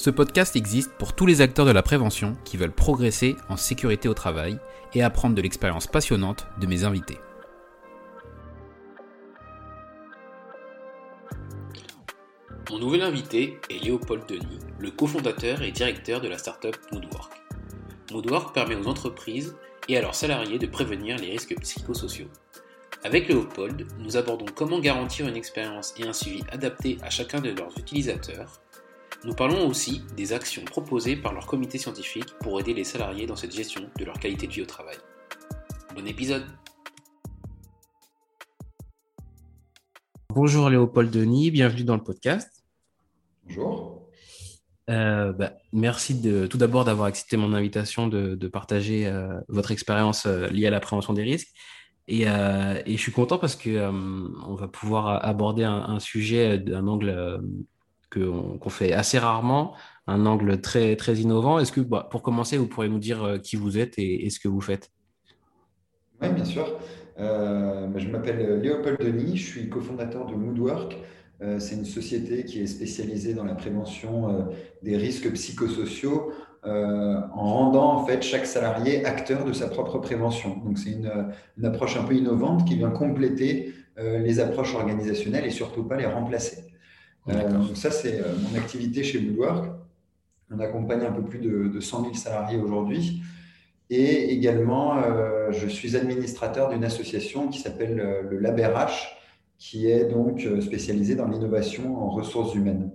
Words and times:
Ce 0.00 0.08
podcast 0.08 0.56
existe 0.56 0.92
pour 0.92 1.12
tous 1.12 1.26
les 1.26 1.42
acteurs 1.42 1.66
de 1.66 1.72
la 1.72 1.82
prévention 1.82 2.34
qui 2.46 2.56
veulent 2.56 2.72
progresser 2.72 3.36
en 3.50 3.58
sécurité 3.58 4.08
au 4.08 4.14
travail 4.14 4.58
et 4.94 5.02
apprendre 5.02 5.34
de 5.34 5.42
l'expérience 5.42 5.86
passionnante 5.86 6.46
de 6.58 6.66
mes 6.66 6.84
invités. 6.84 7.18
Mon 12.70 12.78
nouvel 12.78 13.02
invité 13.02 13.60
est 13.68 13.84
Léopold 13.84 14.24
Denis, 14.26 14.60
le 14.78 14.90
cofondateur 14.90 15.60
et 15.60 15.70
directeur 15.70 16.22
de 16.22 16.28
la 16.28 16.38
startup 16.38 16.78
Moodwork. 16.92 17.34
Moodwork 18.10 18.54
permet 18.54 18.76
aux 18.76 18.88
entreprises 18.88 19.54
et 19.86 19.98
à 19.98 20.00
leurs 20.00 20.14
salariés 20.14 20.58
de 20.58 20.66
prévenir 20.66 21.18
les 21.18 21.32
risques 21.32 21.60
psychosociaux. 21.60 22.28
Avec 23.04 23.28
Léopold, 23.28 23.86
nous 23.98 24.16
abordons 24.16 24.46
comment 24.54 24.80
garantir 24.80 25.28
une 25.28 25.36
expérience 25.36 25.92
et 25.98 26.08
un 26.08 26.14
suivi 26.14 26.42
adapté 26.50 26.96
à 27.02 27.10
chacun 27.10 27.42
de 27.42 27.50
leurs 27.50 27.78
utilisateurs. 27.78 28.62
Nous 29.22 29.34
parlons 29.34 29.68
aussi 29.68 30.00
des 30.16 30.32
actions 30.32 30.64
proposées 30.64 31.14
par 31.14 31.34
leur 31.34 31.46
comité 31.46 31.76
scientifique 31.76 32.32
pour 32.40 32.58
aider 32.58 32.72
les 32.72 32.84
salariés 32.84 33.26
dans 33.26 33.36
cette 33.36 33.54
gestion 33.54 33.82
de 33.98 34.04
leur 34.06 34.18
qualité 34.18 34.46
de 34.46 34.52
vie 34.52 34.62
au 34.62 34.66
travail. 34.66 34.96
Bon 35.94 36.06
épisode 36.06 36.46
Bonjour 40.30 40.70
Léopold 40.70 41.10
Denis, 41.10 41.50
bienvenue 41.50 41.84
dans 41.84 41.96
le 41.96 42.02
podcast. 42.02 42.64
Bonjour. 43.44 44.08
Euh, 44.88 45.34
bah, 45.34 45.52
merci 45.74 46.18
de, 46.18 46.46
tout 46.46 46.56
d'abord 46.56 46.86
d'avoir 46.86 47.06
accepté 47.06 47.36
mon 47.36 47.52
invitation 47.52 48.08
de, 48.08 48.48
partager 48.48 49.06
euh, 49.06 49.38
votre 49.48 49.70
expérience 49.70 50.24
euh, 50.24 50.46
liée 50.46 50.66
à 50.66 50.70
la 50.70 50.80
prévention 50.80 51.12
des 51.12 51.24
risques. 51.24 51.50
Et, 52.08 52.24
je 52.24 52.96
suis 52.96 53.12
content 53.12 53.36
parce 53.36 53.54
que 53.54 53.86
on 53.88 54.54
va 54.54 54.66
pouvoir 54.66 55.22
aborder 55.24 55.62
un, 55.62 56.00
sujet 56.00 56.58
d'un 56.58 56.88
angle 56.88 57.40
qu'on 58.12 58.70
fait 58.70 58.92
assez 58.92 59.18
rarement, 59.18 59.74
un 60.06 60.26
angle 60.26 60.60
très, 60.60 60.96
très 60.96 61.16
innovant. 61.16 61.58
Est-ce 61.58 61.72
que, 61.72 61.80
bah, 61.80 62.08
pour 62.10 62.22
commencer, 62.22 62.56
vous 62.56 62.66
pourriez 62.66 62.90
nous 62.90 62.98
dire 62.98 63.38
qui 63.42 63.56
vous 63.56 63.78
êtes 63.78 63.94
et, 63.98 64.28
ce 64.30 64.40
que 64.40 64.48
vous 64.48 64.60
faites? 64.60 64.90
Oui, 66.20 66.28
bien 66.30 66.44
sûr. 66.44 66.78
Bah, 67.16 67.98
je 67.98 68.08
m'appelle 68.08 68.60
Léopold 68.60 68.98
Denis, 69.00 69.36
je 69.36 69.46
suis 69.46 69.68
cofondateur 69.68 70.26
de 70.26 70.34
Moodwork. 70.34 70.96
Euh, 71.42 71.58
c'est 71.58 71.74
une 71.74 71.86
société 71.86 72.44
qui 72.44 72.60
est 72.60 72.66
spécialisée 72.66 73.32
dans 73.32 73.44
la 73.44 73.54
prévention 73.54 74.28
euh, 74.28 74.42
des 74.82 74.96
risques 74.96 75.32
psychosociaux 75.32 76.32
euh, 76.66 77.18
en 77.32 77.54
rendant 77.54 77.94
en 77.94 78.04
fait 78.04 78.22
chaque 78.22 78.44
salarié 78.44 79.06
acteur 79.06 79.46
de 79.46 79.52
sa 79.54 79.68
propre 79.68 79.98
prévention. 79.98 80.58
Donc 80.58 80.78
c'est 80.78 80.90
une, 80.90 81.10
approche 81.64 81.96
un 81.96 82.04
peu 82.04 82.14
innovante 82.14 82.66
qui 82.66 82.76
vient 82.76 82.90
compléter 82.90 83.74
les 83.96 84.40
approches 84.40 84.74
organisationnelles 84.74 85.44
et 85.44 85.50
surtout 85.50 85.84
pas 85.84 85.96
les 85.96 86.06
remplacer. 86.06 86.69
Donc 87.26 87.76
ça 87.76 87.90
c'est 87.90 88.22
mon 88.42 88.58
activité 88.58 89.02
chez 89.02 89.18
Woodwork. 89.18 89.72
On 90.50 90.58
accompagne 90.58 91.02
un 91.02 91.12
peu 91.12 91.22
plus 91.22 91.38
de, 91.38 91.68
de 91.68 91.80
100 91.80 92.02
000 92.02 92.14
salariés 92.14 92.58
aujourd'hui. 92.58 93.22
Et 93.88 94.32
également, 94.32 95.02
je 95.50 95.66
suis 95.68 95.96
administrateur 95.96 96.70
d'une 96.70 96.84
association 96.84 97.48
qui 97.48 97.60
s'appelle 97.60 97.96
le 98.30 98.38
LabRH, 98.38 99.20
qui 99.60 99.88
est 99.88 100.06
donc 100.06 100.44
euh, 100.46 100.60
spécialisé 100.62 101.14
dans 101.14 101.28
l'innovation 101.28 102.02
en 102.02 102.08
ressources 102.08 102.54
humaines. 102.54 102.90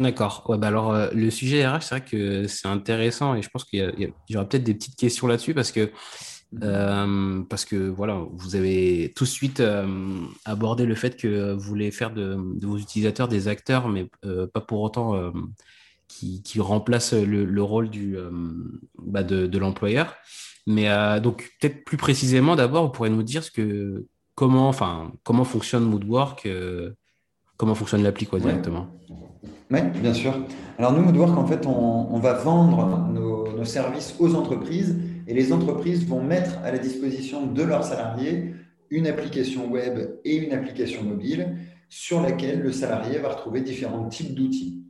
D'accord. 0.00 0.44
Ouais, 0.48 0.58
bah 0.58 0.66
alors, 0.66 0.92
euh, 0.92 1.08
le 1.14 1.30
sujet 1.30 1.66
RH, 1.66 1.80
c'est 1.82 1.94
vrai 1.94 2.04
que 2.04 2.46
c'est 2.48 2.68
intéressant 2.68 3.34
et 3.36 3.42
je 3.42 3.48
pense 3.48 3.64
qu'il 3.64 4.12
y, 4.28 4.36
aura 4.36 4.48
peut-être 4.48 4.64
des 4.64 4.74
petites 4.74 4.96
questions 4.96 5.26
là-dessus 5.26 5.54
parce 5.54 5.72
que. 5.72 5.90
Euh, 6.62 7.42
parce 7.48 7.64
que 7.64 7.76
voilà, 7.76 8.22
vous 8.32 8.56
avez 8.56 9.12
tout 9.14 9.24
de 9.24 9.28
suite 9.28 9.62
abordé 10.44 10.86
le 10.86 10.94
fait 10.94 11.16
que 11.16 11.52
vous 11.52 11.60
voulez 11.60 11.90
faire 11.90 12.12
de, 12.12 12.36
vos 12.62 12.78
utilisateurs 12.78 13.28
des 13.28 13.48
acteurs, 13.48 13.88
mais 13.88 14.10
pas 14.52 14.60
pour 14.60 14.80
autant 14.80 15.32
qui, 16.08 16.42
qui, 16.42 16.60
remplacent 16.60 17.14
le, 17.14 17.62
rôle 17.62 17.90
du, 17.90 18.16
bah 18.98 19.22
de, 19.22 19.46
de 19.46 19.58
l'employeur. 19.58 20.14
Mais 20.66 20.88
donc, 21.20 21.50
peut-être 21.60 21.84
plus 21.84 21.96
précisément, 21.96 22.56
d'abord, 22.56 22.84
vous 22.84 22.92
pourrez 22.92 23.10
nous 23.10 23.22
dire 23.22 23.42
ce 23.42 23.50
que, 23.50 24.06
comment, 24.38 24.68
enfin, 24.68 25.10
comment 25.24 25.42
fonctionne 25.42 25.82
Moodwork 25.82 26.46
euh, 26.46 26.92
Comment 27.56 27.74
fonctionne 27.74 28.04
l'appli 28.04 28.24
quoi, 28.24 28.38
directement 28.38 28.86
Oui, 29.68 29.80
bien 30.00 30.14
sûr. 30.14 30.32
Alors 30.78 30.92
nous, 30.92 31.02
Moodwork, 31.02 31.36
en 31.36 31.44
fait, 31.44 31.66
on, 31.66 32.20
va 32.20 32.34
vendre 32.34 33.08
nos, 33.12 33.64
services 33.64 34.14
aux 34.20 34.36
entreprises 34.36 34.96
et 35.28 35.34
les 35.34 35.52
entreprises 35.52 36.06
vont 36.06 36.22
mettre 36.22 36.58
à 36.64 36.72
la 36.72 36.78
disposition 36.78 37.46
de 37.46 37.62
leurs 37.62 37.84
salariés 37.84 38.54
une 38.90 39.06
application 39.06 39.70
web 39.70 40.16
et 40.24 40.36
une 40.36 40.54
application 40.54 41.02
mobile 41.02 41.54
sur 41.90 42.22
laquelle 42.22 42.60
le 42.60 42.72
salarié 42.72 43.18
va 43.18 43.28
retrouver 43.28 43.60
différents 43.60 44.08
types 44.08 44.34
d'outils. 44.34 44.82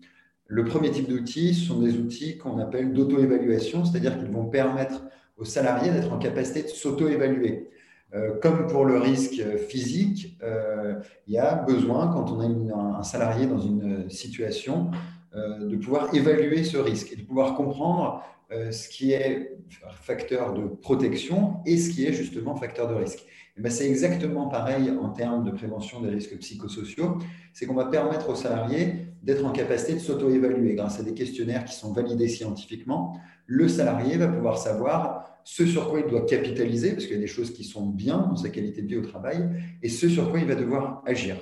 Le 0.46 0.64
premier 0.64 0.92
type 0.92 1.08
d'outils 1.08 1.54
sont 1.54 1.80
des 1.80 1.94
outils 1.98 2.38
qu'on 2.38 2.58
appelle 2.58 2.92
d'auto-évaluation, 2.92 3.84
c'est-à-dire 3.84 4.16
qu'ils 4.16 4.30
vont 4.30 4.46
permettre 4.46 5.02
aux 5.36 5.44
salariés 5.44 5.90
d'être 5.90 6.12
en 6.12 6.18
capacité 6.18 6.62
de 6.62 6.68
s'auto-évaluer. 6.68 7.70
Euh, 8.14 8.38
comme 8.40 8.68
pour 8.68 8.84
le 8.84 8.96
risque 8.96 9.42
physique, 9.68 10.38
euh, 10.44 10.94
il 11.26 11.34
y 11.34 11.38
a 11.38 11.56
besoin, 11.56 12.08
quand 12.08 12.30
on 12.30 12.40
a 12.40 12.98
un 12.98 13.02
salarié 13.02 13.46
dans 13.46 13.58
une 13.60 14.08
situation, 14.08 14.92
euh, 15.34 15.66
de 15.66 15.76
pouvoir 15.76 16.14
évaluer 16.14 16.62
ce 16.62 16.78
risque 16.78 17.12
et 17.12 17.16
de 17.16 17.22
pouvoir 17.22 17.54
comprendre 17.54 18.22
ce 18.50 18.88
qui 18.88 19.12
est 19.12 19.58
facteur 20.00 20.54
de 20.54 20.66
protection 20.66 21.58
et 21.66 21.76
ce 21.76 21.90
qui 21.90 22.06
est 22.06 22.12
justement 22.12 22.56
facteur 22.56 22.88
de 22.88 22.94
risque. 22.94 23.24
Ben, 23.58 23.70
c'est 23.70 23.88
exactement 23.88 24.46
pareil 24.46 24.90
en 24.90 25.08
termes 25.08 25.44
de 25.44 25.50
prévention 25.50 26.00
des 26.00 26.10
risques 26.10 26.38
psychosociaux. 26.38 27.18
C'est 27.52 27.66
qu'on 27.66 27.74
va 27.74 27.86
permettre 27.86 28.30
aux 28.30 28.36
salariés 28.36 29.06
d'être 29.22 29.44
en 29.44 29.50
capacité 29.50 29.94
de 29.94 29.98
s'auto-évaluer 29.98 30.74
grâce 30.74 31.00
à 31.00 31.02
des 31.02 31.12
questionnaires 31.12 31.64
qui 31.64 31.74
sont 31.74 31.92
validés 31.92 32.28
scientifiquement. 32.28 33.18
Le 33.46 33.66
salarié 33.66 34.16
va 34.16 34.28
pouvoir 34.28 34.58
savoir 34.58 35.40
ce 35.42 35.66
sur 35.66 35.90
quoi 35.90 36.00
il 36.00 36.06
doit 36.06 36.24
capitaliser, 36.24 36.92
parce 36.92 37.06
qu'il 37.06 37.16
y 37.16 37.18
a 37.18 37.22
des 37.22 37.26
choses 37.26 37.52
qui 37.52 37.64
sont 37.64 37.86
bien 37.86 38.18
dans 38.18 38.36
sa 38.36 38.50
qualité 38.50 38.82
de 38.82 38.86
vie 38.86 38.96
au 38.96 39.02
travail, 39.02 39.48
et 39.82 39.88
ce 39.88 40.08
sur 40.08 40.30
quoi 40.30 40.38
il 40.38 40.46
va 40.46 40.54
devoir 40.54 41.02
agir. 41.06 41.36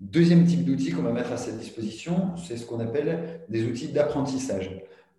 Deuxième 0.00 0.46
type 0.46 0.64
d'outils 0.64 0.92
qu'on 0.92 1.02
va 1.02 1.12
mettre 1.12 1.32
à 1.32 1.36
sa 1.36 1.52
disposition, 1.52 2.36
c'est 2.36 2.56
ce 2.56 2.64
qu'on 2.64 2.80
appelle 2.80 3.40
des 3.48 3.64
outils 3.64 3.88
d'apprentissage. 3.88 4.70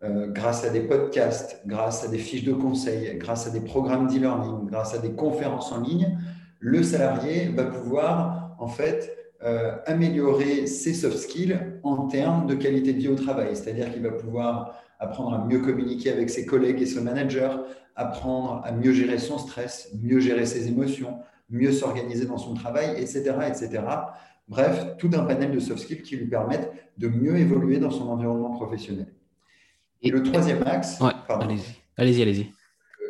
Euh, 0.05 0.27
grâce 0.27 0.63
à 0.63 0.69
des 0.69 0.81
podcasts, 0.81 1.61
grâce 1.65 2.03
à 2.03 2.07
des 2.07 2.17
fiches 2.17 2.43
de 2.43 2.53
conseils, 2.53 3.17
grâce 3.17 3.47
à 3.47 3.49
des 3.49 3.61
programmes 3.61 4.07
d'e-learning, 4.07 4.67
grâce 4.67 4.93
à 4.93 4.99
des 4.99 5.13
conférences 5.13 5.71
en 5.71 5.81
ligne, 5.81 6.17
le 6.59 6.83
salarié 6.83 7.47
va 7.47 7.63
pouvoir 7.63 8.55
en 8.59 8.67
fait 8.67 9.15
euh, 9.43 9.75
améliorer 9.87 10.67
ses 10.67 10.93
soft 10.93 11.17
skills 11.17 11.57
en 11.83 12.07
termes 12.07 12.45
de 12.45 12.55
qualité 12.55 12.93
de 12.93 12.99
vie 12.99 13.07
au 13.07 13.15
travail. 13.15 13.55
C'est-à-dire 13.55 13.91
qu'il 13.91 14.03
va 14.03 14.11
pouvoir 14.11 14.75
apprendre 14.99 15.33
à 15.33 15.45
mieux 15.45 15.59
communiquer 15.59 16.11
avec 16.11 16.29
ses 16.29 16.45
collègues 16.45 16.81
et 16.81 16.85
son 16.85 17.01
manager, 17.01 17.65
apprendre 17.95 18.61
à 18.63 18.71
mieux 18.73 18.91
gérer 18.91 19.17
son 19.17 19.37
stress, 19.37 19.89
mieux 20.01 20.19
gérer 20.19 20.45
ses 20.45 20.67
émotions, 20.67 21.19
mieux 21.49 21.71
s'organiser 21.71 22.25
dans 22.25 22.37
son 22.37 22.53
travail, 22.53 22.91
etc., 22.97 23.33
etc. 23.47 23.83
Bref, 24.47 24.97
tout 24.97 25.09
un 25.13 25.23
panel 25.23 25.51
de 25.51 25.59
soft 25.59 25.81
skills 25.81 26.03
qui 26.03 26.15
lui 26.15 26.27
permettent 26.27 26.71
de 26.97 27.07
mieux 27.07 27.37
évoluer 27.37 27.79
dans 27.79 27.91
son 27.91 28.09
environnement 28.09 28.51
professionnel. 28.51 29.07
Et 30.01 30.09
le 30.09 30.23
troisième 30.23 30.63
axe, 30.63 30.99
allez-y, 31.29 31.61
allez-y, 31.97 32.21
allez-y. 32.21 32.51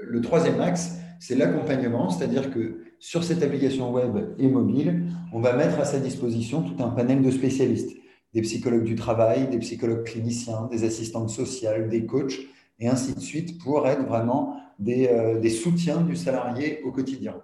Le 0.03 0.21
troisième 0.21 0.61
axe, 0.61 0.97
c'est 1.19 1.35
l'accompagnement, 1.35 2.09
c'est-à-dire 2.09 2.51
que 2.51 2.83
sur 2.99 3.23
cette 3.23 3.43
application 3.43 3.91
web 3.91 4.17
et 4.37 4.47
mobile, 4.47 5.05
on 5.33 5.39
va 5.39 5.53
mettre 5.53 5.79
à 5.79 5.85
sa 5.85 5.99
disposition 5.99 6.63
tout 6.63 6.81
un 6.83 6.89
panel 6.89 7.21
de 7.21 7.31
spécialistes, 7.31 7.95
des 8.33 8.41
psychologues 8.41 8.83
du 8.83 8.95
travail, 8.95 9.47
des 9.49 9.59
psychologues 9.59 10.05
cliniciens, 10.05 10.67
des 10.71 10.83
assistantes 10.83 11.29
sociales, 11.29 11.89
des 11.89 12.05
coachs, 12.05 12.39
et 12.79 12.87
ainsi 12.87 13.13
de 13.13 13.19
suite, 13.19 13.61
pour 13.61 13.87
être 13.87 14.05
vraiment 14.05 14.59
des, 14.79 15.07
euh, 15.07 15.39
des 15.39 15.49
soutiens 15.49 16.01
du 16.01 16.15
salarié 16.15 16.81
au 16.83 16.91
quotidien. 16.91 17.35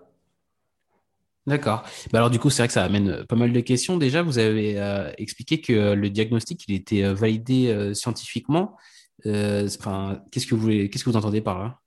D'accord. 1.48 1.84
Bah 2.12 2.20
alors 2.20 2.30
du 2.30 2.38
coup, 2.38 2.50
c'est 2.52 2.62
vrai 2.62 2.68
que 2.68 2.74
ça 2.74 2.84
amène 2.84 3.26
pas 3.26 3.36
mal 3.36 3.52
de 3.52 3.60
questions. 3.62 3.98
Déjà, 3.98 4.22
vous 4.22 4.38
avez 4.38 4.80
euh, 4.80 5.12
expliqué 5.18 5.60
que 5.60 5.94
le 5.94 6.10
diagnostic 6.10 6.66
il 6.68 6.76
était 6.76 7.04
euh, 7.04 7.14
validé 7.14 7.92
scientifiquement. 9.26 10.26
qu'est-ce 10.32 10.48
que 10.48 10.56
vous 10.56 10.66
que 11.04 11.18
entendez 11.18 11.42
par 11.42 11.60
là? 11.60 11.80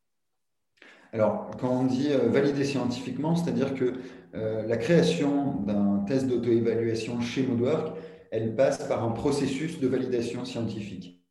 Alors, 1.13 1.51
quand 1.61 1.71
on 1.71 1.85
dit 1.85 2.09
validé 2.31 2.65
scientifiquement, 2.65 3.37
c'est-à-dire 3.37 3.75
que 3.75 3.95
la 4.33 4.77
création 4.77 5.61
d'un 5.63 6.05
test 6.07 6.27
d'auto-évaluation 6.27 7.21
chez 7.21 7.47
Moodwork, 7.47 7.97
elle 8.33 8.57
passe 8.57 8.89
par 8.89 9.05
un 9.05 9.13
processus 9.13 9.79
de 9.79 9.87
validation 9.87 10.45
scientifique. 10.45 11.23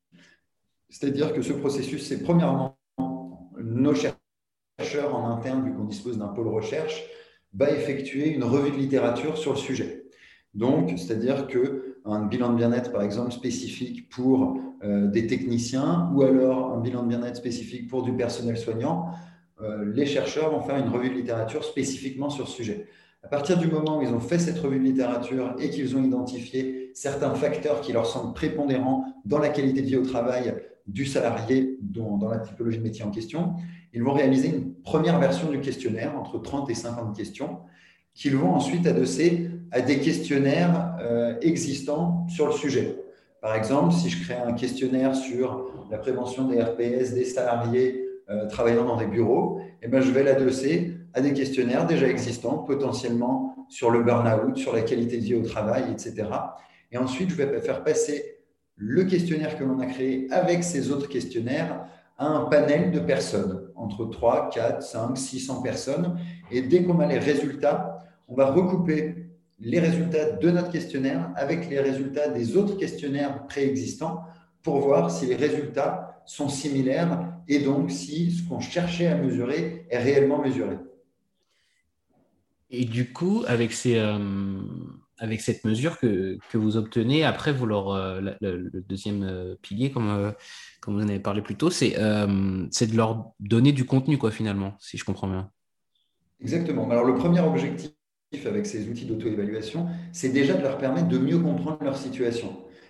C'est-à-dire 0.89 1.33
que 1.33 1.41
ce 1.41 1.51
processus, 1.51 2.07
c'est 2.07 2.23
premièrement 2.23 2.77
nos 3.57 3.93
chercheurs 3.93 5.13
en 5.13 5.29
interne, 5.29 5.65
vu 5.65 5.73
qu'on 5.73 5.83
dispose 5.83 6.17
d'un 6.17 6.27
pôle 6.27 6.47
recherche, 6.47 7.03
va 7.53 7.71
effectuer 7.71 8.29
une 8.29 8.43
revue 8.43 8.71
de 8.71 8.77
littérature 8.77 9.37
sur 9.37 9.51
le 9.51 9.57
sujet. 9.57 10.05
Donc, 10.53 10.91
c'est-à-dire 10.97 11.47
qu'un 11.47 12.25
bilan 12.25 12.51
de 12.51 12.55
bien-être, 12.55 12.91
par 12.91 13.01
exemple, 13.01 13.31
spécifique 13.31 14.09
pour 14.09 14.43
euh, 14.43 14.53
des 14.83 15.27
techniciens 15.27 16.09
ou 16.13 16.23
alors 16.23 16.73
un 16.73 16.81
bilan 16.81 17.03
de 17.03 17.07
bien-être 17.07 17.37
spécifique 17.37 17.87
pour 17.89 18.03
du 18.03 18.13
personnel 18.13 18.57
soignant, 18.57 19.13
euh, 19.63 19.91
les 19.93 20.05
chercheurs 20.05 20.51
vont 20.51 20.61
faire 20.61 20.77
une 20.77 20.89
revue 20.89 21.09
de 21.09 21.15
littérature 21.15 21.63
spécifiquement 21.63 22.29
sur 22.29 22.47
ce 22.47 22.55
sujet. 22.55 22.87
À 23.23 23.27
partir 23.27 23.57
du 23.57 23.67
moment 23.67 23.99
où 23.99 24.01
ils 24.01 24.09
ont 24.09 24.19
fait 24.19 24.39
cette 24.39 24.59
revue 24.59 24.79
de 24.79 24.83
littérature 24.83 25.55
et 25.59 25.69
qu'ils 25.69 25.95
ont 25.95 26.03
identifié 26.03 26.91
certains 26.93 27.33
facteurs 27.35 27.79
qui 27.81 27.93
leur 27.93 28.05
semblent 28.05 28.33
prépondérants 28.33 29.05
dans 29.25 29.39
la 29.39 29.49
qualité 29.49 29.81
de 29.81 29.87
vie 29.87 29.95
au 29.95 30.05
travail 30.05 30.53
du 30.87 31.05
salarié 31.05 31.77
dans, 31.81 32.19
la 32.27 32.39
typologie 32.39 32.79
de 32.79 32.83
métier 32.83 33.05
en 33.05 33.11
question, 33.11 33.53
ils 33.93 34.03
vont 34.03 34.11
réaliser 34.11 34.49
une 34.49 34.73
première 34.73 35.17
version 35.19 35.49
du 35.49 35.61
questionnaire, 35.61 36.17
entre 36.17 36.39
30 36.39 36.69
et 36.69 36.73
50 36.73 37.15
questions, 37.15 37.59
qu'ils 38.13 38.35
vont 38.35 38.53
ensuite 38.53 38.85
adosser 38.85 39.49
à 39.71 39.79
des 39.79 39.99
questionnaires 39.99 40.97
euh, 40.99 41.35
existants 41.41 42.27
sur 42.27 42.47
le 42.47 42.51
sujet. 42.51 42.97
Par 43.43 43.55
exemple, 43.55 43.93
si 43.93 44.09
je 44.09 44.23
crée 44.23 44.35
un 44.35 44.53
questionnaire 44.53 45.13
sur 45.13 45.69
la 45.91 45.97
prévention 45.97 46.45
des 46.47 46.61
RPS 46.61 47.13
des 47.13 47.25
salariés 47.25 48.05
euh, 48.29 48.47
travaillant 48.47 48.85
dans 48.85 48.95
des 48.95 49.05
bureaux, 49.05 49.59
eh 49.81 49.89
ben, 49.89 50.01
je 50.01 50.11
vais 50.11 50.23
l'adosser 50.23 50.93
à 51.13 51.19
des 51.19 51.33
questionnaires 51.33 51.85
déjà 51.85 52.07
existants, 52.07 52.59
potentiellement 52.59 53.53
sur 53.67 53.91
le 53.91 54.01
burn-out, 54.01 54.55
sur 54.55 54.73
la 54.73 54.81
qualité 54.81 55.17
de 55.17 55.23
vie 55.23 55.35
au 55.35 55.43
travail, 55.43 55.91
etc. 55.91 56.25
Et 56.93 56.97
ensuite, 56.97 57.31
je 57.31 57.35
vais 57.35 57.59
faire 57.59 57.83
passer 57.83 58.37
le 58.77 59.03
questionnaire 59.03 59.57
que 59.57 59.65
l'on 59.65 59.81
a 59.81 59.87
créé 59.87 60.29
avec 60.31 60.63
ces 60.63 60.89
autres 60.89 61.09
questionnaires 61.09 61.85
à 62.17 62.27
un 62.27 62.45
panel 62.45 62.91
de 62.91 62.99
personnes, 63.01 63.67
entre 63.75 64.05
3, 64.05 64.51
4, 64.53 64.81
5, 64.81 65.17
600 65.17 65.61
personnes. 65.61 66.17
Et 66.49 66.61
dès 66.61 66.83
qu'on 66.83 67.01
a 67.01 67.07
les 67.07 67.19
résultats, 67.19 67.99
on 68.29 68.35
va 68.35 68.51
recouper 68.51 69.22
les 69.63 69.79
résultats 69.79 70.31
de 70.31 70.49
notre 70.51 70.71
questionnaire 70.71 71.31
avec 71.35 71.69
les 71.69 71.79
résultats 71.79 72.29
des 72.29 72.57
autres 72.57 72.77
questionnaires 72.77 73.45
préexistants 73.47 74.23
pour 74.61 74.79
voir 74.79 75.11
si 75.11 75.25
les 75.25 75.35
résultats 75.35 76.21
sont 76.25 76.49
similaires 76.49 77.33
et 77.47 77.59
donc 77.59 77.91
si 77.91 78.31
ce 78.31 78.47
qu'on 78.47 78.59
cherchait 78.59 79.07
à 79.07 79.15
mesurer 79.15 79.85
est 79.89 79.97
réellement 79.97 80.41
mesuré. 80.41 80.77
Et 82.69 82.85
du 82.85 83.11
coup, 83.13 83.43
avec 83.47 83.71
ces, 83.71 83.97
euh, 83.97 84.17
avec 85.23 85.41
cette 85.41 85.63
mesure 85.63 85.99
que, 85.99 86.37
que, 86.51 86.57
vous 86.57 86.75
obtenez, 86.75 87.23
après, 87.23 87.53
vous 87.53 87.65
leur, 87.65 87.89
euh, 87.89 88.19
le, 88.41 88.83
deuxième 88.87 89.23
euh, 89.23 89.55
pilier, 89.61 89.91
comme, 89.91 90.09
euh, 90.09 90.31
comme 90.81 90.95
vous 90.95 91.01
en 91.01 91.07
avez 91.07 91.19
parlé 91.19 91.41
plus 91.41 91.55
tôt, 91.55 91.69
c'est 91.69 91.91
de 91.91 92.97
leur 92.97 93.31
donner 93.39 93.71
du 93.71 93.85
contenu, 93.85 94.17
quoi, 94.17 94.31
finalement, 94.31 94.75
si 94.79 94.97
je 94.97 95.05
comprends 95.05 95.27
bien. 95.27 95.49
Exactement. 96.41 96.89
Alors, 96.89 97.05
le 97.05 97.15
premier 97.15 97.39
objectif 97.39 97.91
avec 98.45 98.65
ces 98.65 98.87
outils 98.89 99.05
d'auto-évaluation, 99.05 99.87
c'est 100.11 100.29
déjà 100.29 100.53
de 100.53 100.61
leur 100.61 100.77
permettre 100.77 101.07
de 101.07 101.17
mieux 101.17 101.39
comprendre 101.39 101.83
leur 101.83 101.97
situation. 101.97 102.49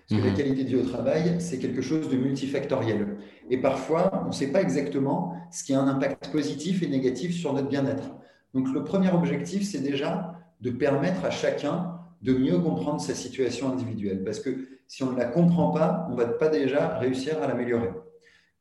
Parce 0.09 0.21
que 0.21 0.25
la 0.25 0.31
mhm. 0.31 0.37
qualité 0.37 0.63
de 0.63 0.69
vie 0.69 0.75
au 0.75 0.83
travail, 0.83 1.35
c'est 1.39 1.59
quelque 1.59 1.81
chose 1.81 2.09
de 2.09 2.17
multifactoriel. 2.17 3.17
Et 3.49 3.57
parfois, 3.57 4.23
on 4.25 4.27
ne 4.27 4.33
sait 4.33 4.51
pas 4.51 4.61
exactement 4.61 5.33
ce 5.51 5.63
qui 5.63 5.73
a 5.73 5.79
un 5.79 5.87
impact 5.87 6.29
positif 6.31 6.83
et 6.83 6.87
négatif 6.87 7.33
sur 7.33 7.53
notre 7.53 7.69
bien-être. 7.69 8.11
Donc, 8.53 8.73
le 8.73 8.83
premier 8.83 9.11
objectif, 9.11 9.63
c'est 9.63 9.81
déjà 9.81 10.35
de 10.61 10.71
permettre 10.71 11.23
à 11.25 11.29
chacun 11.29 11.99
de 12.21 12.33
mieux 12.33 12.57
comprendre 12.59 13.01
sa 13.01 13.13
situation 13.13 13.71
individuelle. 13.71 14.23
Parce 14.23 14.39
que 14.39 14.67
si 14.87 15.03
on 15.03 15.11
ne 15.11 15.17
la 15.17 15.25
comprend 15.25 15.71
pas, 15.71 16.05
on 16.09 16.13
ne 16.13 16.17
va 16.17 16.25
pas 16.25 16.49
déjà 16.49 16.97
réussir 16.97 17.41
à 17.41 17.47
l'améliorer. 17.47 17.89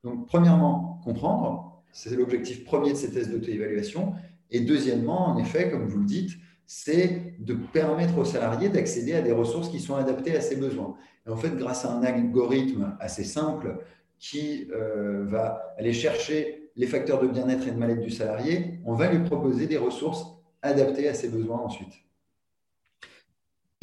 Donc, 0.05 0.27
premièrement, 0.27 1.01
comprendre, 1.05 1.83
c'est 1.93 2.15
l'objectif 2.17 2.65
premier 2.65 2.93
de 2.93 2.97
ces 2.97 3.13
tests 3.13 3.31
d'auto-évaluation. 3.31 4.15
Et 4.51 4.61
deuxièmement, 4.61 5.29
en 5.29 5.39
effet, 5.39 5.71
comme 5.71 5.87
vous 5.87 5.99
le 5.99 6.07
dites, 6.07 6.33
c'est 6.75 7.35
de 7.39 7.53
permettre 7.53 8.17
aux 8.17 8.25
salariés 8.25 8.71
d'accéder 8.71 9.13
à 9.13 9.21
des 9.21 9.31
ressources 9.31 9.69
qui 9.69 9.79
sont 9.79 9.95
adaptées 9.95 10.35
à 10.35 10.41
ses 10.41 10.57
besoins. 10.57 10.97
Et 11.27 11.31
en 11.31 11.37
fait, 11.37 11.55
grâce 11.55 11.85
à 11.85 11.93
un 11.93 12.03
algorithme 12.03 12.97
assez 12.99 13.25
simple 13.25 13.85
qui 14.19 14.69
euh, 14.73 15.27
va 15.27 15.75
aller 15.79 15.93
chercher 15.93 16.71
les 16.77 16.87
facteurs 16.87 17.21
de 17.21 17.29
bien-être 17.29 17.69
et 17.69 17.73
de 17.73 17.77
mal-être 17.77 18.01
du 18.01 18.11
salarié, 18.11 18.81
on 18.87 18.95
va 18.95 19.13
lui 19.13 19.23
proposer 19.23 19.67
des 19.67 19.77
ressources 19.77 20.25
adaptées 20.63 21.09
à 21.09 21.13
ses 21.13 21.29
besoins 21.29 21.59
ensuite. 21.59 21.93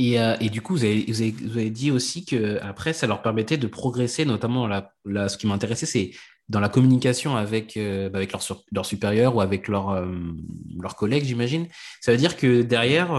Euh, 0.02 0.36
et, 0.42 0.50
du 0.50 0.64
coup, 0.64 0.74
vous 0.74 0.84
avez, 0.84 1.70
dit 1.70 1.92
aussi 1.92 2.26
que 2.26 2.58
après, 2.64 2.94
ça 2.94 3.06
leur 3.06 3.22
permettait 3.22 3.58
de 3.58 3.68
progresser, 3.68 4.26
notamment 4.26 4.68
ce 5.06 5.38
qui 5.38 5.46
m'intéressait, 5.46 5.86
c'est 5.86 6.12
dans 6.50 6.60
la 6.60 6.70
communication 6.70 7.36
avec, 7.36 7.78
euh, 7.78 8.10
bah, 8.10 8.18
avec 8.18 8.32
leurs 8.32 8.44
leur 8.72 8.86
supérieurs 8.86 9.36
ou 9.36 9.42
avec 9.42 9.68
leurs 9.68 9.92
euh, 9.92 10.08
leurs 10.80 10.96
collègues, 10.96 11.26
j'imagine. 11.26 11.68
Ça 12.02 12.12
veut 12.12 12.18
dire 12.18 12.38
que 12.38 12.62
derrière, 12.62 13.14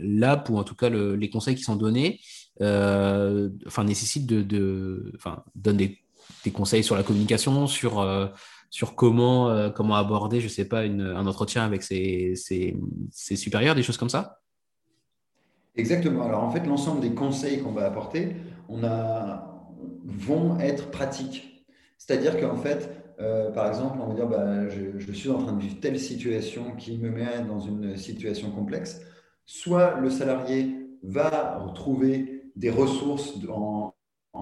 l'app 0.00 0.48
ou 0.50 0.58
en 0.58 0.64
tout 0.64 0.74
cas 0.74 0.88
les 0.88 1.30
conseils 1.30 1.56
qui 1.56 1.62
sont 1.62 1.76
donnés, 1.76 2.20
enfin, 2.60 3.84
nécessitent 3.84 4.26
de, 4.26 4.42
de 4.42 5.12
donnent 5.54 5.76
des, 5.76 5.98
des, 6.44 6.50
conseils 6.50 6.84
sur 6.84 6.96
la 6.96 7.02
communication, 7.02 7.66
sur 7.66 8.06
sur 8.70 8.94
comment 8.94 9.70
comment 9.70 9.96
aborder, 9.96 10.40
je 10.40 10.48
sais 10.48 10.66
pas, 10.66 10.84
une, 10.84 11.02
un 11.02 11.26
entretien 11.26 11.64
avec 11.64 11.82
ses, 11.82 12.34
ses, 12.36 12.76
ses 13.10 13.36
supérieurs, 13.36 13.74
des 13.74 13.82
choses 13.82 13.98
comme 13.98 14.10
ça? 14.10 14.40
Exactement. 15.74 16.24
Alors 16.24 16.42
en 16.42 16.50
fait, 16.50 16.66
l'ensemble 16.66 17.00
des 17.00 17.14
conseils 17.14 17.60
qu'on 17.60 17.72
va 17.72 17.84
apporter 17.84 18.36
on 18.68 18.84
a, 18.84 19.46
vont 20.04 20.58
être 20.58 20.90
pratiques. 20.90 21.55
C'est-à-dire 21.98 22.38
qu'en 22.38 22.56
fait, 22.56 22.90
euh, 23.20 23.50
par 23.50 23.68
exemple, 23.68 23.98
on 24.00 24.08
va 24.08 24.14
dire 24.14 24.26
bah, 24.26 24.68
je, 24.68 25.12
suis 25.12 25.30
en 25.30 25.38
train 25.38 25.52
de 25.52 25.60
vivre 25.60 25.80
telle 25.80 25.98
situation 25.98 26.76
qui 26.76 26.98
me 26.98 27.10
met 27.10 27.42
dans 27.46 27.60
une 27.60 27.96
situation 27.96 28.50
complexe. 28.50 29.00
Soit 29.46 30.00
le 30.00 30.10
salarié 30.10 30.76
va 31.02 31.58
retrouver 31.58 32.50
des 32.56 32.70
ressources 32.70 33.34
en, 33.48 33.94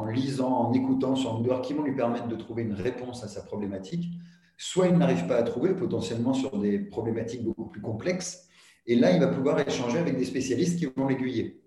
lisant, 0.06 0.50
en 0.50 0.72
écoutant 0.72 1.14
sur 1.14 1.34
Moodle 1.34 1.60
qui 1.62 1.74
vont 1.74 1.82
lui 1.82 1.94
permettre 1.94 2.28
de 2.28 2.36
trouver 2.36 2.62
une 2.62 2.74
réponse 2.74 3.22
à 3.22 3.28
sa 3.28 3.42
problématique. 3.42 4.12
Soit 4.56 4.88
il 4.88 4.98
n'arrive 4.98 5.26
pas 5.26 5.36
à 5.36 5.42
trouver, 5.42 5.74
potentiellement 5.74 6.32
sur 6.32 6.58
des 6.58 6.78
problématiques 6.78 7.44
beaucoup 7.44 7.66
plus 7.66 7.80
complexes. 7.80 8.48
Et 8.86 8.96
là, 8.96 9.12
il 9.12 9.20
va 9.20 9.28
pouvoir 9.28 9.58
échanger 9.66 9.98
avec 9.98 10.16
des 10.16 10.24
spécialistes 10.24 10.78
qui 10.78 10.86
vont 10.86 11.08
l'aiguiller. 11.08 11.62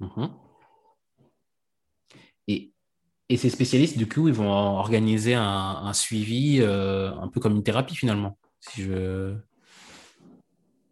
Mhm. 0.00 0.30
Et, 3.30 3.36
ces 3.36 3.48
spécialistes, 3.48 3.96
du 3.96 4.08
coup, 4.08 4.28
ils 4.28 4.34
vont 4.34 4.50
organiser 4.50 5.34
un, 5.34 5.92
suivi 5.92 6.58
euh, 6.60 7.12
un 7.12 7.28
peu 7.28 7.40
comme 7.40 7.54
une 7.54 7.62
thérapie 7.62 7.94
finalement. 7.94 8.36
Si 8.60 8.82
je... 8.82 9.34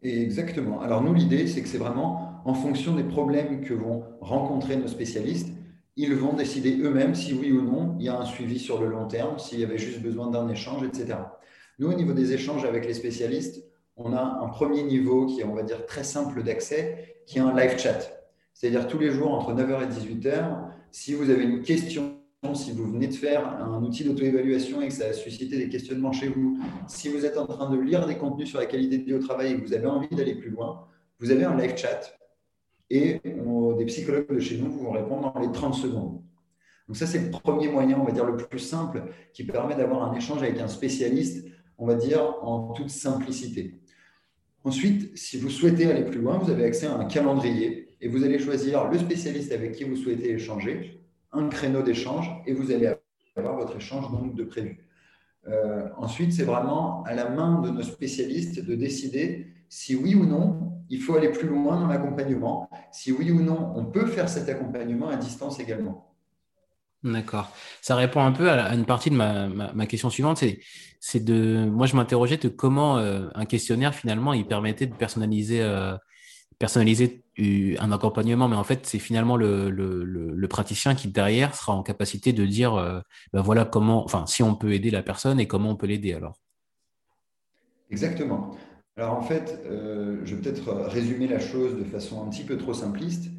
Exactement. 0.02 0.80
Alors 0.80 1.02
nous, 1.02 1.12
l'idée, 1.12 1.47
c'est 1.49 1.62
que 1.62 1.68
c'est 1.68 1.78
vraiment 1.78 2.40
en 2.45 2.54
fonction 2.54 2.95
des 2.95 3.02
problèmes 3.02 3.61
que 3.61 3.75
vont 3.75 4.04
rencontrer 4.21 4.76
nos 4.76 4.87
spécialistes, 4.87 5.49
ils 5.97 6.14
vont 6.14 6.33
décider 6.33 6.78
eux-mêmes 6.78 7.16
si 7.16 7.35
oui 7.35 7.50
ou 7.50 7.61
non 7.61 7.97
il 7.99 8.07
y 8.07 8.09
a 8.09 8.16
un 8.16 8.25
suivi 8.25 8.61
sur 8.61 8.80
le 8.80 8.88
long 8.88 9.09
terme, 9.09 9.38
s'il 9.38 9.59
y 9.59 9.64
avait 9.64 9.78
juste 9.78 10.00
besoin 10.00 10.30
d'un 10.30 10.49
échange, 10.49 10.85
etc. 10.85 11.18
Nous, 11.80 11.88
au 11.88 11.95
niveau 11.95 12.12
des 12.12 12.33
échanges 12.33 12.64
avec 12.64 12.87
les 12.87 12.95
spécialistes, 12.95 13.64
on 13.97 14.12
a 14.12 14.23
un 14.23 14.49
premier 14.49 14.85
niveau 14.85 15.26
qui 15.26 15.40
est, 15.40 15.45
on 15.45 15.54
va 15.54 15.64
dire, 15.64 15.85
très 15.87 16.04
simple 16.04 16.45
d'accès, 16.45 17.16
qui 17.26 17.38
est 17.38 17.40
un 17.40 17.54
live 17.54 17.76
chat. 17.78 17.99
C'est-à-dire 18.54 18.87
tous 18.87 18.99
les 18.99 19.11
jours 19.11 19.33
entre 19.33 19.52
9h 19.52 19.83
et 19.83 19.87
18h, 19.87 20.57
si 20.92 21.14
vous 21.14 21.30
avez 21.30 21.45
une 21.45 21.62
question, 21.62 22.17
si 22.54 22.73
vous 22.73 22.90
venez 22.92 23.09
de 23.09 23.14
faire 23.14 23.47
un 23.47 23.83
outil 23.83 24.04
d'auto-évaluation 24.04 24.80
et 24.80 24.88
que 24.88 24.95
ça 24.95 25.07
a 25.07 25.12
suscité 25.12 25.57
des 25.59 25.68
questionnements 25.68 26.12
chez 26.12 26.28
vous, 26.28 26.59
si 26.87 27.09
vous 27.09 27.25
êtes 27.25 27.37
en 27.37 27.47
train 27.47 27.71
de 27.71 27.80
lire 27.80 28.07
des 28.07 28.16
contenus 28.16 28.49
sur 28.49 28.59
la 28.59 28.66
qualité 28.66 28.99
de 28.99 29.04
vie 29.04 29.14
au 29.14 29.18
travail 29.18 29.52
et 29.52 29.57
que 29.57 29.66
vous 29.66 29.75
avez 29.75 29.87
envie 29.87 30.14
d'aller 30.14 30.35
plus 30.35 30.50
loin, 30.50 30.87
vous 31.18 31.30
avez 31.30 31.45
un 31.45 31.57
live 31.57 31.76
chat 31.76 32.16
et 32.90 33.21
des 33.25 33.85
psychologues 33.87 34.33
de 34.33 34.38
chez 34.38 34.59
nous 34.59 34.71
vont 34.71 34.92
répondre 34.92 35.33
dans 35.35 35.40
les 35.40 35.52
30 35.52 35.75
secondes. 35.75 36.23
Donc 36.87 36.97
ça, 36.97 37.07
c'est 37.07 37.18
le 37.18 37.30
premier 37.30 37.68
moyen, 37.68 37.99
on 38.00 38.04
va 38.04 38.12
dire 38.12 38.25
le 38.25 38.37
plus 38.37 38.61
simple, 38.61 39.02
qui 39.35 39.45
permet 39.45 39.75
d'avoir 39.75 40.11
un 40.11 40.14
échange 40.14 40.42
avec 40.42 40.59
un 40.59 40.68
spécialiste 40.68 41.47
on 41.78 41.87
va 41.87 41.95
dire, 41.95 42.21
en 42.42 42.73
toute 42.73 42.90
simplicité. 42.90 43.80
Ensuite, 44.64 45.16
si 45.16 45.38
vous 45.38 45.49
souhaitez 45.49 45.90
aller 45.90 46.04
plus 46.04 46.21
loin, 46.21 46.38
vous 46.38 46.50
avez 46.50 46.64
accès 46.64 46.87
à 46.87 46.97
un 46.97 47.04
calendrier 47.04 47.97
et 48.00 48.09
vous 48.09 48.25
allez 48.25 48.38
choisir 48.38 48.90
le 48.90 48.99
spécialiste 48.99 49.52
avec 49.52 49.73
qui 49.73 49.85
vous 49.85 49.97
souhaitez 49.97 50.33
échanger, 50.33 50.98
un 51.32 51.49
créneau 51.49 51.82
d'échange 51.82 52.30
et 52.47 52.52
vous 52.52 52.70
allez 52.70 52.92
avoir 53.37 53.56
votre 53.56 53.76
échange 53.76 54.11
donc 54.11 54.35
de 54.35 54.44
prévu. 54.44 54.78
Euh, 55.47 55.88
ensuite, 55.97 56.32
c'est 56.32 56.44
vraiment 56.44 57.02
à 57.04 57.14
la 57.14 57.28
main 57.28 57.61
de 57.61 57.70
nos 57.70 57.82
spécialistes 57.82 58.64
de 58.64 58.75
décider 58.75 59.54
si 59.68 59.94
oui 59.94 60.14
ou 60.14 60.26
non 60.26 60.73
il 60.90 61.00
faut 61.00 61.14
aller 61.16 61.30
plus 61.30 61.49
loin 61.49 61.78
dans 61.78 61.87
l'accompagnement, 61.87 62.68
si 62.92 63.12
oui 63.12 63.30
ou 63.30 63.42
non 63.42 63.73
on 63.76 63.85
peut 63.85 64.06
faire 64.06 64.28
cet 64.28 64.49
accompagnement 64.49 65.08
à 65.08 65.16
distance 65.16 65.61
également. 65.61 66.08
D'accord. 67.04 67.52
Ça 67.80 67.94
répond 67.94 68.20
un 68.20 68.32
peu 68.32 68.50
à 68.50 68.75
une 68.75 68.85
partie 68.85 69.11
de 69.11 69.14
ma, 69.14 69.87
question 69.87 70.11
suivante. 70.11 70.42
C'est 71.00 71.25
de, 71.25 71.64
moi, 71.70 71.87
je 71.87 71.94
m'interrogeais 71.94 72.38
de 72.38 72.49
comment 72.49 72.99
euh, 72.99 73.28
un 73.35 73.44
questionnaire 73.44 73.94
finalement 73.94 74.32
il 74.32 74.47
permettait 74.47 74.87
de 74.87 74.94
personnaliser, 74.94 75.62
euh, 75.62 75.97
personnaliser 76.59 77.23
un 77.79 77.93
accompagnement, 77.93 78.49
mais 78.49 78.57
en 78.57 78.65
fait, 78.65 78.87
c'est 78.87 78.99
finalement 78.99 79.37
le, 79.37 80.47
praticien 80.49 80.95
qui 80.95 81.09
derrière 81.09 81.55
sera 81.55 81.75
en 81.75 81.83
capacité 81.83 82.33
de 82.33 82.45
dire, 82.45 82.75
euh, 82.75 83.00
ben 83.33 83.43
voilà 83.43 83.65
comment, 83.65 84.05
enfin, 84.05 84.27
si 84.27 84.43
on 84.43 84.55
peut 84.55 84.73
aider 84.73 84.91
la 84.91 85.03
personne 85.03 85.38
et 85.38 85.47
comment 85.47 85.71
on 85.71 85.77
peut 85.77 85.87
l'aider 85.87 86.15
alors. 86.15 86.38
Exactement. 87.91 88.57
Alors 88.97 89.15
en 89.15 89.23
fait, 89.23 89.61
je 89.65 90.35
vais 90.35 90.43
peut-être 90.43 90.73
résumer 90.88 91.29
la 91.29 91.38
chose 91.38 91.79
de 91.79 91.85
façon 91.85 92.23
un 92.23 92.29
petit 92.29 92.43
peu 92.43 92.57
trop 92.57 92.75
simpliste, 92.75 93.31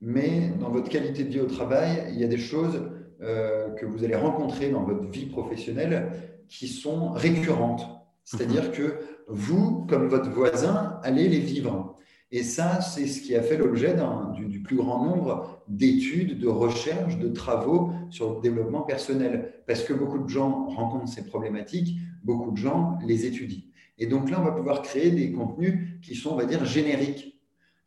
mais 0.00 0.50
dans 0.60 0.70
votre 0.70 0.88
qualité 0.88 1.24
de 1.24 1.30
vie 1.30 1.40
au 1.40 1.46
travail, 1.46 2.04
il 2.10 2.18
y 2.18 2.24
a 2.24 2.28
des 2.28 2.38
choses 2.38 2.82
euh, 3.20 3.70
que 3.70 3.84
vous 3.84 4.04
allez 4.04 4.14
rencontrer 4.14 4.70
dans 4.70 4.84
votre 4.84 5.08
vie 5.08 5.26
professionnelle 5.26 6.12
qui 6.48 6.68
sont 6.68 7.10
récurrentes. 7.10 7.84
C'est-à-dire 8.22 8.64
mhm. 8.64 8.70
que 8.70 8.98
vous, 9.26 9.86
comme 9.88 10.06
votre 10.06 10.30
voisin, 10.30 11.00
allez 11.02 11.28
les 11.28 11.40
vivre. 11.40 11.96
Et 12.30 12.42
ça, 12.42 12.80
c'est 12.80 13.06
ce 13.06 13.22
qui 13.22 13.34
a 13.34 13.42
fait 13.42 13.56
l'objet 13.56 13.96
du, 14.34 14.60
plus 14.60 14.76
grand 14.76 15.02
nombre 15.02 15.62
d'études, 15.66 16.38
de 16.38 16.46
recherches, 16.46 17.18
de 17.18 17.28
travaux 17.28 17.92
sur 18.10 18.34
le 18.34 18.40
développement 18.42 18.82
personnel. 18.82 19.54
Parce 19.66 19.82
que 19.82 19.94
beaucoup 19.94 20.18
de 20.18 20.28
gens 20.28 20.66
rencontrent 20.68 21.08
ces 21.08 21.24
problématiques, 21.24 21.98
beaucoup 22.22 22.50
de 22.50 22.58
gens 22.58 22.98
les 23.06 23.24
étudient. 23.24 23.62
Et 23.96 24.06
donc 24.06 24.30
là, 24.30 24.40
on 24.40 24.44
va 24.44 24.52
pouvoir 24.52 24.82
créer 24.82 25.10
des 25.10 25.32
contenus 25.32 26.00
qui 26.02 26.14
sont, 26.14 26.30
on 26.30 26.36
va 26.36 26.44
dire, 26.44 26.64
génériques. 26.64 27.40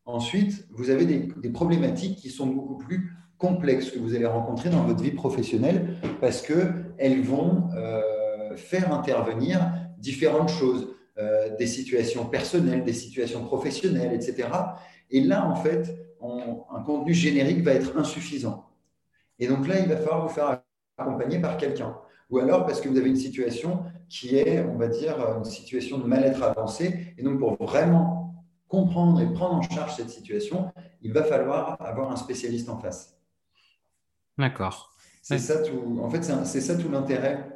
Ensuite, 0.05 0.67
vous 0.71 0.89
avez 0.89 1.05
des, 1.05 1.29
des 1.37 1.49
problématiques 1.49 2.17
qui 2.17 2.29
sont 2.29 2.47
beaucoup 2.47 2.77
plus 2.77 3.11
complexes 3.41 3.89
que 3.89 3.99
vous 3.99 4.15
allez 4.15 4.27
rencontrer 4.27 4.69
dans 4.69 4.83
votre 4.83 5.01
vie 5.01 5.11
professionnelle 5.11 5.97
parce 6.21 6.41
qu'elles 6.43 7.21
vont 7.23 7.69
euh, 7.75 8.55
faire 8.55 8.93
intervenir 8.93 9.71
différentes 9.97 10.49
choses, 10.49 10.95
euh, 11.17 11.55
des 11.57 11.67
situations 11.67 12.25
personnelles, 12.25 12.83
des 12.83 12.93
situations 12.93 13.43
professionnelles, 13.43 14.13
etc. 14.13 14.47
Et 15.09 15.21
là, 15.21 15.45
en 15.45 15.55
fait, 15.55 15.95
un 16.21 16.83
contenu 16.83 17.13
générique 17.13 17.63
va 17.63 17.73
être 17.73 17.97
insuffisant. 17.97 18.69
Et 19.39 19.47
donc 19.47 19.67
là, 19.67 19.79
il 19.79 19.89
va 19.89 19.97
falloir 19.97 20.27
vous 20.27 20.33
faire 20.33 20.61
accompagner 20.97 21.39
par 21.39 21.57
quelqu'un. 21.57 21.97
Ou 22.29 22.39
alors 22.39 22.65
parce 22.65 22.79
que 22.79 22.87
vous 22.87 22.97
avez 22.97 23.09
une 23.09 23.17
situation 23.17 23.83
qui 24.07 24.37
est, 24.37 24.63
on 24.63 24.77
va 24.77 24.87
dire, 24.87 25.15
une 25.37 25.43
situation 25.43 25.97
de 25.97 26.05
mal-être 26.05 26.43
avancé. 26.43 27.13
Et 27.17 27.23
donc, 27.23 27.39
pour 27.39 27.57
vraiment 27.61 28.45
comprendre 28.67 29.19
et 29.19 29.33
prendre 29.33 29.55
en 29.55 29.61
charge 29.61 29.95
cette 29.95 30.09
situation, 30.09 30.71
il 31.01 31.11
va 31.11 31.23
falloir 31.23 31.75
avoir 31.81 32.11
un 32.11 32.15
spécialiste 32.15 32.69
en 32.69 32.77
face. 32.77 33.17
D'accord. 34.37 34.95
C'est 35.21 35.39
ça 35.39 35.61
tout. 35.61 35.99
En 36.01 36.09
fait, 36.09 36.23
c'est 36.23 36.61
ça 36.61 36.75
tout 36.75 36.89
l'intérêt 36.89 37.47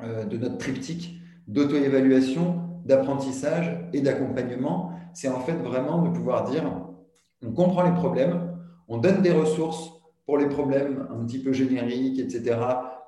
euh, 0.00 0.24
de 0.24 0.36
notre 0.36 0.58
triptyque 0.58 1.18
d'auto-évaluation, 1.46 2.63
d'apprentissage 2.84 3.78
et 3.92 4.00
d'accompagnement. 4.00 4.92
C'est 5.12 5.28
en 5.28 5.40
fait 5.40 5.56
vraiment 5.56 6.02
de 6.02 6.10
pouvoir 6.10 6.44
dire 6.44 6.64
on 7.42 7.52
comprend 7.52 7.82
les 7.82 7.94
problèmes, 7.94 8.56
on 8.88 8.98
donne 8.98 9.22
des 9.22 9.32
ressources 9.32 9.90
pour 10.26 10.38
les 10.38 10.48
problèmes 10.48 11.06
un 11.10 11.24
petit 11.26 11.38
peu 11.38 11.52
génériques, 11.52 12.18
etc., 12.18 12.58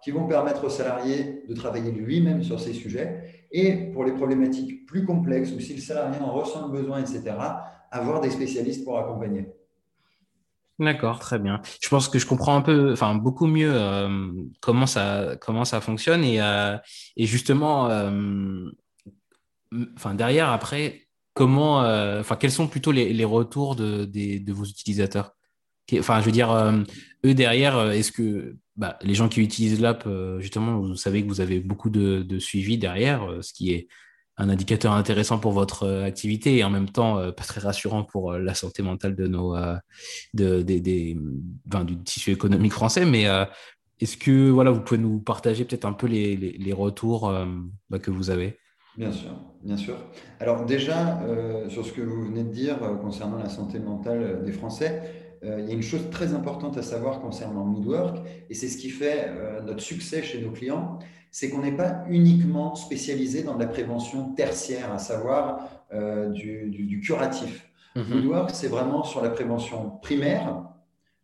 qui 0.02 0.10
vont 0.10 0.26
permettre 0.26 0.64
au 0.64 0.68
salarié 0.68 1.42
de 1.48 1.54
travailler 1.54 1.90
lui-même 1.90 2.42
sur 2.42 2.60
ces 2.60 2.74
sujets. 2.74 3.46
Et 3.50 3.90
pour 3.92 4.04
les 4.04 4.12
problématiques 4.12 4.86
plus 4.86 5.04
complexes, 5.04 5.52
ou 5.52 5.60
si 5.60 5.74
le 5.74 5.80
salarié 5.80 6.20
en 6.20 6.32
ressent 6.32 6.66
le 6.66 6.72
besoin, 6.72 7.00
etc., 7.00 7.22
avoir 7.90 8.20
des 8.20 8.30
spécialistes 8.30 8.84
pour 8.84 8.98
accompagner. 8.98 9.48
D'accord, 10.78 11.18
très 11.20 11.38
bien. 11.38 11.62
Je 11.80 11.88
pense 11.88 12.08
que 12.08 12.18
je 12.18 12.26
comprends 12.26 12.54
un 12.54 12.60
peu, 12.60 12.92
enfin 12.92 13.14
beaucoup 13.14 13.46
mieux 13.46 13.72
euh, 13.72 14.30
comment 14.60 14.86
ça 14.86 15.36
comment 15.40 15.64
ça 15.64 15.80
fonctionne 15.80 16.22
et, 16.22 16.42
euh, 16.42 16.76
justement, 17.16 17.88
euh, 17.88 18.68
enfin 19.96 20.14
derrière 20.14 20.50
après, 20.50 21.08
comment, 21.34 21.78
enfin 21.78 22.36
quels 22.36 22.52
sont 22.52 22.68
plutôt 22.68 22.92
les, 22.92 23.24
retours 23.24 23.76
de, 23.76 24.52
vos 24.52 24.64
utilisateurs? 24.64 25.32
Enfin, 25.98 26.20
je 26.20 26.26
veux 26.26 26.32
dire, 26.32 26.50
eux 27.24 27.34
derrière, 27.34 27.90
est-ce 27.92 28.12
que 28.12 28.56
bah, 28.76 28.98
les 29.02 29.14
gens 29.14 29.28
qui 29.28 29.40
utilisent 29.40 29.80
l'app, 29.80 30.08
justement, 30.38 30.80
vous 30.80 30.96
savez 30.96 31.22
que 31.22 31.28
vous 31.28 31.40
avez 31.40 31.60
beaucoup 31.60 31.90
de, 31.90 32.38
suivi 32.38 32.78
derrière, 32.78 33.28
ce 33.42 33.52
qui 33.52 33.72
est 33.72 33.88
un 34.38 34.48
indicateur 34.48 34.92
intéressant 34.92 35.38
pour 35.38 35.52
votre 35.52 35.84
euh, 35.84 36.04
activité 36.04 36.56
et 36.56 36.64
en 36.64 36.70
même 36.70 36.88
temps 36.88 37.18
euh, 37.18 37.32
pas 37.32 37.44
très 37.44 37.60
rassurant 37.60 38.04
pour 38.04 38.32
euh, 38.32 38.38
la 38.38 38.54
santé 38.54 38.82
mentale 38.82 39.16
de 39.16 39.26
nos 39.26 39.56
de, 40.34 40.62
des, 40.62 40.80
du 40.80 42.02
tissu 42.04 42.32
économique 42.32 42.72
français. 42.72 43.04
Mais 43.04 43.24
est-ce 44.00 44.16
que 44.16 44.50
voilà, 44.50 44.70
vous 44.70 44.80
pouvez 44.80 44.98
nous 44.98 45.20
partager 45.20 45.64
peut-être 45.64 45.86
un 45.86 45.92
peu 45.92 46.06
les, 46.06 46.36
les, 46.36 46.72
retours 46.72 47.32
bah, 47.88 47.98
que 47.98 48.10
vous 48.10 48.30
avez? 48.30 48.58
Bien 48.96 49.12
sûr, 49.12 49.30
bien 49.62 49.76
sûr. 49.76 49.96
Alors 50.40 50.64
déjà, 50.64 51.20
sur 51.68 51.84
ce 51.84 51.92
que 51.92 52.00
vous 52.00 52.24
venez 52.24 52.44
de 52.44 52.50
dire 52.50 52.78
concernant 53.02 53.36
la 53.36 53.48
santé 53.48 53.78
mentale 53.78 54.42
des 54.44 54.52
Français, 54.52 55.02
il 55.42 55.66
y 55.66 55.70
a 55.70 55.74
une 55.74 55.82
chose 55.82 56.08
très 56.10 56.32
importante 56.32 56.78
à 56.78 56.82
savoir 56.82 57.20
concernant 57.20 57.64
Moodwork, 57.64 58.18
et 58.48 58.54
c'est 58.54 58.68
ce 58.68 58.78
qui 58.78 58.88
fait 58.88 59.30
notre 59.66 59.82
succès 59.82 60.22
chez 60.22 60.40
nos 60.40 60.50
clients, 60.50 60.98
c'est 61.30 61.50
qu'on 61.50 61.60
n'est 61.60 61.76
pas 61.76 62.02
uniquement 62.08 62.74
spécialisé 62.76 63.42
dans 63.42 63.56
de 63.56 63.60
la 63.60 63.66
prévention 63.66 64.32
tertiaire, 64.32 64.90
à 64.90 64.98
savoir 64.98 65.68
euh, 65.92 66.30
du, 66.30 66.98
curatif. 67.04 67.68
Mm 67.94 68.46
c'est 68.54 68.68
vraiment 68.68 69.04
sur 69.04 69.22
la 69.22 69.28
prévention 69.28 69.90
primaire, 70.00 70.64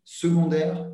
secondaire 0.05 0.87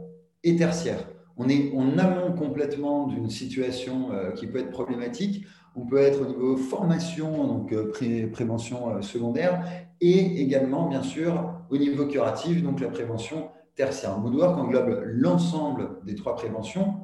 et 0.45 0.55
tertiaire. 0.55 1.05
On 1.39 1.49
est 1.49 1.73
en 1.75 1.97
amont 1.99 2.33
complètement 2.33 3.07
d'une 3.07 3.31
situation 3.31 4.13
euh, 4.13 4.33
qui 4.33 4.47
peut 4.47 4.59
être 4.59 4.71
problématique. 4.71 5.47
On 5.77 5.87
peut 5.87 5.99
être 5.99 6.23
au 6.23 6.27
niveau 6.27 6.57
formation, 6.57 7.47
donc 7.47 7.73
euh, 7.73 7.93
prévention 8.33 9.01
secondaire, 9.01 9.65
et 10.01 10.43
également, 10.43 10.89
bien 10.89 11.03
sûr, 11.03 11.55
au 11.71 11.77
niveau 11.77 12.07
curatif, 12.07 12.63
donc 12.63 12.81
la 12.81 12.89
prévention 12.89 13.49
tertiaire. 13.77 14.19
Moodwork 14.19 14.59
englobe 14.59 15.03
l'ensemble 15.07 16.01
des 16.05 16.17
trois 16.17 16.35
préventions 16.35 16.97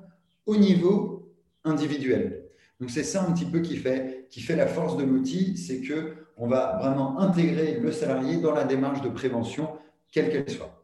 au 0.46 0.56
niveau 0.56 1.32
individuel. 1.64 2.44
Donc 2.80 2.90
c'est 2.90 3.04
ça 3.04 3.24
un 3.24 3.32
petit 3.32 3.44
peu 3.44 3.60
qui 3.60 3.76
fait, 3.76 4.26
qui 4.30 4.40
fait 4.40 4.56
la 4.56 4.66
force 4.66 4.96
de 4.96 5.04
l'outil, 5.04 5.56
c'est 5.56 5.80
que 5.80 6.14
on 6.36 6.48
va 6.48 6.78
vraiment 6.80 7.20
intégrer 7.20 7.78
le 7.80 7.92
salarié 7.92 8.38
dans 8.38 8.52
la 8.52 8.64
démarche 8.64 9.00
de 9.02 9.08
prévention, 9.08 9.68
quelle 10.10 10.30
qu'elle 10.30 10.50
soit. 10.50 10.83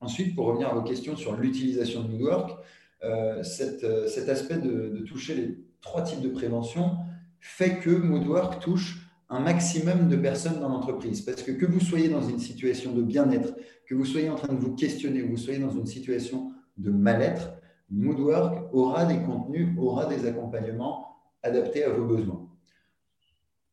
Ensuite, 0.00 0.34
pour 0.34 0.46
revenir 0.46 0.68
à 0.68 0.74
vos 0.74 0.82
questions 0.82 1.16
sur 1.16 1.36
l'utilisation 1.36 2.02
de 2.02 2.08
Moodwork, 2.08 2.58
euh, 3.04 3.42
euh, 3.60 4.06
cet, 4.08 4.28
aspect 4.28 4.58
de, 4.58 4.88
de, 4.88 4.98
toucher 5.04 5.34
les 5.34 5.58
trois 5.80 6.02
types 6.02 6.20
de 6.20 6.28
prévention 6.28 6.98
fait 7.40 7.78
que 7.78 7.90
Moodwork 7.90 8.60
touche 8.60 9.08
un 9.30 9.40
maximum 9.40 10.08
de 10.08 10.16
personnes 10.16 10.60
dans 10.60 10.68
l'entreprise. 10.68 11.20
Parce 11.20 11.42
que 11.42 11.52
que 11.52 11.66
vous 11.66 11.80
soyez 11.80 12.08
dans 12.08 12.22
une 12.22 12.38
situation 12.38 12.92
de 12.92 13.02
bien-être, 13.02 13.54
que 13.86 13.94
vous 13.94 14.04
soyez 14.04 14.30
en 14.30 14.36
train 14.36 14.52
de 14.52 14.58
vous 14.58 14.74
questionner, 14.74 15.22
que 15.22 15.28
vous 15.28 15.36
soyez 15.36 15.58
dans 15.58 15.70
une 15.70 15.86
situation 15.86 16.52
de 16.76 16.90
mal-être, 16.90 17.52
Moodwork 17.90 18.72
aura 18.72 19.04
des 19.04 19.20
contenus, 19.22 19.68
aura 19.78 20.06
des 20.06 20.26
accompagnements 20.26 21.16
adaptés 21.42 21.84
à 21.84 21.90
vos 21.90 22.04
besoins. 22.04 22.48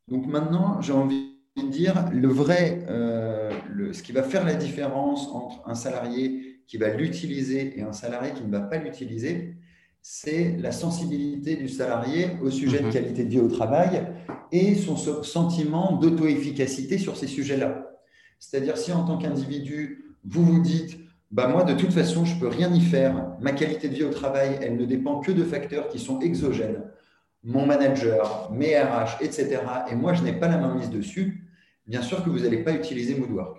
Donc 0.08 0.26
maintenant, 0.26 0.80
j'ai 0.80 0.92
envie 0.92 1.35
de 1.56 1.70
dire, 1.70 2.10
le 2.12 2.28
vrai, 2.28 2.84
euh, 2.88 3.50
ce 3.92 4.02
qui 4.02 4.12
va 4.12 4.22
faire 4.22 4.44
la 4.44 4.54
différence 4.54 5.28
entre 5.32 5.62
un 5.66 5.74
salarié 5.74 6.60
qui 6.66 6.76
va 6.76 6.90
l'utiliser 6.90 7.78
et 7.78 7.82
un 7.82 7.92
salarié 7.92 8.32
qui 8.32 8.44
ne 8.44 8.50
va 8.50 8.60
pas 8.60 8.76
l'utiliser, 8.78 9.56
c'est 10.02 10.56
la 10.58 10.70
sensibilité 10.70 11.56
du 11.56 11.68
salarié 11.68 12.36
au 12.42 12.50
sujet 12.50 12.80
de 12.80 12.86
mhm. 12.86 12.92
qualité 12.92 13.24
de 13.24 13.30
vie 13.30 13.40
au 13.40 13.48
travail 13.48 14.06
et 14.52 14.74
son 14.74 14.96
sentiment 14.96 15.92
d'auto-efficacité 15.92 16.98
sur 16.98 17.16
ces 17.16 17.26
sujets-là. 17.26 17.90
C'est-à-dire 18.38 18.76
si 18.76 18.92
en 18.92 19.04
tant 19.04 19.18
qu'individu, 19.18 20.14
vous 20.24 20.44
vous 20.44 20.60
dites, 20.60 20.98
bah 21.32 21.48
moi, 21.48 21.64
de 21.64 21.74
toute 21.74 21.92
façon, 21.92 22.24
je 22.24 22.36
ne 22.36 22.40
peux 22.40 22.48
rien 22.48 22.72
y 22.72 22.80
faire. 22.80 23.32
Ma 23.40 23.52
qualité 23.52 23.88
de 23.88 23.94
vie 23.94 24.04
au 24.04 24.10
travail, 24.10 24.58
elle 24.62 24.76
ne 24.76 24.84
dépend 24.84 25.20
que 25.20 25.32
de 25.32 25.42
facteurs 25.42 25.88
qui 25.88 25.98
sont 25.98 26.20
exogènes. 26.20 26.82
Mon 27.42 27.66
manager, 27.66 28.50
mes 28.52 28.78
RH, 28.78 29.22
etc. 29.22 29.58
Et 29.90 29.94
moi, 29.96 30.14
je 30.14 30.22
n'ai 30.22 30.32
pas 30.32 30.48
la 30.48 30.58
main 30.58 30.74
mise 30.74 30.90
dessus. 30.90 31.45
Bien 31.86 32.02
sûr 32.02 32.24
que 32.24 32.30
vous 32.30 32.40
n'allez 32.40 32.62
pas 32.64 32.72
utiliser 32.72 33.14
Moodwork. 33.14 33.58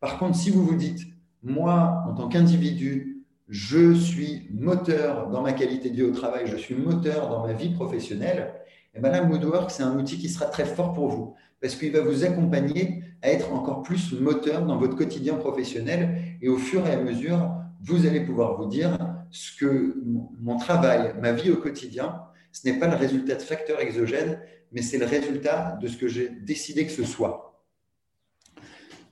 Par 0.00 0.18
contre, 0.18 0.36
si 0.36 0.50
vous 0.50 0.64
vous 0.64 0.76
dites, 0.76 1.00
moi, 1.42 2.04
en 2.06 2.14
tant 2.14 2.28
qu'individu, 2.28 3.24
je 3.48 3.94
suis 3.94 4.48
moteur 4.52 5.28
dans 5.30 5.42
ma 5.42 5.52
qualité 5.52 5.90
de 5.90 5.96
vie 5.96 6.02
au 6.02 6.12
travail, 6.12 6.46
je 6.46 6.56
suis 6.56 6.74
moteur 6.74 7.28
dans 7.28 7.46
ma 7.46 7.52
vie 7.52 7.70
professionnelle, 7.70 8.54
Et 8.94 9.00
bien 9.00 9.10
là, 9.10 9.24
Moodwork, 9.24 9.70
c'est 9.70 9.82
un 9.82 9.98
outil 9.98 10.18
qui 10.18 10.28
sera 10.28 10.46
très 10.46 10.64
fort 10.64 10.92
pour 10.92 11.08
vous 11.08 11.34
parce 11.60 11.76
qu'il 11.76 11.92
va 11.92 12.02
vous 12.02 12.24
accompagner 12.24 13.02
à 13.22 13.30
être 13.30 13.50
encore 13.52 13.82
plus 13.82 14.12
moteur 14.12 14.66
dans 14.66 14.76
votre 14.76 14.96
quotidien 14.96 15.34
professionnel 15.34 16.18
et 16.42 16.48
au 16.48 16.58
fur 16.58 16.86
et 16.86 16.92
à 16.92 17.00
mesure, 17.00 17.54
vous 17.82 18.06
allez 18.06 18.20
pouvoir 18.20 18.56
vous 18.56 18.66
dire 18.66 18.98
ce 19.30 19.56
que 19.56 19.96
mon 20.40 20.58
travail, 20.58 21.14
ma 21.20 21.32
vie 21.32 21.50
au 21.50 21.56
quotidien, 21.56 22.20
ce 22.52 22.68
n'est 22.68 22.78
pas 22.78 22.86
le 22.86 22.96
résultat 22.96 23.36
de 23.36 23.42
facteurs 23.42 23.80
exogènes, 23.80 24.40
mais 24.72 24.82
c'est 24.82 24.98
le 24.98 25.06
résultat 25.06 25.78
de 25.80 25.88
ce 25.88 25.96
que 25.96 26.06
j'ai 26.06 26.28
décidé 26.28 26.84
que 26.84 26.92
ce 26.92 27.04
soit. 27.04 27.53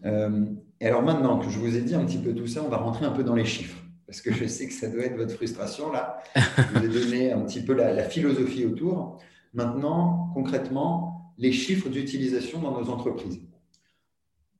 Euh, 0.05 0.47
et 0.81 0.87
alors 0.87 1.03
maintenant 1.03 1.39
que 1.39 1.49
je 1.49 1.59
vous 1.59 1.77
ai 1.77 1.81
dit 1.81 1.95
un 1.95 2.05
petit 2.05 2.19
peu 2.19 2.35
tout 2.35 2.47
ça, 2.47 2.63
on 2.65 2.69
va 2.69 2.79
rentrer 2.79 3.07
un 3.07 3.13
peu 3.13 3.25
dans 3.25 3.35
les 3.35 3.45
chiffres, 3.45 3.79
parce 4.07 4.21
que 4.21 4.33
je 4.33 4.47
sais 4.47 4.67
que 4.67 4.75
ça 4.75 4.89
doit 4.89 5.05
être 5.05 5.17
votre 5.17 5.35
frustration 5.35 5.93
là. 5.93 6.23
Je 6.37 6.79
vous 6.79 6.85
ai 6.85 6.89
donné 6.89 7.33
un 7.33 7.41
petit 7.41 7.63
peu 7.63 7.73
la 7.75 8.03
philosophie 8.03 8.65
autour. 8.67 9.19
Maintenant, 9.55 10.31
concrètement, 10.35 11.35
les 11.39 11.53
chiffres 11.53 11.89
d'utilisation 11.89 12.61
dans 12.61 12.79
nos 12.79 12.89
entreprises. 12.91 13.41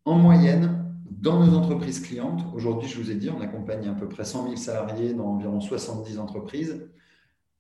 En 0.05 0.17
moyenne, 0.17 0.83
dans 1.11 1.45
nos 1.45 1.57
entreprises 1.57 2.01
clientes, 2.01 2.43
aujourd'hui, 2.55 2.89
je 2.89 3.01
vous 3.01 3.11
ai 3.11 3.15
dit, 3.15 3.31
on 3.31 3.41
accompagne 3.41 3.89
à 3.89 3.93
peu 3.93 4.09
près 4.09 4.25
100 4.25 4.45
000 4.45 4.57
salariés 4.57 5.15
dans 5.15 5.27
environ 5.27 5.61
70 5.61 6.19
entreprises. 6.19 6.89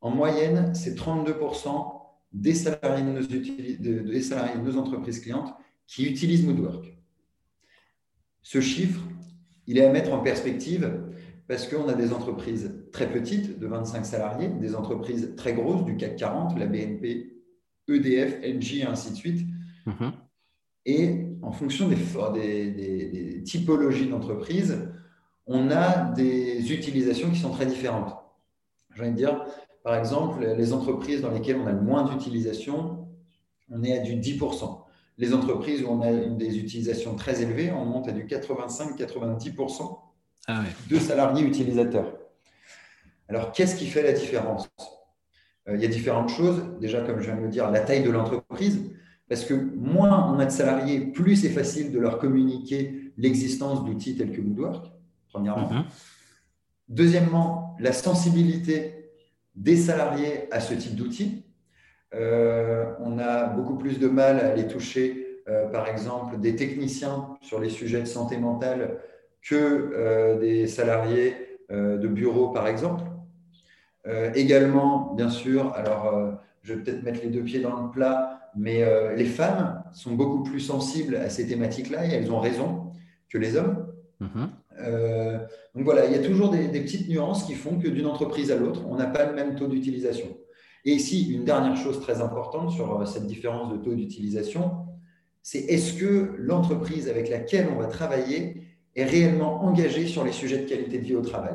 En 0.00 0.10
moyenne, 0.10 0.74
c'est 0.74 0.96
32% 0.96 2.00
des 2.32 2.52
des 2.52 4.22
salariés 4.22 4.56
de 4.56 4.62
nos 4.62 4.76
entreprises 4.76 5.20
clientes 5.20 5.54
qui 5.86 6.06
utilisent 6.06 6.44
Moodwork. 6.44 6.96
Ce 8.42 8.60
chiffre, 8.60 9.00
il 9.66 9.78
est 9.78 9.84
à 9.84 9.92
mettre 9.92 10.12
en 10.12 10.18
perspective 10.18 10.90
parce 11.48 11.68
qu'on 11.68 11.88
a 11.88 11.94
des 11.94 12.12
entreprises 12.12 12.72
très 12.92 13.10
petites, 13.10 13.58
de 13.58 13.66
25 13.66 14.04
salariés, 14.04 14.48
des 14.48 14.74
entreprises 14.74 15.34
très 15.36 15.54
grosses, 15.54 15.84
du 15.84 15.96
CAC 15.96 16.16
40, 16.16 16.58
la 16.58 16.66
BNP, 16.66 17.32
EDF, 17.88 18.40
NG 18.42 18.80
et 18.80 18.84
ainsi 18.84 19.10
de 19.10 19.16
suite. 19.16 19.46
Mhm. 19.86 20.12
Et 20.86 21.26
en 21.42 21.52
fonction 21.52 21.88
des, 21.88 21.96
des, 22.70 23.42
typologies 23.44 24.08
d'entreprises, 24.08 24.88
on 25.46 25.70
a 25.70 26.12
des 26.12 26.72
utilisations 26.72 27.30
qui 27.30 27.38
sont 27.38 27.50
très 27.50 27.66
différentes. 27.66 28.14
J'ai 28.94 29.02
envie 29.02 29.12
de 29.12 29.16
dire, 29.16 29.44
par 29.84 29.96
exemple, 29.96 30.44
les 30.56 30.72
entreprises 30.72 31.20
dans 31.20 31.30
lesquelles 31.30 31.56
on 31.56 31.66
a 31.66 31.72
le 31.72 31.80
moins 31.80 32.04
d'utilisation, 32.04 33.08
on 33.68 33.82
est 33.82 33.98
à 33.98 34.02
du 34.02 34.14
10%. 34.14 34.81
Les 35.22 35.34
entreprises 35.34 35.84
où 35.84 35.86
on 35.86 36.00
a 36.00 36.10
des 36.12 36.58
utilisations 36.58 37.14
très 37.14 37.42
élevées, 37.42 37.70
on 37.70 37.84
monte 37.84 38.08
à 38.08 38.12
du 38.12 38.24
85-90% 38.24 39.98
ah 40.48 40.64
de 40.90 40.98
salariés 40.98 41.44
utilisateurs. 41.44 42.18
Alors, 43.28 43.52
qu'est-ce 43.52 43.76
qui 43.76 43.86
fait 43.86 44.02
la 44.02 44.10
différence? 44.10 44.68
Euh, 45.68 45.76
il 45.76 45.80
y 45.80 45.84
a 45.84 45.88
différentes 45.88 46.28
choses. 46.28 46.64
Déjà, 46.80 47.02
comme 47.02 47.20
je 47.20 47.26
viens 47.26 47.36
de 47.36 47.42
le 47.42 47.50
dire, 47.50 47.70
la 47.70 47.78
taille 47.78 48.02
de 48.02 48.10
l'entreprise. 48.10 48.90
Parce 49.28 49.44
que 49.44 49.54
moins 49.54 50.28
on 50.34 50.40
a 50.40 50.44
de 50.44 50.50
salariés, 50.50 50.98
plus 50.98 51.36
c'est 51.36 51.50
facile 51.50 51.92
de 51.92 52.00
leur 52.00 52.18
communiquer 52.18 53.12
l'existence 53.16 53.84
d'outils 53.84 54.16
tels 54.16 54.32
que 54.32 54.40
Moodwork, 54.40 54.90
premièrement. 55.28 55.70
Mhm. 55.70 55.84
Deuxièmement, 56.88 57.76
la 57.78 57.92
sensibilité 57.92 59.12
des 59.54 59.76
salariés 59.76 60.52
à 60.52 60.58
ce 60.58 60.74
type 60.74 60.96
d'outils. 60.96 61.44
Euh, 62.14 62.92
on 63.00 63.18
a 63.18 63.44
beaucoup 63.44 63.76
plus 63.76 63.98
de 63.98 64.08
mal 64.08 64.40
à 64.40 64.48
aller 64.48 64.66
toucher, 64.66 65.42
euh, 65.48 65.66
par 65.66 65.88
exemple, 65.88 66.38
des 66.38 66.56
techniciens 66.56 67.36
sur 67.40 67.60
les 67.60 67.70
sujets 67.70 68.00
de 68.00 68.06
santé 68.06 68.36
mentale 68.36 68.98
que 69.42 70.38
des 70.40 70.68
salariés 70.68 71.58
de 71.70 72.06
bureau, 72.06 72.50
par 72.50 72.68
exemple. 72.68 73.02
Euh, 74.06 74.32
également, 74.34 75.14
bien 75.14 75.28
sûr, 75.28 75.72
alors 75.74 76.06
euh, 76.06 76.32
je 76.62 76.74
vais 76.74 76.82
peut-être 76.82 77.02
mettre 77.04 77.20
les 77.22 77.30
deux 77.30 77.42
pieds 77.42 77.60
dans 77.60 77.84
le 77.84 77.90
plat, 77.90 78.50
mais 78.56 78.82
euh, 78.82 79.14
les 79.14 79.24
femmes 79.24 79.82
sont 79.92 80.12
beaucoup 80.12 80.42
plus 80.42 80.60
sensibles 80.60 81.16
à 81.16 81.30
ces 81.30 81.46
thématiques-là 81.46 82.06
et 82.06 82.10
elles 82.10 82.32
ont 82.32 82.40
raison 82.40 82.92
que 83.28 83.38
les 83.38 83.56
hommes. 83.56 83.86
Mhm. 84.20 84.48
donc 85.74 85.84
voilà, 85.84 86.06
il 86.06 86.12
y 86.12 86.14
a 86.14 86.20
toujours 86.20 86.50
des, 86.50 86.68
petites 86.68 87.08
nuances 87.08 87.44
qui 87.44 87.54
font 87.54 87.76
que 87.80 87.88
d'une 87.88 88.06
entreprise 88.06 88.52
à 88.52 88.56
l'autre, 88.56 88.82
on 88.88 88.94
n'a 88.94 89.06
pas 89.06 89.26
le 89.26 89.34
même 89.34 89.56
taux 89.56 89.66
d'utilisation. 89.66 90.28
Et 90.84 90.92
ici, 90.92 91.32
une 91.32 91.44
dernière 91.44 91.76
chose 91.76 92.00
très 92.00 92.20
importante 92.20 92.72
sur 92.72 93.06
cette 93.06 93.26
différence 93.26 93.72
de 93.72 93.76
taux 93.76 93.94
d'utilisation, 93.94 94.86
c'est 95.42 95.60
est-ce 95.60 95.94
que 95.94 96.34
l'entreprise 96.38 97.08
avec 97.08 97.28
laquelle 97.28 97.68
on 97.72 97.78
va 97.78 97.86
travailler 97.86 98.62
est 98.94 99.04
réellement 99.04 99.62
engagée 99.62 100.06
sur 100.06 100.24
les 100.24 100.32
sujets 100.32 100.58
de 100.58 100.68
qualité 100.68 100.98
de 100.98 101.04
vie 101.04 101.16
au 101.16 101.22
travail? 101.22 101.54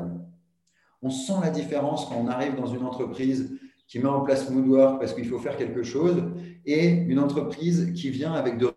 On 1.02 1.10
sent 1.10 1.40
la 1.42 1.50
différence 1.50 2.06
quand 2.06 2.16
on 2.16 2.26
arrive 2.26 2.56
dans 2.56 2.66
une 2.66 2.84
entreprise 2.84 3.58
qui 3.86 3.98
met 3.98 4.08
en 4.08 4.20
place 4.20 4.50
Moodwork 4.50 5.00
parce 5.00 5.14
qu'il 5.14 5.26
faut 5.26 5.38
faire 5.38 5.56
quelque 5.56 5.82
chose 5.82 6.22
et 6.66 6.88
une 6.88 7.18
entreprise 7.18 7.92
qui 7.94 8.10
vient 8.10 8.32
avec 8.32 8.58
de 8.58 8.70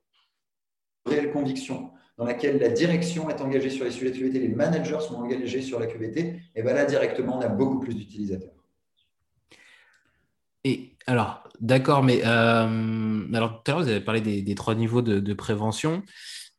réelles 1.05 1.31
convictions, 1.31 1.91
dans 2.17 2.25
laquelle 2.25 2.59
la 2.59 2.69
direction 2.69 3.29
est 3.29 3.41
engagée 3.41 3.69
sur 3.69 3.83
les 3.83 3.91
sujets 3.91 4.11
de 4.11 4.17
QVT, 4.17 4.39
les 4.39 4.47
managers 4.49 4.99
sont 5.01 5.15
engagés 5.15 5.61
sur 5.61 5.79
la 5.79 5.87
QVT, 5.87 6.39
et 6.55 6.61
bien 6.61 6.73
là, 6.73 6.85
directement, 6.85 7.37
on 7.37 7.41
a 7.41 7.47
beaucoup 7.47 7.79
plus 7.79 7.95
d'utilisateurs. 7.95 8.60
Et 10.63 10.95
alors, 11.07 11.43
d'accord, 11.59 12.03
mais 12.03 12.21
euh, 12.25 13.27
alors 13.33 13.63
tout 13.63 13.71
à 13.71 13.75
l'heure, 13.75 13.83
vous 13.83 13.89
avez 13.89 14.01
parlé 14.01 14.21
des, 14.21 14.55
trois 14.55 14.75
niveaux 14.75 15.01
de, 15.01 15.33
prévention. 15.33 16.03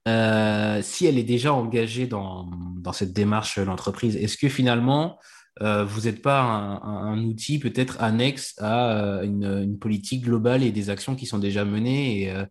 Euh, 0.08 0.80
si 0.82 1.06
elle 1.06 1.18
est 1.18 1.22
déjà 1.22 1.52
engagée 1.52 2.06
dans, 2.06 2.50
cette 2.92 3.12
démarche, 3.12 3.58
l'entreprise, 3.58 4.16
est-ce 4.16 4.36
que 4.36 4.48
finalement, 4.48 5.18
euh, 5.60 5.84
vous 5.84 6.02
n'êtes 6.02 6.22
pas 6.22 6.40
un, 6.40 7.22
outil 7.24 7.58
peut-être 7.58 8.02
annexe 8.02 8.54
à 8.58 8.96
euh, 8.96 9.22
une, 9.22 9.78
politique 9.78 10.24
globale 10.24 10.62
et 10.62 10.72
des 10.72 10.88
actions 10.88 11.14
qui 11.14 11.26
sont 11.26 11.38
déjà 11.38 11.64
menées. 11.64 12.22
Et, 12.22 12.30
euh, 12.30 12.46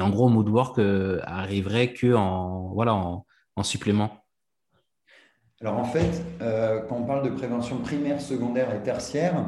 en 0.00 0.10
gros, 0.10 0.28
Moodwork 0.28 0.78
arriverait 1.24 1.92
que 1.92 2.14
en, 2.14 2.72
voilà, 2.74 2.94
en, 2.94 3.62
supplément? 3.62 4.12
Alors 5.60 5.78
en 5.78 5.84
fait, 5.84 6.22
quand 6.88 6.96
on 6.96 7.04
parle 7.04 7.24
de 7.24 7.34
prévention 7.34 7.78
primaire, 7.78 8.20
secondaire 8.20 8.74
et 8.74 8.82
tertiaire, 8.82 9.46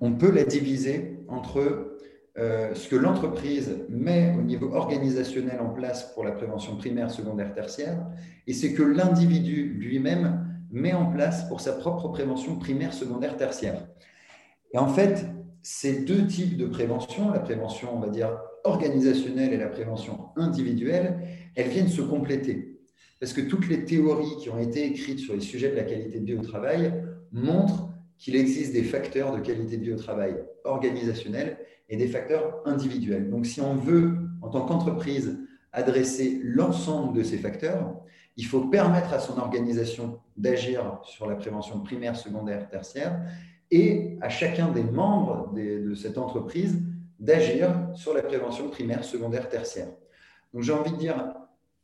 on 0.00 0.12
peut 0.12 0.30
la 0.30 0.44
diviser 0.44 1.18
entre 1.28 1.96
ce 2.36 2.88
que 2.88 2.94
l'entreprise 2.94 3.84
met 3.88 4.32
au 4.38 4.42
niveau 4.42 4.72
organisationnel 4.72 5.60
en 5.60 5.70
place 5.70 6.12
pour 6.14 6.24
la 6.24 6.30
prévention 6.30 6.76
primaire, 6.76 7.10
secondaire, 7.10 7.52
tertiaire, 7.52 8.06
et 8.46 8.52
c'est 8.52 8.74
que 8.74 8.82
l'individu 8.84 9.74
lui-même 9.74 10.46
met 10.70 10.92
en 10.92 11.06
place 11.06 11.48
pour 11.48 11.60
sa 11.60 11.72
propre 11.72 12.08
prévention 12.08 12.56
primaire, 12.56 12.92
secondaire, 12.92 13.36
tertiaire. 13.36 13.88
Et 14.72 14.78
en 14.78 14.86
fait, 14.86 15.26
ces 15.62 16.04
deux 16.04 16.26
types 16.26 16.56
de 16.56 16.66
prévention, 16.66 17.32
la 17.32 17.40
prévention, 17.40 17.96
on 17.96 17.98
va 17.98 18.08
dire, 18.08 18.38
organisationnelle 18.64 19.52
et 19.52 19.56
la 19.56 19.68
prévention 19.68 20.28
individuelle, 20.36 21.18
elles 21.56 21.68
viennent 21.68 21.88
se 21.88 22.02
compléter. 22.02 22.78
Parce 23.18 23.32
que 23.32 23.40
toutes 23.40 23.68
les 23.68 23.84
théories 23.84 24.36
qui 24.40 24.50
ont 24.50 24.58
été 24.58 24.86
écrites 24.86 25.18
sur 25.18 25.34
les 25.34 25.40
sujets 25.40 25.70
de 25.70 25.76
la 25.76 25.82
qualité 25.82 26.20
de 26.20 26.24
vie 26.24 26.36
au 26.36 26.42
travail 26.42 26.92
montrent 27.32 27.87
qu'il 28.18 28.36
existe 28.36 28.72
des 28.72 28.82
facteurs 28.82 29.34
de 29.34 29.40
qualité 29.40 29.76
de 29.76 29.84
vie 29.84 29.92
au 29.92 29.98
travail 29.98 30.36
organisationnels 30.64 31.58
et 31.88 31.96
des 31.96 32.08
facteurs 32.08 32.60
individuels. 32.64 33.30
Donc, 33.30 33.46
si 33.46 33.60
on 33.60 33.74
veut, 33.74 34.16
en 34.42 34.48
tant 34.48 34.66
qu'entreprise, 34.66 35.38
adresser 35.72 36.40
l'ensemble 36.42 37.16
de 37.16 37.22
ces 37.22 37.38
facteurs, 37.38 37.94
il 38.36 38.44
faut 38.44 38.62
permettre 38.62 39.12
à 39.12 39.18
son 39.18 39.38
organisation 39.38 40.20
d'agir 40.36 41.00
sur 41.04 41.26
la 41.26 41.36
prévention 41.36 41.80
primaire, 41.80 42.16
secondaire, 42.16 42.68
tertiaire, 42.68 43.20
et 43.70 44.16
à 44.20 44.28
chacun 44.28 44.68
des 44.68 44.82
membres 44.82 45.52
de 45.54 45.94
cette 45.94 46.18
entreprise 46.18 46.80
d'agir 47.18 47.70
sur 47.94 48.14
la 48.14 48.22
prévention 48.22 48.68
primaire, 48.70 49.04
secondaire, 49.04 49.48
tertiaire. 49.48 49.88
Donc 50.54 50.62
j'ai 50.62 50.72
envie 50.72 50.92
de 50.92 50.96
dire, 50.96 51.34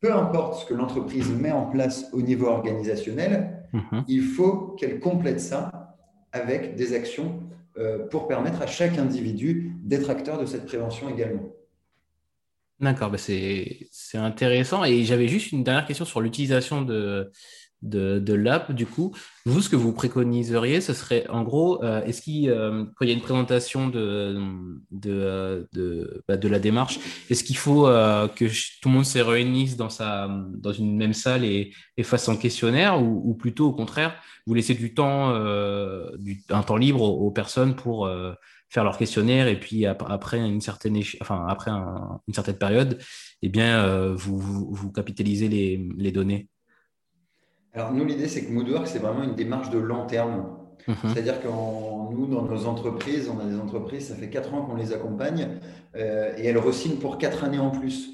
peu 0.01 0.13
importe 0.13 0.61
ce 0.61 0.67
que 0.67 0.75
l'entreprise 0.75 1.29
met 1.31 1.53
en 1.53 1.67
place 1.67 2.07
au 2.13 2.23
niveau 2.23 2.47
organisationnel, 2.47 3.67
mhm. 3.73 4.05
il 4.09 4.23
faut 4.23 4.77
qu'elle 4.79 5.01
complète 5.01 5.41
ça 5.41 5.84
avec 6.35 6.75
des 6.75 6.95
actions 6.95 7.41
euh, 7.79 8.07
pour 8.09 8.29
permettre 8.29 8.61
à 8.61 8.67
chaque 8.67 8.99
individu 8.99 9.73
d'être 9.83 10.11
acteur 10.11 10.39
de 10.39 10.45
cette 10.45 10.67
prévention 10.67 11.09
également. 11.09 11.55
D'accord, 12.81 13.11
bah, 13.11 13.19
c'est 13.19 13.89
intéressant. 14.15 14.85
Et 14.85 15.05
j'avais 15.05 15.29
juste 15.29 15.53
une 15.53 15.65
dernière 15.65 15.87
question 15.87 16.05
sur 16.05 16.21
l'utilisation 16.21 16.83
de, 16.83 17.31
de, 17.85 18.35
l'app. 18.35 18.73
Du 18.73 18.87
coup, 18.87 19.15
vous, 19.47 19.61
ce 19.61 19.69
que 19.69 19.77
vous 19.77 19.93
préconiseriez, 19.93 20.81
ce 20.81 20.93
serait 20.93 21.27
en 21.29 21.43
gros, 21.43 21.83
euh, 21.85 22.03
est-ce 22.05 22.23
qu'il, 22.23 22.51
euh, 22.51 22.85
y 23.01 23.11
a 23.11 23.13
une 23.13 23.21
présentation 23.21 23.89
de, 23.89 24.37
de, 24.91 25.69
de, 25.73 26.25
bah, 26.27 26.37
la 26.43 26.59
démarche, 26.59 26.99
est-ce 27.31 27.45
qu'il 27.45 27.57
faut 27.57 27.87
euh, 27.87 28.29
que 28.29 28.47
tout 28.81 28.89
le 28.89 28.95
monde 28.95 29.05
se 29.05 29.19
réunisse 29.19 29.77
dans, 29.77 29.91
sa, 29.91 30.29
dans 30.29 30.73
une 30.73 30.97
même 30.97 31.15
salle 31.15 31.45
et, 31.45 31.73
fasse 32.03 32.25
son 32.25 32.37
questionnaire 32.37 33.01
ou, 33.03 33.35
plutôt 33.35 33.69
au 33.69 33.73
contraire, 33.73 34.15
vous 34.47 34.55
laissez 34.55 34.75
du 34.75 34.93
temps, 34.93 35.35
un 35.35 36.63
temps 36.63 36.77
libre 36.77 37.03
aux 37.03 37.31
personnes 37.31 37.77
pour 37.77 38.09
faire 38.69 38.85
leur 38.85 38.99
questionnaire 38.99 39.47
et 39.47 39.59
puis 39.59 39.87
après 39.87 40.39
une 40.39 40.61
certaine, 40.61 41.01
enfin, 41.21 41.47
après 41.49 41.71
une 41.71 42.35
certaine 42.35 42.59
période, 42.59 42.99
eh 43.43 43.49
bien, 43.49 43.85
euh, 43.85 44.15
vous, 44.15 44.39
vous, 44.39 44.91
capitalisez 44.91 45.49
les, 45.49 45.87
les, 45.97 46.13
données? 46.13 46.49
Alors, 47.75 47.93
nous, 47.93 48.05
l'idée, 48.05 48.29
c'est 48.29 48.45
que 48.45 48.53
Moodwork, 48.53 48.87
c'est 48.87 49.01
vraiment 49.01 49.25
une 49.25 49.35
démarche 49.35 49.71
de 49.71 49.79
long 49.79 50.07
terme. 50.07 50.47
Mhm. 50.87 50.95
C'est-à-dire 51.03 51.41
que 51.43 51.49
nous, 51.49 52.27
dans 52.27 52.43
nos 52.43 52.67
entreprises, 52.67 53.29
on 53.29 53.41
a 53.41 53.45
des 53.45 53.57
entreprises, 53.57 54.09
ça 54.09 54.15
fait 54.15 54.29
quatre 54.29 54.55
ans 54.55 54.63
qu'on 54.63 54.77
les 54.77 54.93
accompagne 54.93 55.49
euh, 55.97 56.33
et 56.37 56.47
elles 56.47 56.59
re-signent 56.59 56.99
pour 56.99 57.19
quatre 57.19 57.43
années 57.45 57.59
en 57.59 57.71
plus 57.71 58.11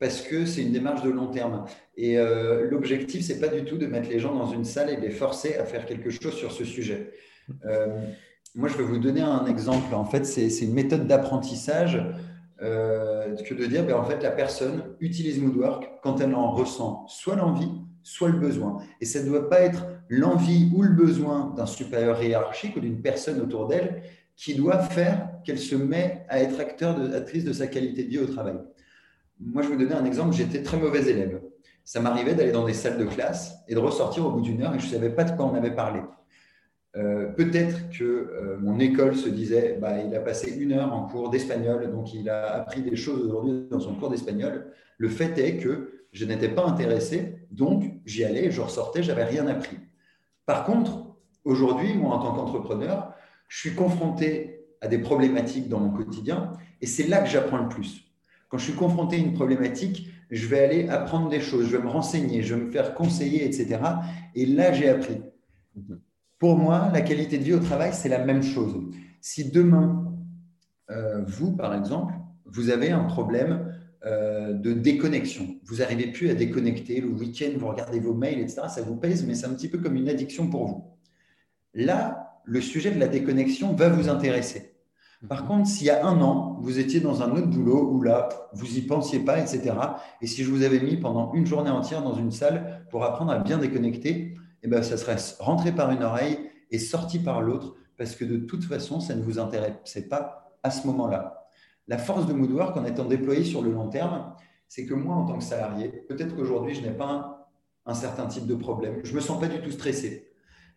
parce 0.00 0.20
que 0.20 0.46
c'est 0.46 0.62
une 0.62 0.72
démarche 0.72 1.02
de 1.02 1.10
long 1.10 1.26
terme. 1.26 1.64
Et 1.96 2.18
euh, 2.18 2.68
l'objectif, 2.70 3.24
c'est 3.24 3.40
pas 3.40 3.48
du 3.48 3.64
tout 3.64 3.78
de 3.78 3.86
mettre 3.86 4.08
les 4.08 4.20
gens 4.20 4.32
dans 4.32 4.46
une 4.46 4.64
salle 4.64 4.90
et 4.90 4.96
de 4.96 5.00
les 5.00 5.10
forcer 5.10 5.56
à 5.56 5.64
faire 5.64 5.86
quelque 5.86 6.08
chose 6.08 6.34
sur 6.34 6.52
ce 6.52 6.64
sujet. 6.64 7.12
Euh, 7.66 7.88
moi, 8.54 8.68
je 8.68 8.76
vais 8.76 8.84
vous 8.84 8.98
donner 8.98 9.22
un 9.22 9.46
exemple. 9.46 9.92
En 9.94 10.04
fait, 10.04 10.24
c'est 10.24 10.46
une 10.64 10.72
méthode 10.72 11.08
d'apprentissage 11.08 12.00
que 12.60 13.54
de 13.54 13.66
dire, 13.66 13.84
ben, 13.84 13.96
en 13.96 14.04
fait, 14.04 14.22
la 14.22 14.30
personne 14.30 14.84
utilise 15.00 15.40
Moodwork 15.40 15.90
quand 16.02 16.20
elle 16.20 16.34
en 16.34 16.52
ressent 16.52 17.04
soit 17.08 17.34
l'envie, 17.34 17.70
soit 18.02 18.28
le 18.28 18.38
besoin. 18.38 18.78
Et 19.00 19.04
ça 19.04 19.22
ne 19.22 19.28
doit 19.28 19.48
pas 19.48 19.60
être 19.60 19.86
l'envie 20.08 20.70
ou 20.74 20.82
le 20.82 20.90
besoin 20.90 21.52
d'un 21.56 21.66
supérieur 21.66 22.22
hiérarchique 22.22 22.76
ou 22.76 22.80
d'une 22.80 23.00
personne 23.00 23.40
autour 23.40 23.68
d'elle 23.68 24.02
qui 24.36 24.54
doit 24.54 24.78
faire 24.78 25.28
qu'elle 25.44 25.58
se 25.58 25.74
met 25.74 26.24
à 26.28 26.40
être 26.40 26.60
acteur, 26.60 26.94
de, 26.94 27.12
actrice 27.14 27.44
de 27.44 27.52
sa 27.52 27.66
qualité 27.66 28.04
de 28.04 28.08
vie 28.08 28.18
au 28.18 28.26
travail. 28.26 28.56
Moi, 29.40 29.62
je 29.62 29.68
vais 29.68 29.74
vous 29.74 29.82
donner 29.82 29.94
un 29.94 30.04
exemple. 30.04 30.34
J'étais 30.34 30.62
très 30.62 30.78
mauvais 30.78 31.08
élève. 31.08 31.40
Ça 31.84 32.00
m'arrivait 32.00 32.34
d'aller 32.34 32.52
dans 32.52 32.66
des 32.66 32.74
salles 32.74 32.98
de 32.98 33.04
classe 33.04 33.56
et 33.66 33.74
de 33.74 33.78
ressortir 33.78 34.26
au 34.26 34.30
bout 34.30 34.40
d'une 34.40 34.62
heure 34.62 34.74
et 34.74 34.78
je 34.78 34.86
ne 34.86 34.90
savais 34.90 35.10
pas 35.10 35.24
de 35.24 35.36
quoi 35.36 35.46
on 35.46 35.54
avait 35.54 35.74
parlé. 35.74 36.00
Euh, 36.96 37.26
peut-être 37.32 37.90
que 37.90 38.04
euh, 38.04 38.56
mon 38.60 38.78
école 38.80 39.14
se 39.14 39.28
disait, 39.28 39.78
bah, 39.80 40.02
il 40.02 40.14
a 40.14 40.20
passé 40.20 40.54
une 40.58 40.72
heure 40.72 40.92
en 40.92 41.06
cours 41.06 41.30
d'espagnol, 41.30 41.90
donc 41.90 42.14
il 42.14 42.28
a 42.28 42.54
appris 42.54 42.82
des 42.82 42.96
choses 42.96 43.26
aujourd'hui 43.26 43.66
dans 43.70 43.80
son 43.80 43.94
cours 43.94 44.10
d'espagnol. 44.10 44.72
Le 44.96 45.08
fait 45.08 45.38
est 45.38 45.58
que 45.58 45.97
je 46.12 46.24
n'étais 46.24 46.48
pas 46.48 46.64
intéressé, 46.64 47.46
donc 47.50 47.84
j'y 48.04 48.24
allais, 48.24 48.50
je 48.50 48.60
ressortais, 48.60 49.02
j'avais 49.02 49.24
rien 49.24 49.46
appris. 49.46 49.78
Par 50.46 50.64
contre, 50.64 51.16
aujourd'hui, 51.44 51.94
moi, 51.94 52.16
en 52.16 52.18
tant 52.20 52.34
qu'entrepreneur, 52.34 53.12
je 53.48 53.58
suis 53.58 53.74
confronté 53.74 54.66
à 54.80 54.88
des 54.88 54.98
problématiques 54.98 55.68
dans 55.68 55.80
mon 55.80 55.90
quotidien 55.90 56.52
et 56.80 56.86
c'est 56.86 57.06
là 57.06 57.20
que 57.20 57.28
j'apprends 57.28 57.58
le 57.58 57.68
plus. 57.68 58.04
Quand 58.48 58.58
je 58.58 58.64
suis 58.64 58.74
confronté 58.74 59.16
à 59.16 59.18
une 59.18 59.34
problématique, 59.34 60.08
je 60.30 60.46
vais 60.46 60.60
aller 60.60 60.88
apprendre 60.88 61.28
des 61.28 61.40
choses, 61.40 61.66
je 61.66 61.76
vais 61.76 61.82
me 61.82 61.88
renseigner, 61.88 62.42
je 62.42 62.54
vais 62.54 62.64
me 62.64 62.70
faire 62.70 62.94
conseiller, 62.94 63.44
etc. 63.44 63.80
Et 64.34 64.46
là, 64.46 64.72
j'ai 64.72 64.88
appris. 64.88 65.20
Pour 66.38 66.56
moi, 66.56 66.90
la 66.92 67.00
qualité 67.00 67.38
de 67.38 67.44
vie 67.44 67.54
au 67.54 67.60
travail, 67.60 67.90
c'est 67.92 68.08
la 68.08 68.24
même 68.24 68.42
chose. 68.42 68.74
Si 69.20 69.50
demain, 69.50 70.14
euh, 70.90 71.22
vous, 71.26 71.56
par 71.56 71.74
exemple, 71.74 72.14
vous 72.46 72.70
avez 72.70 72.90
un 72.90 73.04
problème 73.04 73.77
euh, 74.06 74.52
de 74.52 74.72
déconnexion. 74.72 75.56
Vous 75.64 75.76
n'arrivez 75.76 76.12
plus 76.12 76.30
à 76.30 76.34
déconnecter. 76.34 77.00
Le 77.00 77.08
week-end, 77.08 77.50
vous 77.56 77.68
regardez 77.68 77.98
vos 77.98 78.14
mails, 78.14 78.38
etc. 78.38 78.62
Ça 78.68 78.82
vous 78.82 78.96
pèse, 78.96 79.26
mais 79.26 79.34
c'est 79.34 79.46
un 79.46 79.54
petit 79.54 79.68
peu 79.68 79.78
comme 79.78 79.96
une 79.96 80.08
addiction 80.08 80.48
pour 80.48 80.66
vous. 80.66 80.84
Là, 81.74 82.40
le 82.44 82.60
sujet 82.60 82.90
de 82.90 82.98
la 82.98 83.08
déconnexion 83.08 83.74
va 83.74 83.88
vous 83.88 84.08
intéresser. 84.08 84.74
Par 85.28 85.46
contre, 85.46 85.68
s'il 85.68 85.88
y 85.88 85.90
a 85.90 86.06
un 86.06 86.20
an, 86.20 86.58
vous 86.60 86.78
étiez 86.78 87.00
dans 87.00 87.22
un 87.22 87.32
autre 87.32 87.48
boulot 87.48 87.90
où 87.90 88.02
là, 88.02 88.28
vous 88.52 88.66
n'y 88.66 88.82
pensiez 88.82 89.18
pas, 89.18 89.40
etc. 89.40 89.74
Et 90.22 90.28
si 90.28 90.44
je 90.44 90.50
vous 90.50 90.62
avais 90.62 90.78
mis 90.78 90.96
pendant 90.96 91.32
une 91.34 91.44
journée 91.44 91.70
entière 91.70 92.02
dans 92.02 92.14
une 92.14 92.30
salle 92.30 92.86
pour 92.90 93.04
apprendre 93.04 93.32
à 93.32 93.38
bien 93.40 93.58
déconnecter, 93.58 94.36
eh 94.62 94.68
ben, 94.68 94.82
ça 94.82 94.96
serait 94.96 95.16
rentré 95.40 95.72
par 95.72 95.90
une 95.90 96.04
oreille 96.04 96.38
et 96.70 96.78
sorti 96.78 97.18
par 97.18 97.42
l'autre 97.42 97.74
parce 97.96 98.14
que 98.14 98.24
de 98.24 98.36
toute 98.36 98.62
façon, 98.62 99.00
ça 99.00 99.16
ne 99.16 99.22
vous 99.22 99.40
intéressait 99.40 100.06
pas 100.08 100.52
à 100.62 100.70
ce 100.70 100.86
moment-là. 100.86 101.47
La 101.88 101.96
force 101.98 102.26
de 102.26 102.34
Moodwork 102.34 102.76
en 102.76 102.84
étant 102.84 103.06
déployé 103.06 103.44
sur 103.44 103.62
le 103.62 103.72
long 103.72 103.88
terme, 103.88 104.34
c'est 104.68 104.84
que 104.84 104.94
moi, 104.94 105.16
en 105.16 105.24
tant 105.24 105.38
que 105.38 105.44
salarié, 105.44 105.88
peut-être 106.08 106.36
qu'aujourd'hui, 106.36 106.74
je 106.74 106.82
n'ai 106.82 106.90
pas 106.90 107.48
un, 107.86 107.94
certain 107.94 108.26
type 108.26 108.46
de 108.46 108.54
problème. 108.54 109.00
Je 109.02 109.10
ne 109.10 109.16
me 109.16 109.20
sens 109.20 109.40
pas 109.40 109.48
du 109.48 109.60
tout 109.62 109.70
stressé. 109.70 110.30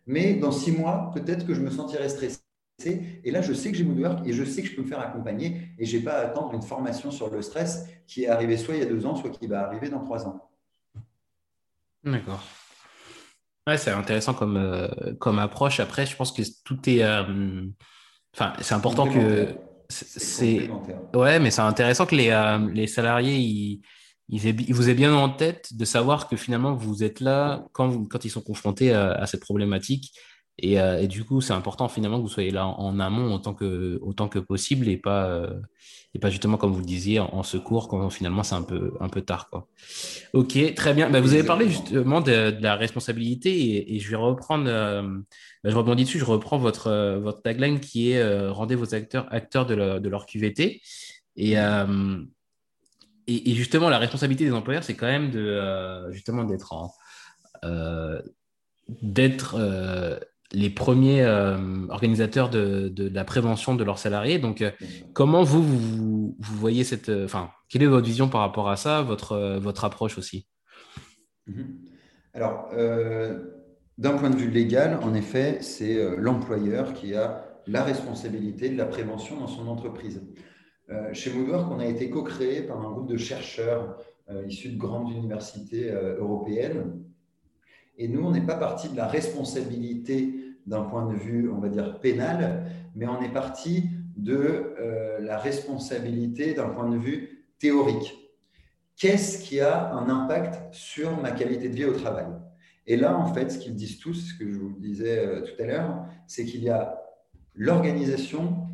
Mais 0.06 0.34
dans 0.34 0.50
six 0.50 0.72
mois, 0.72 1.10
peut-être 1.14 1.46
que 1.46 1.52
je 1.52 1.60
me 1.60 1.70
sentirai 1.70 2.08
stressé. 2.08 2.38
Et 2.86 3.30
là, 3.30 3.42
je 3.42 3.52
sais 3.52 3.70
que 3.70 3.76
j'ai 3.76 3.84
Moodwork 3.84 4.26
et 4.26 4.32
je 4.32 4.42
sais 4.42 4.62
que 4.62 4.68
je 4.68 4.74
peux 4.74 4.82
me 4.82 4.88
faire 4.88 5.00
accompagner 5.00 5.68
et 5.78 5.84
je 5.84 5.96
n'ai 5.96 6.02
pas 6.02 6.14
à 6.14 6.20
attendre 6.22 6.54
une 6.54 6.62
formation 6.62 7.10
sur 7.10 7.30
le 7.30 7.42
stress 7.42 7.86
qui 8.06 8.24
est 8.24 8.28
arrivée 8.28 8.56
soit 8.56 8.74
il 8.74 8.80
y 8.80 8.82
a 8.82 8.86
deux 8.86 9.04
ans, 9.04 9.14
soit 9.14 9.30
qui 9.30 9.46
va 9.46 9.66
arriver 9.66 9.90
dans 9.90 10.02
trois 10.02 10.26
ans. 10.26 10.50
D'accord. 12.02 12.42
Ouais, 13.66 13.76
c'est 13.76 13.92
intéressant 13.92 14.34
comme, 14.34 14.56
euh, 14.56 14.88
comme 15.20 15.38
approche. 15.38 15.78
Après, 15.78 16.06
je 16.06 16.16
pense 16.16 16.32
que 16.32 16.42
tout 16.64 16.88
est. 16.88 17.04
Euh, 17.04 17.62
enfin, 18.34 18.54
c'est 18.60 18.74
important 18.74 19.06
que 19.06 19.54
c'est 19.92 20.70
ouais, 21.14 21.38
mais 21.38 21.50
c'est 21.50 21.60
intéressant 21.60 22.06
que 22.06 22.14
les, 22.14 22.30
euh, 22.30 22.58
les 22.72 22.86
salariés 22.86 23.36
ils, 23.36 23.82
ils, 24.28 24.74
vous 24.74 24.88
aient 24.88 24.94
bien 24.94 25.14
en 25.14 25.28
tête 25.28 25.76
de 25.76 25.84
savoir 25.84 26.28
que 26.28 26.36
finalement 26.36 26.74
vous 26.74 27.04
êtes 27.04 27.20
là 27.20 27.64
quand, 27.72 28.08
quand 28.08 28.24
ils 28.24 28.30
sont 28.30 28.40
confrontés 28.40 28.92
à, 28.92 29.26
cette 29.26 29.40
problématique. 29.40 30.12
Et, 30.58 30.80
euh, 30.80 31.00
et, 31.00 31.08
du 31.08 31.24
coup, 31.24 31.40
c'est 31.40 31.54
important 31.54 31.88
finalement 31.88 32.18
que 32.18 32.22
vous 32.22 32.28
soyez 32.28 32.50
là 32.50 32.66
en, 32.66 33.00
amont 33.00 33.34
autant 33.34 33.54
que, 33.54 33.98
autant 34.02 34.28
que 34.28 34.38
possible 34.38 34.86
et 34.88 34.98
pas, 34.98 35.26
euh, 35.26 35.60
et 36.14 36.18
pas 36.18 36.28
justement, 36.28 36.58
comme 36.58 36.72
vous 36.72 36.80
le 36.80 36.86
disiez, 36.86 37.20
en, 37.20 37.42
secours 37.42 37.88
quand 37.88 38.10
finalement 38.10 38.42
c'est 38.42 38.54
un 38.54 38.62
peu, 38.62 38.92
un 39.00 39.08
peu 39.08 39.22
tard. 39.22 39.48
Quoi. 39.48 39.66
Ok, 40.34 40.74
très 40.74 40.92
bien. 40.92 41.08
Bah, 41.08 41.20
vous 41.20 41.32
avez 41.32 41.44
parlé 41.44 41.68
justement 41.68 42.20
de, 42.20 42.54
la 42.60 42.76
responsabilité 42.76 43.94
et, 43.94 43.98
je 43.98 44.10
vais 44.10 44.16
reprendre, 44.16 44.66
euh, 44.68 45.02
bah, 45.64 45.70
je 45.70 45.76
rebondis 45.76 46.04
dessus, 46.04 46.18
je 46.18 46.24
reprends 46.24 46.58
votre, 46.58 47.18
votre 47.18 47.40
tagline 47.42 47.80
qui 47.80 48.10
est 48.10 48.22
Rendez 48.48 48.74
vos 48.74 48.94
acteurs 48.94 49.26
acteurs 49.32 49.66
de, 49.66 49.98
de 49.98 50.08
leur 50.08 50.26
QVT. 50.26 50.82
Et, 51.36 51.54
et, 53.26 53.54
justement, 53.54 53.88
la 53.88 53.98
responsabilité 53.98 54.44
des 54.44 54.52
employeurs, 54.52 54.84
c'est 54.84 54.96
quand 54.96 55.06
même 55.06 55.30
de, 55.30 56.10
justement 56.10 56.44
d'être 56.44 56.74
en. 56.74 56.92
d'être 59.00 59.56
les 60.52 60.70
premiers 60.70 61.22
euh, 61.22 61.56
organisateurs 61.88 62.50
de, 62.50 63.10
la 63.12 63.24
prévention 63.24 63.74
de 63.74 63.84
leurs 63.84 63.98
salariés. 63.98 64.38
Donc, 64.38 64.62
euh, 64.62 64.70
comment 65.12 65.42
vous, 65.42 65.62
vous, 65.62 66.36
voyez 66.38 66.84
cette... 66.84 67.08
Euh, 67.08 67.24
enfin, 67.24 67.50
quelle 67.68 67.82
est 67.82 67.86
votre 67.86 68.06
vision 68.06 68.28
par 68.28 68.42
rapport 68.42 68.68
à 68.68 68.76
ça, 68.76 69.02
votre, 69.02 69.58
votre 69.58 69.84
approche 69.84 70.18
aussi? 70.18 70.46
Mhm. 71.46 71.78
Alors, 72.34 72.70
d'un 73.98 74.16
point 74.16 74.30
de 74.30 74.36
vue 74.36 74.50
légal, 74.50 74.98
en 75.02 75.12
effet, 75.12 75.58
c'est 75.60 76.16
l'employeur 76.16 76.94
qui 76.94 77.14
a 77.14 77.44
la 77.66 77.84
responsabilité 77.84 78.70
de 78.70 78.78
la 78.78 78.86
prévention 78.86 79.38
dans 79.38 79.46
son 79.46 79.68
entreprise. 79.68 80.22
chez 81.12 81.30
Moodwork, 81.30 81.70
on 81.70 81.78
a 81.78 81.84
été 81.84 82.08
co-créé 82.08 82.62
par 82.62 82.80
un 82.80 82.90
groupe 82.90 83.08
de 83.08 83.18
chercheurs 83.18 83.98
issus 84.48 84.70
de 84.70 84.78
grandes 84.78 85.10
universités 85.10 85.90
européennes. 85.90 87.02
Et 87.98 88.08
nous, 88.08 88.22
on 88.24 88.30
n'est 88.30 88.46
pas 88.46 88.56
parti 88.56 88.88
de 88.88 88.96
la 88.96 89.06
responsabilité 89.06 90.31
d'un 90.66 90.82
point 90.82 91.06
de 91.06 91.14
vue, 91.14 91.50
on 91.50 91.58
va 91.58 91.68
dire, 91.68 92.00
pénal, 92.00 92.64
mais 92.94 93.06
on 93.06 93.20
est 93.22 93.32
parti 93.32 93.90
de 94.16 94.74
euh, 94.78 95.18
la 95.20 95.38
responsabilité 95.38 96.54
d'un 96.54 96.68
point 96.68 96.88
de 96.88 96.96
vue 96.96 97.46
théorique. 97.58 98.18
Qu'est-ce 98.96 99.42
qui 99.42 99.60
a 99.60 99.92
un 99.92 100.08
impact 100.08 100.74
sur 100.74 101.20
ma 101.20 101.30
qualité 101.32 101.68
de 101.68 101.74
vie 101.74 101.84
au 101.84 101.92
travail? 101.92 102.26
Et 102.86 102.96
là, 102.96 103.16
en 103.16 103.32
fait, 103.32 103.50
ce 103.50 103.58
qu'ils 103.58 103.74
disent 103.74 103.98
tous, 103.98 104.14
ce 104.14 104.34
que 104.38 104.48
je 104.48 104.58
vous 104.58 104.74
disais 104.78 105.18
euh, 105.18 105.40
tout 105.42 105.60
à 105.62 105.66
l'heure, 105.66 106.04
c'est 106.26 106.44
qu'il 106.44 106.62
y 106.62 106.68
a 106.68 107.02
l'organisation 107.54 108.68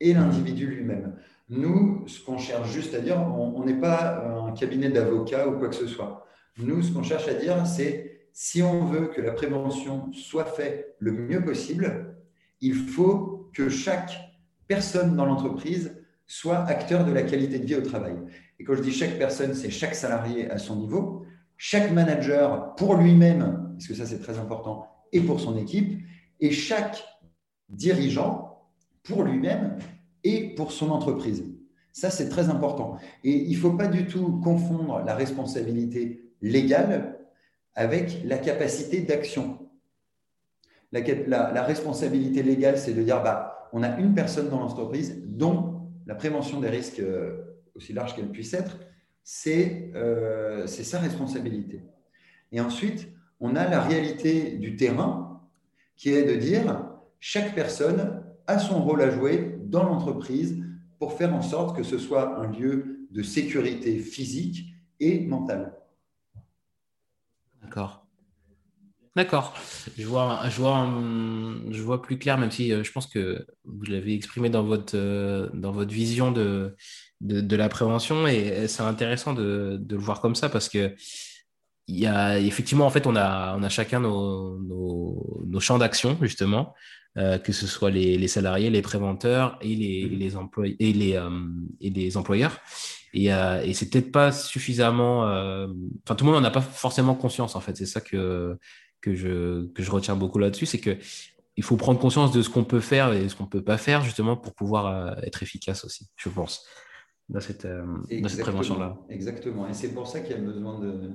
et 0.00 0.12
l'individu 0.12 0.66
lui-même. 0.66 1.16
Nous, 1.48 2.04
ce 2.06 2.24
qu'on 2.24 2.38
cherche 2.38 2.70
juste 2.70 2.94
à 2.94 3.00
dire, 3.00 3.20
on 3.20 3.62
n'est 3.64 3.78
pas 3.78 4.24
un 4.26 4.52
cabinet 4.52 4.88
d'avocats 4.88 5.46
ou 5.46 5.58
quoi 5.58 5.68
que 5.68 5.74
ce 5.74 5.86
soit. 5.86 6.26
Nous, 6.58 6.82
ce 6.82 6.92
qu'on 6.92 7.02
cherche 7.02 7.28
à 7.28 7.34
dire, 7.34 7.66
c'est 7.66 8.13
si 8.34 8.62
on 8.62 8.84
veut 8.84 9.06
que 9.06 9.20
la 9.20 9.32
prévention 9.32 10.12
soit 10.12 10.44
faite 10.44 10.96
le 10.98 11.12
mieux 11.12 11.42
possible, 11.42 12.16
il 12.60 12.74
faut 12.74 13.48
que 13.54 13.68
chaque 13.68 14.12
personne 14.66 15.14
dans 15.14 15.24
l'entreprise 15.24 15.96
soit 16.26 16.64
acteur 16.64 17.04
de 17.04 17.12
la 17.12 17.22
qualité 17.22 17.60
de 17.60 17.64
vie 17.64 17.76
au 17.76 17.82
travail. 17.82 18.16
Et 18.58 18.64
quand 18.64 18.74
je 18.74 18.82
dis 18.82 18.92
chaque 18.92 19.18
personne, 19.18 19.54
c'est 19.54 19.70
chaque 19.70 19.94
salarié 19.94 20.50
à 20.50 20.58
son 20.58 20.76
niveau, 20.76 21.24
chaque 21.56 21.92
manager 21.92 22.74
pour 22.74 22.96
lui-même, 22.96 23.72
parce 23.74 23.86
que 23.86 23.94
ça 23.94 24.04
c'est 24.04 24.20
très 24.20 24.38
important, 24.38 24.88
et 25.12 25.20
pour 25.20 25.38
son 25.38 25.56
équipe, 25.56 26.02
et 26.40 26.50
chaque 26.50 27.04
dirigeant 27.68 28.68
pour 29.04 29.22
lui-même 29.22 29.78
et 30.24 30.54
pour 30.56 30.72
son 30.72 30.90
entreprise. 30.90 31.44
Ça, 31.92 32.10
c'est 32.10 32.28
très 32.28 32.48
important. 32.48 32.96
Et 33.22 33.30
il 33.30 33.52
ne 33.52 33.60
faut 33.60 33.74
pas 33.74 33.86
du 33.86 34.06
tout 34.06 34.40
confondre 34.40 35.04
la 35.04 35.14
responsabilité 35.14 36.32
légale 36.42 37.13
avec 37.74 38.22
la 38.24 38.38
capacité 38.38 39.00
d'action. 39.00 39.58
La, 40.92 41.62
responsabilité 41.64 42.42
légale, 42.42 42.78
c'est 42.78 42.94
de 42.94 43.02
dire, 43.02 43.22
bah, 43.22 43.68
on 43.72 43.82
a 43.82 43.98
une 43.98 44.14
personne 44.14 44.48
dans 44.48 44.60
l'entreprise 44.60 45.20
dont 45.26 45.90
la 46.06 46.14
prévention 46.14 46.60
des 46.60 46.68
risques, 46.68 47.00
euh, 47.00 47.42
aussi 47.74 47.92
large 47.92 48.14
qu'elle 48.14 48.30
puisse 48.30 48.54
être, 48.54 48.78
euh, 49.46 50.66
c'est 50.66 50.84
sa 50.84 51.00
responsabilité. 51.00 51.82
Et 52.52 52.60
ensuite, 52.60 53.08
on 53.40 53.56
a 53.56 53.68
la 53.68 53.80
réalité 53.80 54.52
du 54.52 54.76
terrain, 54.76 55.42
qui 55.96 56.10
est 56.10 56.24
de 56.24 56.36
dire, 56.36 56.88
chaque 57.18 57.54
personne 57.54 58.22
a 58.46 58.58
son 58.58 58.82
rôle 58.84 59.02
à 59.02 59.10
jouer 59.10 59.58
dans 59.64 59.84
l'entreprise 59.84 60.62
pour 60.98 61.14
faire 61.14 61.34
en 61.34 61.42
sorte 61.42 61.76
que 61.76 61.82
ce 61.82 61.98
soit 61.98 62.38
un 62.38 62.50
lieu 62.52 63.06
de 63.10 63.22
sécurité 63.22 63.98
physique 63.98 64.74
et 65.00 65.26
mentale. 65.26 65.74
D'accord. 67.64 68.06
D'accord. 69.16 69.54
Je 69.96 70.06
vois, 70.06 70.40
je, 70.48 70.60
vois, 70.60 70.88
je 71.70 71.82
vois 71.82 72.02
plus 72.02 72.18
clair, 72.18 72.36
même 72.36 72.50
si 72.50 72.70
je 72.70 72.92
pense 72.92 73.06
que 73.06 73.46
vous 73.64 73.84
l'avez 73.84 74.12
exprimé 74.12 74.50
dans 74.50 74.64
votre, 74.64 75.50
dans 75.54 75.70
votre 75.70 75.92
vision 75.92 76.32
de, 76.32 76.74
de, 77.20 77.56
la 77.56 77.68
prévention. 77.68 78.26
Et 78.26 78.66
c'est 78.66 78.82
intéressant 78.82 79.32
de, 79.32 79.78
de, 79.80 79.94
le 79.94 80.02
voir 80.02 80.20
comme 80.20 80.34
ça 80.34 80.48
parce 80.48 80.68
que 80.68 80.94
il 81.86 81.98
y 81.98 82.06
a 82.06 82.38
effectivement, 82.38 82.86
en 82.86 82.90
fait, 82.90 83.06
on 83.06 83.16
a, 83.16 83.56
on 83.56 83.62
a 83.62 83.68
chacun 83.68 84.00
nos, 84.00 84.58
nos, 84.58 85.60
champs 85.60 85.78
d'action, 85.78 86.18
justement, 86.20 86.74
euh, 87.18 87.38
que 87.38 87.52
ce 87.52 87.66
soit 87.66 87.90
les, 87.90 88.16
les, 88.16 88.28
salariés, 88.28 88.70
les 88.70 88.82
préventeurs 88.82 89.58
et 89.60 89.74
les, 89.74 90.06
mmh. 90.06 90.58
les, 90.62 90.76
et 90.80 90.92
les, 90.92 91.16
euh, 91.16 91.30
et 91.80 91.90
les 91.90 92.16
employeurs. 92.16 92.58
Et, 93.14 93.32
euh, 93.32 93.62
et 93.62 93.72
c'est 93.72 93.88
peut-être 93.88 94.12
pas 94.12 94.32
suffisamment. 94.32 95.22
Enfin, 95.22 96.14
tout 96.14 96.24
le 96.24 96.32
monde 96.32 96.42
n'en 96.42 96.48
a 96.48 96.50
pas 96.50 96.60
forcément 96.60 97.14
conscience, 97.14 97.56
en 97.56 97.60
fait. 97.60 97.76
C'est 97.76 97.86
ça 97.86 98.00
que, 98.00 98.58
que, 99.00 99.14
je, 99.14 99.66
que 99.68 99.82
je 99.82 99.90
retiens 99.90 100.16
beaucoup 100.16 100.38
là-dessus. 100.38 100.66
C'est 100.66 100.80
que 100.80 100.96
il 101.56 101.62
faut 101.62 101.76
prendre 101.76 102.00
conscience 102.00 102.32
de 102.32 102.42
ce 102.42 102.50
qu'on 102.50 102.64
peut 102.64 102.80
faire 102.80 103.12
et 103.12 103.28
ce 103.28 103.36
qu'on 103.36 103.46
peut 103.46 103.62
pas 103.62 103.78
faire, 103.78 104.02
justement, 104.02 104.36
pour 104.36 104.54
pouvoir 104.54 105.16
être 105.22 105.42
efficace 105.42 105.84
aussi, 105.84 106.08
je 106.16 106.28
pense, 106.28 106.66
dans 107.28 107.40
cette, 107.40 107.66
dans 107.66 108.28
cette 108.28 108.40
prévention-là. 108.40 108.98
Exactement. 109.08 109.68
Et 109.68 109.72
c'est 109.72 109.94
pour 109.94 110.08
ça 110.08 110.20
qu'il 110.20 110.32
y 110.32 110.38
a 110.38 110.42
besoin 110.42 110.80
de 110.80 111.12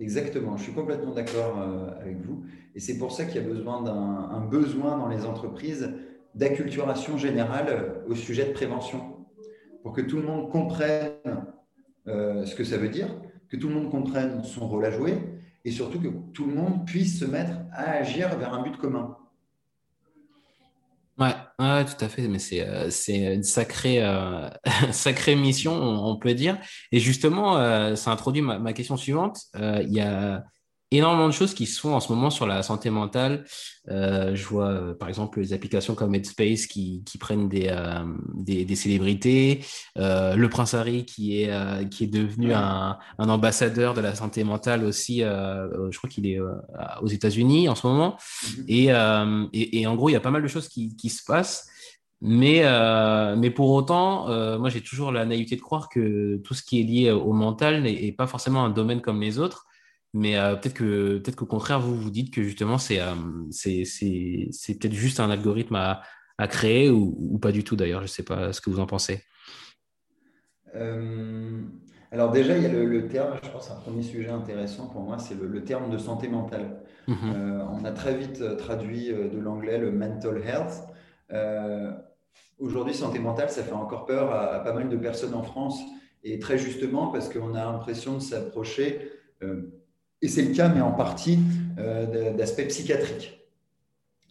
Exactement, 0.00 0.56
je 0.56 0.62
suis 0.62 0.72
complètement 0.72 1.12
d'accord 1.12 1.58
euh, 1.58 1.90
avec 2.00 2.22
vous. 2.22 2.42
Et 2.74 2.80
c'est 2.80 2.96
pour 2.96 3.12
ça 3.12 3.26
qu'il 3.26 3.36
y 3.36 3.44
a 3.44 3.46
besoin 3.46 3.82
d'un 3.82 4.40
besoin 4.50 4.96
dans 4.96 5.08
les 5.08 5.26
entreprises 5.26 5.92
d'acculturation 6.34 7.18
générale 7.18 8.02
au 8.08 8.14
sujet 8.14 8.46
de 8.46 8.52
prévention, 8.52 9.19
pour 9.82 9.92
que 9.92 10.00
tout 10.00 10.16
le 10.16 10.22
monde 10.22 10.50
comprenne 10.50 11.12
euh, 12.08 12.44
ce 12.44 12.54
que 12.54 12.64
ça 12.64 12.76
veut 12.76 12.88
dire, 12.88 13.08
que 13.48 13.56
tout 13.56 13.68
le 13.68 13.74
monde 13.74 13.90
comprenne 13.90 14.42
son 14.44 14.68
rôle 14.68 14.84
à 14.84 14.90
jouer, 14.90 15.18
et 15.64 15.70
surtout 15.70 16.00
que 16.00 16.08
tout 16.32 16.46
le 16.46 16.54
monde 16.54 16.86
puisse 16.86 17.18
se 17.18 17.24
mettre 17.24 17.52
à 17.72 17.90
agir 17.92 18.36
vers 18.38 18.54
un 18.54 18.62
but 18.62 18.76
commun. 18.76 19.16
Ouais, 21.18 21.34
tout 21.84 22.02
à 22.02 22.08
fait, 22.08 22.28
mais 22.28 22.38
c'est 22.38 22.66
euh, 22.66 23.34
une 23.34 23.42
sacrée, 23.42 24.02
euh, 24.02 24.48
sacrée 24.92 25.36
mission, 25.36 25.74
on, 25.74 26.16
peut 26.16 26.32
dire. 26.32 26.58
Et 26.92 26.98
justement, 26.98 27.56
ça 27.94 28.10
introduit 28.10 28.40
ma, 28.40 28.58
ma 28.58 28.72
question 28.72 28.96
suivante. 28.96 29.42
il 29.54 29.92
y 29.92 30.00
a 30.00 30.44
énormément 30.90 31.28
de 31.28 31.32
choses 31.32 31.54
qui 31.54 31.66
se 31.66 31.80
font 31.80 31.94
en 31.94 32.00
ce 32.00 32.12
moment 32.12 32.30
sur 32.30 32.46
la 32.46 32.62
santé 32.62 32.90
mentale. 32.90 33.44
Euh, 33.88 34.34
je 34.34 34.44
vois 34.44 34.68
euh, 34.68 34.94
par 34.94 35.08
exemple 35.08 35.40
les 35.40 35.52
applications 35.52 35.94
comme 35.94 36.14
Headspace 36.14 36.66
qui, 36.66 37.02
qui 37.04 37.16
prennent 37.16 37.48
des, 37.48 37.68
euh, 37.70 38.04
des, 38.34 38.64
des, 38.64 38.76
célébrités, 38.76 39.64
le 39.96 40.46
Prince 40.48 40.74
Harry 40.74 41.04
qui 41.04 41.42
est, 41.42 41.88
qui 41.90 42.04
est 42.04 42.08
devenu 42.08 42.52
un, 42.52 42.98
un, 43.18 43.28
ambassadeur 43.28 43.94
de 43.94 44.00
la 44.00 44.14
santé 44.14 44.44
mentale 44.44 44.84
aussi, 44.84 45.20
je 45.20 45.96
crois 45.98 46.10
qu'il 46.10 46.26
est 46.26 46.38
aux 46.40 47.06
États-Unis 47.06 47.68
en 47.68 47.74
ce 47.74 47.86
moment. 47.86 48.16
Et, 48.68 48.88
et, 48.88 49.80
et, 49.80 49.86
en 49.86 49.96
gros, 49.96 50.08
il 50.08 50.12
y 50.12 50.16
a 50.16 50.20
pas 50.20 50.30
mal 50.30 50.42
de 50.42 50.48
choses 50.48 50.68
qui, 50.68 50.96
qui 50.96 51.08
se 51.08 51.24
passent. 51.24 51.68
Mais, 52.20 52.62
mais 53.36 53.50
pour 53.50 53.70
autant, 53.70 54.26
moi 54.58 54.68
j'ai 54.68 54.82
toujours 54.82 55.12
la 55.12 55.24
naïveté 55.24 55.56
de 55.56 55.60
croire 55.60 55.88
que 55.88 56.36
tout 56.38 56.54
ce 56.54 56.62
qui 56.62 56.80
est 56.80 56.84
lié 56.84 57.10
au 57.10 57.32
mental 57.32 57.82
n'est 57.82 58.12
pas 58.12 58.26
forcément 58.26 58.64
un 58.64 58.70
domaine 58.70 59.00
comme 59.00 59.20
les 59.20 59.38
autres. 59.38 59.66
Mais 60.12 60.36
euh, 60.36 60.56
peut-être 60.56 60.74
que 60.74 61.18
peut-être 61.18 61.36
qu'au 61.36 61.46
contraire, 61.46 61.80
vous 61.80 61.94
vous 61.94 62.10
dites 62.10 62.32
que 62.34 62.42
justement, 62.42 62.78
c'est 62.78 63.00
euh, 63.00 63.14
c'est 63.50 63.84
peut-être 64.78 64.92
juste 64.92 65.20
un 65.20 65.30
algorithme 65.30 65.76
à, 65.76 66.02
à 66.38 66.48
créer 66.48 66.90
ou, 66.90 67.16
ou, 67.18 67.38
pas 67.38 67.52
du 67.52 67.62
tout 67.62 67.76
d'ailleurs. 67.76 68.00
Je 68.00 68.04
ne 68.04 68.08
sais 68.08 68.24
pas 68.24 68.52
ce 68.52 68.60
que 68.60 68.70
vous 68.70 68.80
en 68.80 68.86
pensez. 68.86 69.22
Euh, 70.74 71.62
alors 72.10 72.32
déjà, 72.32 72.56
il 72.56 72.62
y 72.64 72.66
a 72.66 72.72
le, 72.72 73.06
terme, 73.06 73.38
je 73.42 73.50
pense, 73.50 73.70
un 73.70 73.76
premier 73.76 74.02
sujet 74.02 74.30
intéressant 74.30 74.88
pour 74.88 75.02
moi, 75.02 75.18
c'est 75.18 75.36
le, 75.40 75.64
terme 75.64 75.90
de 75.90 75.98
santé 75.98 76.28
mentale. 76.28 76.82
Mm-hmm. 77.08 77.66
on 77.72 77.84
a 77.84 77.90
très 77.92 78.14
vite 78.14 78.56
traduit 78.56 79.08
de 79.08 79.38
l'anglais 79.38 79.78
le 79.78 79.90
mental 79.90 80.42
health. 80.44 80.82
Aujourd'hui, 82.58 82.94
santé 82.94 83.18
mentale, 83.20 83.50
ça 83.50 83.62
fait 83.62 83.72
encore 83.72 84.06
peur 84.06 84.32
à, 84.32 84.54
à, 84.54 84.60
pas 84.60 84.72
mal 84.72 84.88
de 84.88 84.96
personnes 84.96 85.34
en 85.34 85.42
France, 85.42 85.80
et 86.24 86.38
très 86.40 86.58
justement 86.58 87.08
parce 87.08 87.28
qu'on 87.28 87.54
a 87.54 87.64
l'impression 87.64 88.14
de 88.14 88.20
s'approcher 88.20 89.10
et 90.22 90.28
c'est 90.28 90.42
le 90.42 90.54
cas, 90.54 90.68
mais 90.68 90.80
en 90.80 90.92
partie, 90.92 91.38
euh, 91.78 92.32
d'aspect 92.32 92.66
psychiatrique. 92.66 93.46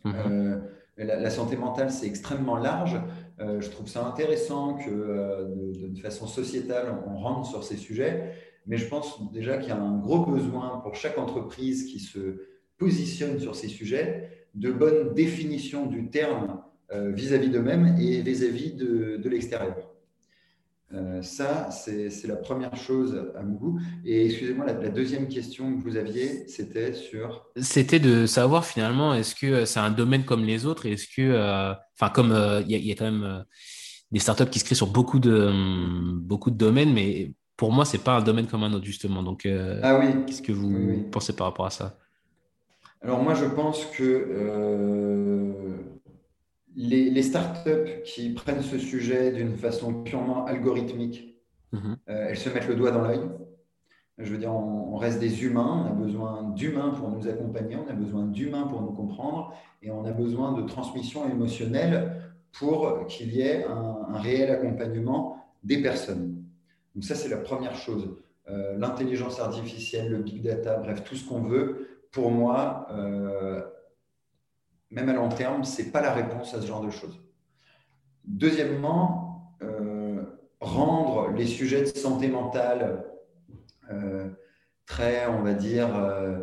Mhm. 0.06 0.14
Euh, 0.16 0.58
la, 0.98 1.30
santé 1.30 1.56
mentale, 1.56 1.92
c'est 1.92 2.06
extrêmement 2.06 2.58
large. 2.58 3.00
Euh, 3.40 3.62
je 3.62 3.70
trouve 3.70 3.88
ça 3.88 4.06
intéressant 4.06 4.76
que 4.76 4.90
de, 4.90 5.88
de, 5.88 6.00
façon 6.00 6.28
sociétale, 6.28 6.94
on 7.08 7.18
rentre 7.18 7.48
sur 7.48 7.64
ces 7.64 7.78
sujets. 7.78 8.34
Mais 8.68 8.78
je 8.78 8.88
pense 8.88 9.32
déjà 9.32 9.58
qu'il 9.58 9.70
y 9.70 9.72
a 9.72 9.78
un 9.78 9.98
gros 9.98 10.26
besoin 10.26 10.80
pour 10.84 10.96
chaque 10.96 11.18
entreprise 11.18 11.86
qui 11.86 12.00
se 12.00 12.42
positionne 12.78 13.40
sur 13.40 13.56
ces 13.56 13.70
sujets 13.70 14.30
de 14.56 14.72
bonne 14.72 15.14
définition 15.14 15.86
du 15.86 16.10
terme 16.10 16.62
vis-à-vis 16.92 17.50
d'eux-mêmes 17.50 17.96
et 18.00 18.22
vis-à-vis 18.22 18.74
de, 18.74 19.18
de 19.18 19.30
l'extérieur. 19.30 19.89
Euh, 20.94 21.22
ça, 21.22 21.70
c'est 21.70 22.26
la 22.28 22.36
première 22.36 22.76
chose 22.76 23.32
à 23.36 23.44
mon 23.44 23.54
goût. 23.54 23.80
Et 24.04 24.26
excusez-moi, 24.26 24.66
la, 24.66 24.90
deuxième 24.90 25.28
question 25.28 25.78
que 25.78 25.84
vous 25.84 25.98
aviez, 25.98 26.48
c'était 26.48 26.94
sur. 26.94 27.46
C'était 27.58 28.00
de 28.00 28.26
savoir 28.26 28.66
finalement, 28.66 29.14
est-ce 29.14 29.36
que 29.36 29.46
euh, 29.46 29.66
c'est 29.66 29.80
un 29.80 29.92
domaine 29.92 30.26
comme 30.26 30.44
les 30.44 30.66
autres 30.66 30.88
Est-ce 30.88 31.08
que, 31.08 31.22
euh, 31.22 31.74
enfin, 31.96 32.12
comme 32.12 32.36
il 32.68 32.76
y, 32.76 32.92
a 32.92 32.96
quand 32.96 33.06
même 33.06 33.46
des 34.12 34.20
startups 34.20 34.50
qui 34.50 34.60
se 34.60 34.66
créent 34.66 34.76
sur 34.76 34.88
beaucoup 34.88 35.20
de, 35.20 35.46
hum, 35.48 36.20
beaucoup 36.24 36.50
de 36.50 36.58
domaines, 36.58 36.94
mais 36.94 37.34
pour 37.56 37.72
moi, 37.72 37.86
c'est 37.86 38.04
pas 38.04 38.18
un 38.18 38.22
domaine 38.22 38.48
comme 38.48 38.64
un 38.64 38.74
autre 38.74 38.86
justement. 38.86 39.22
Donc, 39.22 39.48
ah 39.84 40.00
oui. 40.00 40.26
Qu'est-ce 40.26 40.42
que 40.42 40.52
vous 40.52 41.08
pensez 41.12 41.36
par 41.36 41.48
rapport 41.48 41.68
à 41.68 41.70
ça? 41.70 41.98
Alors 43.02 43.22
moi, 43.22 43.36
je 43.36 43.46
pense 43.46 43.86
que 43.86 44.06
les, 46.80 47.22
startups 47.22 48.02
qui 48.06 48.30
prennent 48.30 48.62
ce 48.62 48.78
sujet 48.78 49.32
d'une 49.32 49.58
façon 49.58 50.02
purement 50.04 50.46
algorithmique, 50.46 51.36
mhm. 51.74 51.98
euh, 52.10 52.28
elles 52.30 52.38
se 52.38 52.50
mettent 52.50 52.68
le 52.68 52.76
doigt 52.76 52.92
dans 52.92 53.02
l'œil. 53.02 53.22
Je 54.18 54.32
veux 54.32 54.38
dire, 54.38 54.54
on, 54.54 54.96
reste 54.98 55.20
des 55.20 55.46
humains, 55.46 55.86
on 55.86 55.92
a 55.92 55.94
besoin 55.94 56.44
d'humains 56.56 56.90
pour 56.90 57.10
nous 57.10 57.28
accompagner, 57.28 57.78
on 57.78 57.90
a 57.90 57.94
besoin 57.94 58.26
d'humains 58.26 58.68
pour 58.68 58.82
nous 58.82 58.92
comprendre, 58.92 59.54
et 59.82 59.92
on 59.92 60.04
a 60.04 60.12
besoin 60.12 60.52
de 60.54 60.64
transmission 60.64 61.30
émotionnelle 61.30 62.22
pour 62.52 63.06
qu'il 63.08 63.34
y 63.34 63.42
ait 63.42 63.64
un, 63.64 64.18
réel 64.18 64.50
accompagnement 64.50 65.46
des 65.64 65.82
personnes. 65.82 66.44
Donc 66.96 67.06
ça, 67.06 67.16
c'est 67.16 67.30
la 67.30 67.38
première 67.38 67.76
chose. 67.76 68.10
Euh, 68.50 68.78
l'intelligence 68.78 69.40
artificielle, 69.40 70.12
le 70.12 70.18
big 70.18 70.42
data, 70.42 70.78
bref, 70.78 71.04
tout 71.04 71.16
ce 71.16 71.28
qu'on 71.28 71.44
veut, 71.44 71.88
pour 72.12 72.32
moi, 72.32 72.88
euh, 72.92 73.62
même 74.92 75.10
à 75.10 75.14
long 75.14 75.30
terme, 75.30 75.64
ce 75.64 75.82
n'est 75.82 75.90
pas 75.90 76.02
la 76.02 76.14
réponse 76.14 76.54
à 76.54 76.62
ce 76.62 76.68
genre 76.68 76.84
de 76.84 76.90
choses. 76.90 77.20
Deuxièmement, 78.26 79.56
euh, 79.62 80.24
rendre 80.60 81.32
les 81.36 81.46
sujets 81.46 81.82
de 81.82 81.88
santé 81.88 82.28
mentale 82.28 83.06
euh, 83.92 84.28
très, 84.86 85.28
on 85.28 85.44
va 85.44 85.54
dire, 85.54 85.96
euh, 85.96 86.40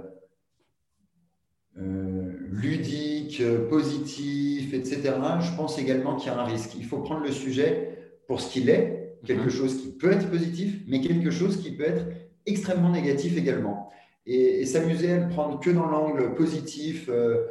ludiques, 1.77 3.43
positifs, 3.69 4.73
etc., 4.73 5.15
je 5.41 5.57
pense 5.57 5.79
également 5.79 6.17
qu'il 6.17 6.33
y 6.33 6.35
a 6.35 6.39
un 6.39 6.45
risque. 6.45 6.75
Il 6.77 6.85
faut 6.87 6.99
prendre 6.99 7.23
le 7.23 7.33
sujet 7.33 7.99
pour 8.27 8.41
ce 8.41 8.53
qu'il 8.53 8.71
est, 8.71 9.19
quelque 9.25 9.45
mhm. 9.45 9.51
chose 9.51 9.83
qui 9.83 9.93
peut 9.93 10.13
être 10.13 10.31
positif, 10.31 10.81
mais 10.87 11.01
quelque 11.01 11.31
chose 11.31 11.59
qui 11.59 11.73
peut 11.73 11.85
être 11.85 12.07
extrêmement 12.47 12.91
négatif 12.91 13.37
également. 13.37 13.91
Et, 14.25 14.61
et 14.61 14.67
s'amuser 14.67 15.13
à 15.13 15.19
le 15.19 15.29
prendre 15.29 15.61
que 15.61 15.71
dans 15.71 15.87
l'angle 15.87 16.35
positif, 16.35 17.09
euh, 17.09 17.47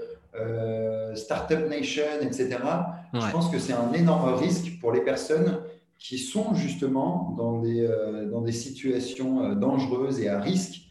Startup 1.16 1.70
Nation, 1.70 2.04
etc. 2.22 2.58
Je 3.14 3.32
pense 3.32 3.50
que 3.50 3.60
c'est 3.60 3.74
un 3.74 3.94
énorme 3.94 4.34
risque 4.34 4.80
pour 4.80 4.92
les 4.92 5.02
personnes 5.02 5.60
qui 5.98 6.18
sont 6.18 6.54
justement 6.54 7.34
dans 7.38 7.60
des, 7.60 7.82
euh, 7.82 8.30
dans 8.30 8.42
des 8.42 8.52
situations 8.52 9.44
euh, 9.44 9.56
dangereuses 9.56 10.20
et 10.20 10.28
à 10.28 10.40
risque, 10.40 10.82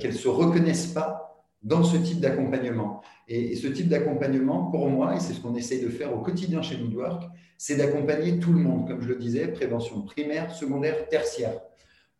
qu'elles 0.00 0.12
ne 0.12 0.16
se 0.16 0.26
reconnaissent 0.26 0.88
pas 0.88 1.28
dans 1.62 1.84
ce 1.84 1.96
type 1.96 2.18
d'accompagnement. 2.18 3.00
Et, 3.28 3.54
ce 3.56 3.68
type 3.68 3.88
d'accompagnement, 3.88 4.70
pour 4.70 4.88
moi, 4.88 5.14
et 5.14 5.20
c'est 5.20 5.34
ce 5.34 5.40
qu'on 5.40 5.54
essaye 5.54 5.82
de 5.82 5.88
faire 5.88 6.12
au 6.12 6.20
quotidien 6.20 6.62
chez 6.62 6.76
Woodwork, 6.76 7.24
c'est 7.56 7.76
d'accompagner 7.76 8.38
tout 8.38 8.52
le 8.52 8.58
monde, 8.58 8.88
comme 8.88 9.02
je 9.02 9.08
le 9.08 9.16
disais, 9.16 9.48
prévention 9.48 10.02
primaire, 10.02 10.52
secondaire, 10.52 11.08
tertiaire. 11.08 11.60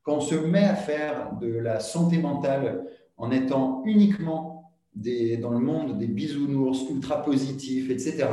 Quand 0.03 0.17
on 0.17 0.21
se 0.21 0.35
met 0.35 0.65
à 0.65 0.75
faire 0.75 1.33
de 1.41 1.49
la 1.49 1.81
santé 1.81 2.19
mentale 2.19 2.85
en 3.17 3.31
étant 3.31 3.83
uniquement 3.85 4.58
dans 5.41 5.51
le 5.51 5.59
monde 5.59 5.99
des 5.99 6.07
bisounours 6.07 6.89
ultra 6.91 7.23
positifs, 7.23 7.91
etc. 7.91 8.27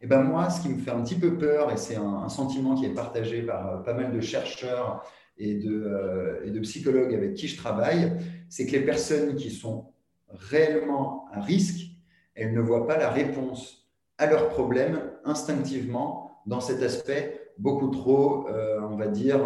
Et 0.00 0.06
ben 0.06 0.22
moi, 0.22 0.50
ce 0.50 0.60
qui 0.60 0.68
me 0.68 0.78
fait 0.78 0.90
un 0.90 1.00
petit 1.02 1.14
peu 1.14 1.38
peur, 1.38 1.72
et 1.72 1.76
c'est 1.76 1.96
un, 1.96 2.28
sentiment 2.28 2.74
qui 2.74 2.86
est 2.86 2.94
partagé 2.94 3.42
par 3.42 3.68
euh, 3.68 3.76
pas 3.78 3.94
mal 3.94 4.12
de 4.12 4.20
chercheurs 4.20 5.04
et 5.38 5.54
de, 5.54 5.70
euh, 5.70 6.44
et 6.44 6.50
de 6.50 6.58
psychologues 6.60 7.14
avec 7.14 7.34
qui 7.34 7.46
je 7.46 7.56
travaille, 7.56 8.12
c'est 8.48 8.66
que 8.66 8.72
les 8.72 8.84
personnes 8.84 9.36
qui 9.36 9.50
sont 9.50 9.92
réellement 10.28 11.26
à 11.32 11.40
risque, 11.40 11.86
elles 12.34 12.52
ne 12.52 12.60
voient 12.60 12.86
pas 12.86 12.98
la 12.98 13.10
réponse 13.10 13.88
à 14.18 14.26
leurs 14.26 14.48
problèmes 14.48 15.00
instinctivement 15.24 16.42
dans 16.46 16.60
cet 16.60 16.82
aspect 16.82 17.52
beaucoup 17.58 17.88
trop, 17.88 18.48
euh, 18.48 18.80
on 18.80 18.96
va 18.96 19.06
dire, 19.06 19.40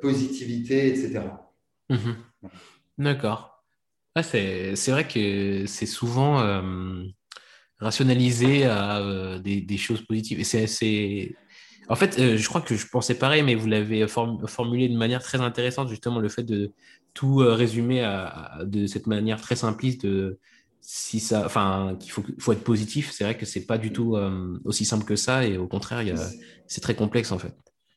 positivité, 0.00 0.88
etc. 0.88 1.20
Mmh 1.90 2.12
D'accord. 2.98 3.53
C'est 4.22 4.74
vrai 4.88 5.06
que 5.06 5.66
c'est 5.66 5.86
souvent 5.86 6.62
rationalisé 7.78 8.64
à 8.64 9.38
des, 9.42 9.76
choses 9.76 10.02
positives. 10.02 10.40
Et 10.40 10.44
c'est 10.44 11.36
en 11.88 11.96
fait, 11.96 12.36
je 12.36 12.48
crois 12.48 12.62
que 12.62 12.76
je 12.76 12.86
pensais 12.86 13.14
pareil, 13.14 13.42
mais 13.42 13.54
vous 13.54 13.66
l'avez 13.66 14.06
formulé 14.08 14.88
de 14.88 14.96
manière 14.96 15.22
très 15.22 15.40
intéressante, 15.40 15.88
justement, 15.88 16.18
le 16.18 16.28
fait 16.28 16.42
de 16.42 16.72
tout 17.12 17.36
résumer 17.36 18.02
de 18.62 18.86
cette 18.86 19.06
manière 19.06 19.40
très 19.40 19.56
simpliste 19.56 20.06
de 20.06 20.38
si 20.80 21.18
ça, 21.18 21.44
enfin, 21.46 21.96
qu'il 21.98 22.12
faut, 22.12 22.22
faut 22.38 22.52
être 22.52 22.64
positif. 22.64 23.10
C'est 23.10 23.24
vrai 23.24 23.36
que 23.36 23.46
c'est 23.46 23.66
pas 23.66 23.78
du 23.78 23.92
tout 23.92 24.16
aussi 24.64 24.84
simple 24.84 25.04
que 25.04 25.16
ça, 25.16 25.44
et 25.46 25.58
au 25.58 25.66
contraire, 25.66 26.02
c'est 26.66 26.80
très 26.80 26.94
complexe 26.94 27.32
en 27.32 27.38
fait. 27.38 27.54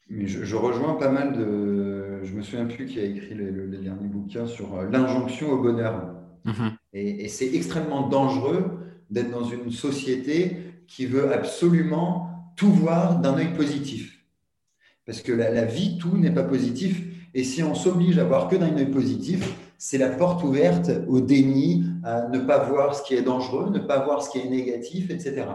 Mais 0.10 0.28
je, 0.28 0.56
rejoins 0.56 0.94
pas 0.94 1.10
mal 1.10 1.38
de. 1.38 2.24
Je 2.24 2.34
me 2.34 2.42
souviens 2.42 2.66
plus 2.66 2.86
qui 2.86 3.00
a 3.00 3.04
écrit 3.04 3.36
les, 3.36 3.52
les 3.52 3.78
derniers 3.78 4.08
bouquins 4.08 4.48
sur 4.48 4.76
euh, 4.76 4.90
l'injonction 4.90 5.52
au 5.52 5.62
bonheur. 5.62 6.18
Mhm. 6.46 6.72
Et, 6.94 7.28
c'est 7.28 7.54
extrêmement 7.54 8.08
dangereux 8.08 8.80
d'être 9.10 9.32
dans 9.32 9.44
une 9.44 9.72
société 9.72 10.58
qui 10.88 11.06
veut 11.06 11.32
absolument 11.32 12.54
tout 12.56 12.72
voir 12.72 13.20
d'un 13.20 13.38
œil 13.38 13.54
positif. 13.54 14.24
Parce 15.06 15.22
que 15.22 15.32
la, 15.32 15.66
vie, 15.66 15.98
tout 15.98 16.18
n'est 16.18 16.32
pas 16.32 16.44
positif. 16.44 17.04
Et 17.34 17.44
si 17.44 17.62
on 17.64 17.76
s'oblige 17.76 18.18
à 18.18 18.24
voir 18.24 18.48
que 18.48 18.56
d'un 18.56 18.76
œil 18.76 18.90
positif, 18.90 19.54
c'est 19.78 19.98
la 19.98 20.10
porte 20.10 20.44
ouverte 20.44 20.90
au 21.08 21.22
déni, 21.22 21.86
à 22.04 22.28
ne 22.30 22.40
pas 22.40 22.64
voir 22.64 22.96
ce 22.96 23.04
qui 23.04 23.14
est 23.14 23.22
dangereux, 23.22 23.70
ne 23.70 23.80
pas 23.80 24.04
voir 24.04 24.24
ce 24.24 24.30
qui 24.32 24.40
est 24.40 24.50
négatif, 24.50 25.12
etc. 25.12 25.46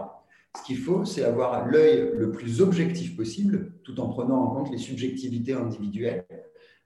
Ce 0.55 0.63
qu'il 0.63 0.77
faut, 0.77 1.03
c'est 1.03 1.23
avoir 1.23 1.67
l'œil 1.67 2.11
le 2.15 2.31
plus 2.31 2.61
objectif 2.61 3.15
possible, 3.15 3.73
tout 3.83 3.99
en 3.99 4.07
prenant 4.09 4.39
en 4.39 4.47
compte 4.53 4.71
les 4.71 4.77
subjectivités 4.77 5.53
individuelles, 5.53 6.25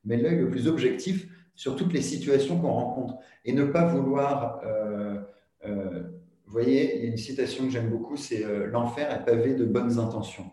mais 0.06 0.18
l'œil 0.18 0.38
le 0.38 0.50
plus 0.50 0.68
objectif 0.68 1.28
sur 1.54 1.76
toutes 1.76 1.92
les 1.92 2.02
situations 2.02 2.60
qu'on 2.60 2.72
rencontre 2.72 3.16
et 3.44 3.52
ne 3.52 3.66
pas 3.66 3.86
vouloir. 3.86 4.62
Euh, 4.64 5.20
euh, 5.66 6.04
vous 6.46 6.52
voyez, 6.54 6.98
il 6.98 7.04
y 7.04 7.08
a 7.08 7.10
une 7.10 7.18
citation 7.18 7.66
que 7.66 7.72
j'aime 7.72 7.90
beaucoup, 7.90 8.16
c'est 8.16 8.46
euh, 8.46 8.68
L'enfer 8.68 9.12
est 9.12 9.26
pavé 9.26 9.54
de 9.56 9.66
bonnes 9.66 10.00
intentions. 10.00 10.50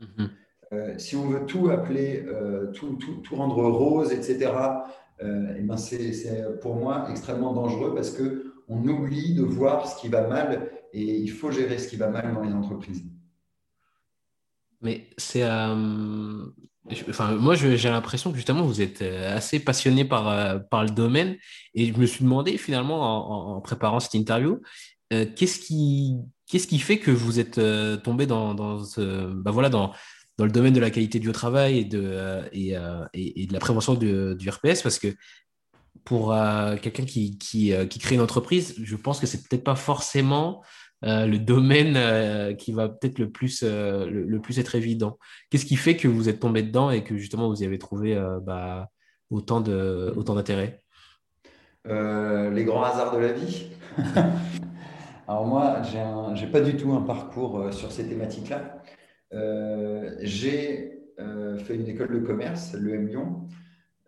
Mhm. 0.00 0.98
si 0.98 1.14
on 1.14 1.28
veut 1.28 1.46
tout 1.46 1.70
appeler, 1.70 2.26
tout, 2.74 2.96
tout, 2.96 3.14
tout, 3.22 3.36
rendre 3.36 3.62
rose, 3.62 4.12
etc., 4.12 4.50
et 5.20 5.24
eh 5.58 5.62
ben 5.62 5.76
c'est 5.76 6.58
pour 6.60 6.74
moi 6.74 7.06
extrêmement 7.08 7.52
dangereux 7.52 7.94
parce 7.94 8.10
qu'on 8.66 8.86
oublie 8.88 9.34
de 9.34 9.42
voir 9.42 9.88
ce 9.88 10.00
qui 10.00 10.08
va 10.08 10.26
mal 10.26 10.70
et 10.92 11.18
il 11.18 11.30
faut 11.30 11.50
gérer 11.50 11.78
ce 11.78 11.88
qui 11.88 11.96
va 11.96 12.08
mal 12.08 12.32
dans 12.34 12.42
les 12.42 12.52
entreprises. 12.52 13.04
Mais 14.84 15.08
c'est. 15.16 15.42
Euh, 15.42 16.44
enfin, 17.08 17.32
moi, 17.32 17.54
j'ai 17.54 17.88
l'impression 17.88 18.30
que 18.30 18.36
justement, 18.36 18.62
vous 18.62 18.80
êtes 18.80 19.02
euh, 19.02 19.34
assez 19.34 19.58
passionné 19.58 20.04
par, 20.04 20.28
euh, 20.28 20.58
par 20.58 20.84
le 20.84 20.90
domaine. 20.90 21.36
Et 21.74 21.92
je 21.92 21.98
me 21.98 22.06
suis 22.06 22.22
demandé 22.22 22.58
finalement, 22.58 23.56
en, 23.56 23.60
préparant 23.60 23.98
cette 23.98 24.14
interview, 24.14 24.60
qu'est-ce 25.10 25.58
qui, 25.58 26.16
qu'est-ce 26.46 26.66
qui 26.66 26.78
fait 26.78 26.98
que 26.98 27.10
vous 27.10 27.40
êtes 27.40 27.60
tombé 28.02 28.26
dans, 28.26 28.54
dans, 28.54 28.84
ce, 28.84 29.32
bah 29.32 29.52
voilà, 29.52 29.68
dans, 29.68 29.92
dans 30.38 30.44
le 30.44 30.50
domaine 30.50 30.74
de 30.74 30.80
la 30.80 30.90
qualité 30.90 31.18
du 31.20 31.30
travail 31.32 31.78
et 31.78 31.84
de, 31.84 32.42
et, 32.52 33.46
de 33.46 33.52
la 33.52 33.60
prévention 33.60 33.94
du, 33.94 34.34
du 34.34 34.50
RPS 34.50 34.82
Parce 34.82 34.98
que 34.98 35.08
pour 36.04 36.34
quelqu'un 36.82 37.04
qui, 37.04 37.38
qui, 37.38 37.72
qui, 37.88 37.98
crée 37.98 38.16
une 38.16 38.20
entreprise, 38.20 38.74
je 38.82 38.96
pense 38.96 39.20
que 39.20 39.26
c'est 39.26 39.48
peut-être 39.48 39.64
pas 39.64 39.76
forcément 39.76 40.62
euh, 41.04 41.26
le 41.26 41.38
domaine 41.38 41.96
euh, 41.96 42.54
qui 42.54 42.72
va 42.72 42.88
peut-être 42.88 43.18
le 43.18 43.28
plus 43.28 43.62
euh, 43.62 44.06
le, 44.08 44.40
plus 44.40 44.58
être 44.58 44.74
évident. 44.74 45.18
Qu'est-ce 45.50 45.66
qui 45.66 45.76
fait 45.76 45.96
que 45.96 46.08
vous 46.08 46.28
êtes 46.30 46.40
tombé 46.40 46.62
dedans 46.62 46.90
et 46.90 47.04
que 47.04 47.18
justement 47.18 47.48
vous 47.48 47.62
y 47.62 47.66
avez 47.66 47.78
trouvé 47.78 48.18
bah, 48.42 48.88
autant 49.30 49.60
de 49.60 50.14
autant 50.16 50.34
d'intérêt? 50.34 50.82
Les 51.86 52.64
grands 52.64 52.84
hasards 52.84 53.14
de 53.14 53.18
la 53.18 53.32
vie. 53.32 53.66
Alors 55.28 55.46
moi, 55.46 55.82
j'ai 56.34 56.46
pas 56.46 56.60
du 56.60 56.76
tout 56.76 56.92
un 56.92 57.02
parcours 57.02 57.72
sur 57.72 57.92
ces 57.92 58.08
thématiques-là. 58.08 58.82
j'ai 60.22 61.00
fait 61.18 61.74
une 61.74 61.86
école 61.86 62.12
de 62.12 62.26
commerce, 62.26 62.74
l'EM 62.74 63.08
Lyon, 63.08 63.48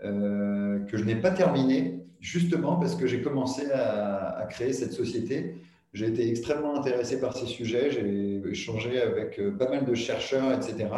que 0.01 0.97
je 0.97 1.05
n'ai 1.05 1.17
pas 1.17 1.31
terminée, 1.31 2.07
justement 2.21 2.77
parce 2.77 2.95
que 2.95 3.07
j'ai 3.07 3.23
commencé 3.23 3.71
à, 3.71 4.47
créer 4.51 4.73
cette 4.73 4.93
société 4.93 5.57
j'ai 5.97 6.09
été 6.09 6.29
extrêmement 6.29 6.79
intéressé 6.79 7.19
par 7.21 7.35
ces 7.35 7.47
sujets. 7.47 7.91
J'ai 7.91 8.43
échangé 8.51 9.01
avec 9.01 9.39
euh, 9.39 9.51
pas 9.57 9.69
mal 9.69 9.87
de 9.87 9.95
chercheurs, 9.95 10.53
etc. 10.53 10.89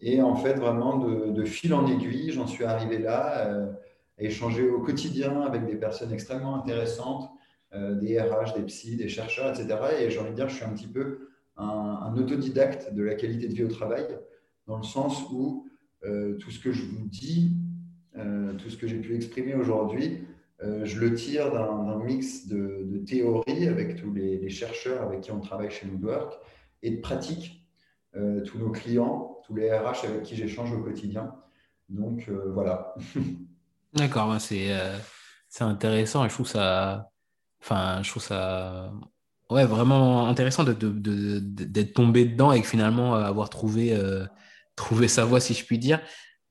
Et 0.00 0.22
en 0.22 0.34
fait, 0.36 0.54
vraiment, 0.54 0.96
de, 0.96 1.44
fil 1.44 1.74
en 1.74 1.86
aiguille, 1.86 2.32
j'en 2.32 2.46
suis 2.46 2.64
arrivé 2.64 2.98
là, 2.98 3.46
euh, 3.46 3.66
à 4.18 4.22
échanger 4.22 4.66
au 4.66 4.80
quotidien 4.80 5.42
avec 5.42 5.66
des 5.66 5.76
personnes 5.76 6.12
extrêmement 6.12 6.56
intéressantes, 6.56 7.30
euh, 7.74 7.94
des 7.94 8.18
RH, 8.18 8.54
des 8.56 8.62
psys, 8.62 8.96
des 8.96 9.08
chercheurs, 9.08 9.50
etc. 9.50 9.78
Et 10.00 10.10
j'ai 10.10 10.18
envie 10.18 10.30
de 10.30 10.36
dire, 10.36 10.48
je 10.48 10.56
suis 10.56 10.64
un 10.64 10.72
petit 10.72 10.88
peu 10.88 11.28
un, 11.58 12.14
autodidacte 12.16 12.94
de 12.94 13.02
la 13.02 13.14
qualité 13.14 13.48
de 13.48 13.54
vie 13.54 13.64
au 13.64 13.68
travail, 13.68 14.06
dans 14.66 14.78
le 14.78 14.82
sens 14.82 15.22
où 15.30 15.66
tout 16.02 16.50
ce 16.50 16.58
que 16.58 16.72
je 16.72 16.86
vous 16.86 17.06
dis, 17.06 17.52
tout 18.14 18.70
ce 18.70 18.76
que 18.76 18.86
j'ai 18.86 18.98
pu 18.98 19.14
exprimer 19.14 19.54
aujourd'hui, 19.54 20.24
euh, 20.62 20.84
je 20.84 21.00
le 21.00 21.14
tire 21.14 21.50
d'un 21.52 21.96
mix 22.04 22.46
de, 22.46 22.82
de, 22.84 22.98
théorie 22.98 23.66
avec 23.66 23.96
tous 23.96 24.12
les, 24.12 24.50
chercheurs 24.50 25.02
avec 25.02 25.22
qui 25.22 25.30
on 25.32 25.40
travaille 25.40 25.70
chez 25.70 25.86
Woodwork 25.86 26.34
et 26.82 26.90
de 26.90 27.00
pratique, 27.00 27.66
euh, 28.14 28.42
tous 28.42 28.58
nos 28.58 28.70
clients, 28.70 29.38
tous 29.46 29.54
les 29.54 29.72
RH 29.72 30.04
avec 30.04 30.22
qui 30.22 30.36
j'échange 30.36 30.72
au 30.72 30.82
quotidien. 30.82 31.34
Donc 31.88 32.28
euh, 32.28 32.50
voilà. 32.52 32.94
D'accord, 33.94 34.28
ben, 34.28 34.38
c'est 34.38 35.64
intéressant 35.64 36.26
et 36.26 36.28
je 36.28 36.34
trouve 36.34 36.46
ça, 36.46 37.10
enfin, 37.62 38.02
je 38.02 38.10
trouve 38.10 38.22
ça 38.22 38.92
ouais, 39.48 39.64
vraiment 39.64 40.28
intéressant 40.28 40.64
d'être 40.64 41.92
tombé 41.94 42.26
dedans 42.26 42.52
et 42.52 42.62
finalement 42.62 43.14
avoir 43.14 43.48
trouvé, 43.48 43.98
trouvé 44.76 45.08
sa 45.08 45.24
voie, 45.24 45.40
si 45.40 45.54
je 45.54 45.64
puis 45.64 45.78
dire. 45.78 46.00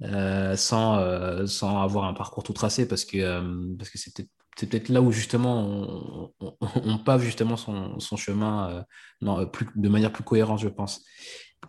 Euh, 0.02 0.56
sans, 0.56 0.98
euh, 1.00 1.46
sans 1.46 1.82
avoir 1.82 2.06
un 2.06 2.14
parcours 2.14 2.42
tout 2.42 2.54
tracé 2.54 2.88
parce 2.88 3.04
que 3.04 3.18
euh, 3.18 3.76
parce 3.78 3.92
c'est 3.96 4.70
peut-être 4.70 4.88
là 4.88 5.02
où 5.02 5.12
justement 5.12 6.32
on, 6.40 6.98
pave 7.00 7.22
justement 7.22 7.58
son, 7.58 8.00
son 8.00 8.16
chemin 8.16 8.86
non, 9.22 9.46
plus, 9.46 9.68
de 9.76 9.90
manière 9.90 10.12
plus 10.14 10.24
cohérente, 10.24 10.60
je 10.60 10.70
pense. 10.70 11.04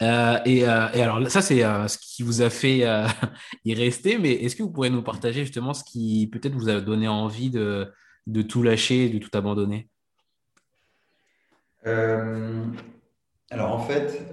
Et, 0.01 0.59
et, 0.59 0.65
alors 0.65 1.29
ça, 1.31 1.43
c'est 1.43 1.61
ce 1.61 1.99
qui 1.99 2.23
vous 2.23 2.43
a 2.43 2.51
fait 2.51 2.85
y 3.65 3.75
rester, 3.75 4.19
mais 4.19 4.33
est-ce 4.33 4.57
que 4.57 4.63
vous 4.65 4.71
pourriez 4.71 4.91
nous 4.91 5.03
partager 5.03 5.45
justement 5.45 5.73
ce 5.73 5.85
qui 5.85 6.29
peut-être 6.33 6.55
vous 6.55 6.69
a 6.69 6.81
donné 6.81 7.07
envie 7.07 7.51
de, 7.51 7.93
de 8.27 8.43
tout 8.43 8.63
lâcher, 8.65 9.09
de 9.09 9.19
tout 9.19 9.31
abandonner? 9.35 9.89
Alors 11.85 13.73
en 13.73 13.81
fait, 13.81 14.25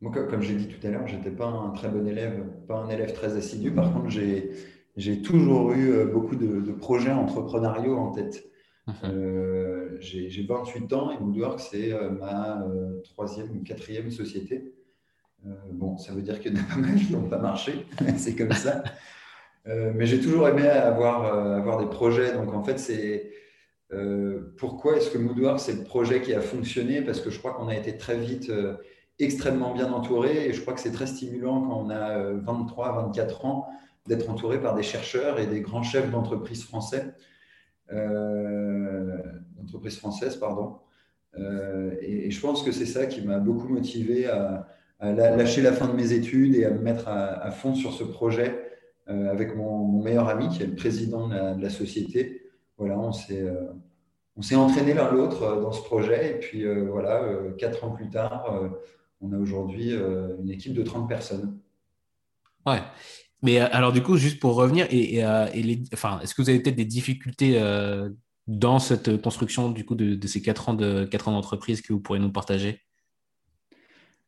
moi, 0.00 0.12
comme 0.12 0.40
j'ai 0.40 0.54
dit 0.54 0.66
tout 0.66 0.86
à 0.86 0.90
l'heure, 0.90 1.06
je 1.06 1.16
n'étais 1.16 1.30
pas 1.30 1.46
un 1.46 1.70
très 1.70 1.88
bon 1.88 2.06
élève, 2.06 2.42
pas 2.66 2.76
un 2.76 2.88
élève 2.88 3.12
très 3.12 3.36
assidu. 3.36 3.70
Par 3.70 3.92
contre, 3.92 4.08
j'ai 4.08 5.22
toujours 5.22 5.72
eu 5.72 5.90
euh, 5.90 6.06
beaucoup 6.06 6.36
de, 6.36 6.72
projets 6.72 7.12
entrepreneuriaux 7.12 7.96
en 7.96 8.10
tête. 8.10 8.44
Mhm. 8.86 8.94
Euh, 9.04 9.96
j'ai 10.00 10.42
28 10.42 10.92
ans 10.94 11.10
et 11.10 11.22
Woodwork, 11.22 11.60
c'est 11.60 11.92
euh, 11.92 12.10
ma 12.10 12.64
troisième 13.04 13.50
ou 13.50 13.62
quatrième 13.62 14.10
société. 14.10 14.72
bon, 15.70 15.98
ça 15.98 16.14
veut 16.14 16.22
dire 16.22 16.40
qu'il 16.40 16.54
y 16.54 16.58
en 16.58 16.62
a 16.62 16.64
pas 16.74 16.80
mal 16.80 16.94
qui 16.96 17.12
n'ont 17.12 17.28
pas 17.28 17.38
marché, 17.38 17.84
c'est 18.16 18.34
comme 18.34 18.52
ça. 18.52 18.82
mais 19.66 20.06
j'ai 20.06 20.20
toujours 20.20 20.48
aimé 20.48 20.66
avoir, 20.66 21.26
avoir 21.26 21.78
des 21.78 21.90
projets. 21.90 22.32
Donc, 22.32 22.54
en 22.54 22.62
fait, 22.62 22.78
c'est 22.78 23.32
pourquoi 24.56 24.96
est-ce 24.96 25.10
que 25.10 25.18
Moodwork, 25.18 25.60
c'est 25.60 25.74
le 25.74 25.84
projet 25.84 26.22
qui 26.22 26.32
a 26.32 26.40
fonctionné? 26.40 27.02
Parce 27.02 27.20
que 27.20 27.28
je 27.28 27.38
crois 27.38 27.52
qu'on 27.52 27.68
a 27.68 27.76
été 27.76 27.98
très 27.98 28.16
vite 28.16 28.50
extrêmement 29.24 29.72
bien 29.72 29.92
entouré 29.92 30.48
et 30.48 30.52
je 30.52 30.60
crois 30.60 30.74
que 30.74 30.80
c'est 30.80 30.92
très 30.92 31.06
stimulant 31.06 31.62
quand 31.62 31.76
on 31.76 31.90
a 31.90 32.22
23, 32.32 32.88
euh, 32.88 33.02
24 33.02 33.44
ans 33.44 33.68
d'être 34.06 34.30
entouré 34.30 34.60
par 34.60 34.74
des 34.74 34.82
chercheurs 34.82 35.38
et 35.38 35.46
des 35.46 35.60
grands 35.60 35.82
chefs 35.82 36.10
d'entreprise 36.10 36.64
français, 36.64 37.14
euh, 37.92 39.18
d'entreprise 39.56 39.98
française, 39.98 40.36
pardon. 40.36 40.76
Euh, 41.38 41.94
et, 42.00 42.30
je 42.30 42.40
pense 42.40 42.62
que 42.62 42.72
c'est 42.72 42.86
ça 42.86 43.06
qui 43.06 43.22
m'a 43.22 43.38
beaucoup 43.38 43.68
motivé 43.68 44.26
à, 44.26 44.66
lâcher 45.00 45.62
la 45.62 45.72
fin 45.72 45.86
de 45.86 45.94
mes 45.94 46.12
études 46.12 46.54
et 46.56 46.64
à 46.64 46.70
me 46.70 46.80
mettre 46.80 47.08
à, 47.08 47.50
fond 47.50 47.74
sur 47.74 47.92
ce 47.92 48.04
projet 48.04 48.66
avec 49.06 49.56
mon, 49.56 50.02
meilleur 50.02 50.28
ami 50.28 50.48
qui 50.48 50.62
est 50.62 50.66
le 50.66 50.74
président 50.74 51.28
de 51.28 51.62
la, 51.62 51.70
société. 51.70 52.42
Voilà, 52.76 52.98
on 52.98 53.12
s'est 53.12 53.44
on 54.36 54.42
s'est 54.42 54.56
entraîné 54.56 54.92
l'un 54.92 55.10
l'autre 55.10 55.58
dans 55.60 55.72
ce 55.72 55.82
projet 55.82 56.32
et 56.32 56.38
puis 56.38 56.66
voilà, 56.84 57.22
quatre 57.56 57.84
ans 57.84 57.92
plus 57.92 58.10
tard, 58.10 58.44
on 59.20 59.32
a 59.32 59.38
aujourd'hui 59.38 59.92
euh, 59.92 60.36
une 60.42 60.50
équipe 60.50 60.74
de 60.74 60.82
30 60.82 61.08
personnes. 61.08 61.58
Ouais. 62.66 62.80
Mais 63.42 63.60
euh, 63.60 63.66
alors, 63.72 63.92
du 63.92 64.02
coup, 64.02 64.16
juste 64.16 64.40
pour 64.40 64.54
revenir, 64.54 64.86
et, 64.90 65.24
euh, 65.24 65.46
enfin, 65.92 66.20
est-ce 66.22 66.34
que 66.34 66.42
vous 66.42 66.50
avez 66.50 66.60
peut-être 66.60 66.76
des 66.76 66.84
difficultés 66.84 67.60
dans 68.46 68.78
cette 68.78 69.20
construction 69.22 69.70
du 69.70 69.84
coup, 69.84 69.94
de, 69.94 70.26
ces 70.26 70.42
4 70.42 70.70
ans 70.70 70.74
de 70.74 71.04
quatre 71.04 71.28
ans 71.28 71.32
d'entreprise 71.32 71.82
que 71.82 71.92
vous 71.92 72.00
pourriez 72.00 72.22
nous 72.22 72.32
partager? 72.32 72.80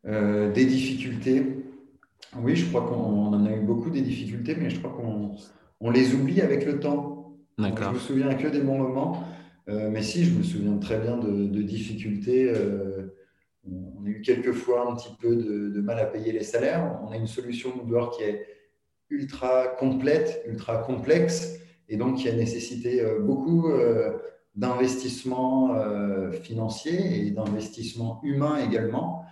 Des 0.05 0.67
difficultés 0.67 1.65
Oui, 2.37 2.57
je 2.57 2.67
crois 2.67 2.83
qu'on 2.83 3.35
en 3.35 3.47
a 3.47 3.53
eu 3.53 3.61
beaucoup 3.61 3.91
des 3.91 4.03
difficultés, 4.03 4.57
mais 4.57 4.69
je 4.69 4.79
crois 4.81 4.91
qu'on 4.91 5.37
on 5.81 5.91
les 5.91 6.15
oublie 6.15 6.41
avec 6.41 6.65
le 6.65 6.81
temps. 6.81 7.37
je 7.59 7.65
me 7.65 7.99
souviens 7.99 8.35
que 8.35 8.49
des 8.49 8.61
bons 8.61 8.79
moments. 8.79 9.25
mais 9.67 10.03
si, 10.03 10.25
je 10.25 10.33
me 10.37 10.43
souviens 10.43 10.77
très 10.79 10.99
bien 10.99 11.19
de, 11.19 11.63
difficultés. 11.63 12.53
On 13.71 14.05
a 14.05 14.09
eu 14.09 14.21
quelques 14.23 14.53
fois 14.53 14.91
un 14.91 14.95
petit 14.97 15.15
peu 15.21 15.37
de, 15.37 15.81
mal 15.81 15.99
à 15.99 16.07
payer 16.07 16.33
les 16.33 16.43
salaires. 16.43 16.99
On 17.07 17.13
a 17.13 17.17
une 17.17 17.27
solution 17.27 17.75
Moodwork 17.77 18.17
qui 18.17 18.25
est 18.25 18.47
ultra 19.11 19.69
complète, 19.69 20.43
ultra 20.47 20.79
complexe, 20.79 21.59
et 21.89 21.97
donc 21.97 22.17
qui 22.17 22.29
a 22.29 22.33
nécessité 22.33 23.05
beaucoup 23.21 23.71
d'investissement 24.55 25.77
financier 26.33 27.27
et 27.27 27.31
d'investissement 27.31 28.21
humain 28.25 28.57
également. 28.57 29.23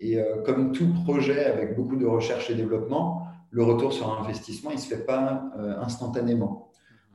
Et 0.00 0.18
euh, 0.18 0.42
comme 0.42 0.72
tout 0.72 0.92
projet 1.04 1.44
avec 1.44 1.76
beaucoup 1.76 1.96
de 1.96 2.06
recherche 2.06 2.50
et 2.50 2.54
développement, 2.54 3.26
le 3.50 3.62
retour 3.62 3.92
sur 3.92 4.10
investissement, 4.18 4.70
il 4.70 4.76
ne 4.76 4.80
se 4.80 4.88
fait 4.88 5.04
pas 5.04 5.50
euh, 5.58 5.78
instantanément. 5.80 6.70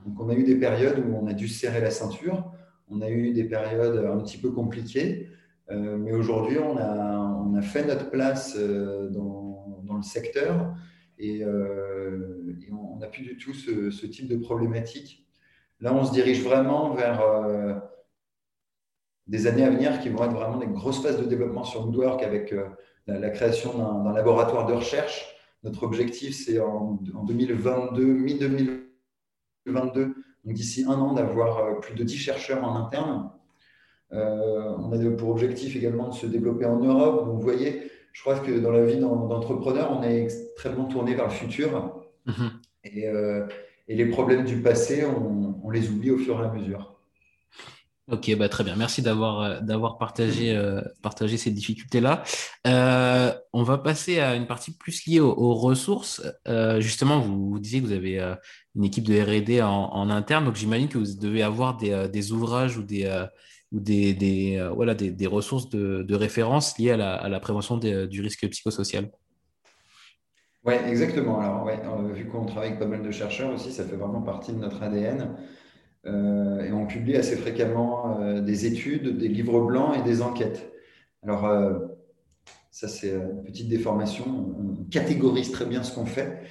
Donc, 0.05 0.19
on 0.19 0.29
a 0.29 0.35
eu 0.35 0.43
des 0.43 0.55
périodes 0.55 0.99
où 0.99 1.15
on 1.15 1.25
a 1.27 1.33
dû 1.33 1.47
serrer 1.47 1.81
la 1.81 1.89
ceinture, 1.89 2.51
on 2.87 3.01
a 3.01 3.09
eu 3.09 3.31
des 3.31 3.45
périodes 3.45 4.05
un 4.05 4.19
petit 4.19 4.37
peu 4.37 4.51
compliquées, 4.51 5.29
euh, 5.71 5.97
mais 5.97 6.13
aujourd'hui, 6.13 6.59
on 6.59 6.77
a, 6.77 7.61
fait 7.61 7.85
notre 7.85 8.11
place 8.11 8.57
dans, 8.57 9.81
dans 9.83 9.95
le 9.95 10.03
secteur 10.03 10.75
et, 11.17 11.43
on 11.45 12.97
n'a 12.97 13.07
plus 13.07 13.23
du 13.23 13.37
tout 13.37 13.53
ce, 13.53 14.05
type 14.05 14.27
de 14.27 14.37
problématique. 14.37 15.25
Là, 15.79 15.93
on 15.93 16.05
se 16.05 16.11
dirige 16.11 16.43
vraiment 16.43 16.93
vers 16.93 17.21
des 19.27 19.47
années 19.47 19.63
à 19.63 19.69
venir 19.69 19.99
qui 19.99 20.09
vont 20.09 20.23
être 20.23 20.33
vraiment 20.33 20.57
des 20.57 20.67
grosses 20.67 21.01
phases 21.01 21.19
de 21.19 21.25
développement 21.25 21.63
sur 21.63 21.85
Woodwork 21.85 22.21
avec 22.23 22.53
euh, 22.53 22.67
la, 23.07 23.29
création 23.29 23.77
d'un 23.77 24.13
laboratoire 24.13 24.67
de 24.67 24.73
recherche. 24.73 25.35
Notre 25.63 25.83
objectif, 25.83 26.35
c'est 26.35 26.59
en, 26.59 26.93
2022, 26.93 28.03
mi-2022, 28.03 30.13
d'ici 30.45 30.85
un 30.87 30.93
an, 30.93 31.13
d'avoir 31.13 31.57
euh, 31.57 31.79
plus 31.79 31.95
de 31.95 32.03
10 32.03 32.17
chercheurs 32.17 32.63
en 32.63 32.75
interne. 32.75 33.31
Euh, 34.13 34.75
on 34.77 34.91
a 34.91 35.11
pour 35.11 35.29
objectif 35.29 35.75
également 35.75 36.09
de 36.09 36.13
se 36.13 36.25
développer 36.25 36.65
en 36.65 36.79
Europe. 36.79 37.25
Donc, 37.25 37.35
vous 37.35 37.41
voyez, 37.41 37.91
je 38.13 38.21
crois 38.21 38.39
que 38.39 38.59
dans 38.59 38.71
la 38.71 38.85
vie 38.85 38.97
d'entrepreneur, 38.97 39.97
on 39.97 40.03
est 40.03 40.23
extrêmement 40.23 40.85
tourné 40.85 41.15
vers 41.15 41.25
le 41.25 41.31
futur. 41.31 42.01
Mm-hmm. 42.27 43.47
Et, 43.87 43.95
les 43.95 44.05
problèmes 44.07 44.45
du 44.45 44.61
passé, 44.61 45.05
on 45.05 45.69
les 45.69 45.89
oublie 45.89 46.11
au 46.11 46.17
fur 46.17 46.41
et 46.41 46.45
à 46.45 46.51
mesure. 46.51 46.95
Ok, 48.11 48.35
bah 48.37 48.49
très 48.49 48.63
bien. 48.63 48.75
Merci 48.75 49.01
d'avoir 49.01 49.41
euh, 49.41 49.59
d'avoir 49.61 49.97
partagé 49.97 50.55
euh, 50.55 50.79
partagé 51.01 51.37
ces 51.37 51.49
difficultés 51.49 52.01
là. 52.01 52.23
Euh, 52.67 53.33
on 53.51 53.63
va 53.63 53.79
passer 53.79 54.19
à 54.19 54.35
une 54.35 54.45
partie 54.45 54.77
plus 54.77 55.07
liée 55.07 55.19
aux, 55.19 55.55
ressources. 55.55 56.21
justement, 56.79 57.19
vous, 57.19 57.49
vous, 57.49 57.59
disiez 57.59 57.81
que 57.81 57.87
vous 57.87 57.93
avez 57.93 58.19
une 58.75 58.83
équipe 58.83 59.05
de 59.05 59.19
R&D 59.19 59.61
en, 59.63 60.09
interne, 60.09 60.45
donc 60.45 60.55
j'imagine 60.55 60.87
que 60.87 60.99
vous 60.99 61.15
devez 61.19 61.41
avoir 61.41 61.77
des, 61.77 62.07
des 62.09 62.31
ouvrages 62.31 62.77
ou 62.77 62.83
des 62.83 63.05
ou 63.71 63.79
des, 63.79 64.13
des 64.13 64.69
voilà 64.75 64.95
des, 64.95 65.11
des, 65.11 65.27
ressources 65.27 65.69
de, 65.69 66.03
de, 66.03 66.15
référence 66.15 66.77
liées 66.77 66.91
à 66.91 66.97
la, 66.97 67.15
à 67.15 67.29
la 67.29 67.39
prévention 67.39 67.77
du 67.77 68.21
risque 68.21 68.47
psychosocial. 68.49 69.09
Oui, 70.65 70.73
exactement. 70.87 71.39
Alors, 71.39 71.63
ouais, 71.63 71.79
vu 72.13 72.27
qu'on 72.27 72.45
travaille 72.45 72.69
avec 72.69 72.79
pas 72.79 72.87
mal 72.87 73.03
de 73.03 73.11
chercheurs 73.11 73.53
aussi, 73.53 73.71
ça 73.71 73.83
fait 73.83 73.95
vraiment 73.95 74.21
partie 74.21 74.51
de 74.51 74.57
notre 74.57 74.81
ADN. 74.81 75.35
Euh, 76.07 76.63
et 76.63 76.71
on 76.71 76.85
publie 76.85 77.15
assez 77.15 77.35
fréquemment 77.35 78.19
euh, 78.19 78.41
des 78.41 78.65
études, 78.65 79.17
des 79.17 79.27
livres 79.27 79.61
blancs 79.61 79.95
et 79.97 80.01
des 80.01 80.21
enquêtes. 80.21 80.71
Alors, 81.23 81.45
euh, 81.45 81.79
ça, 82.71 82.87
c'est 82.87 83.11
une 83.11 83.43
petite 83.43 83.69
déformation. 83.69 84.25
On 84.27 84.83
catégorise 84.85 85.51
très 85.51 85.65
bien 85.65 85.83
ce 85.83 85.93
qu'on 85.93 86.05
fait. 86.05 86.41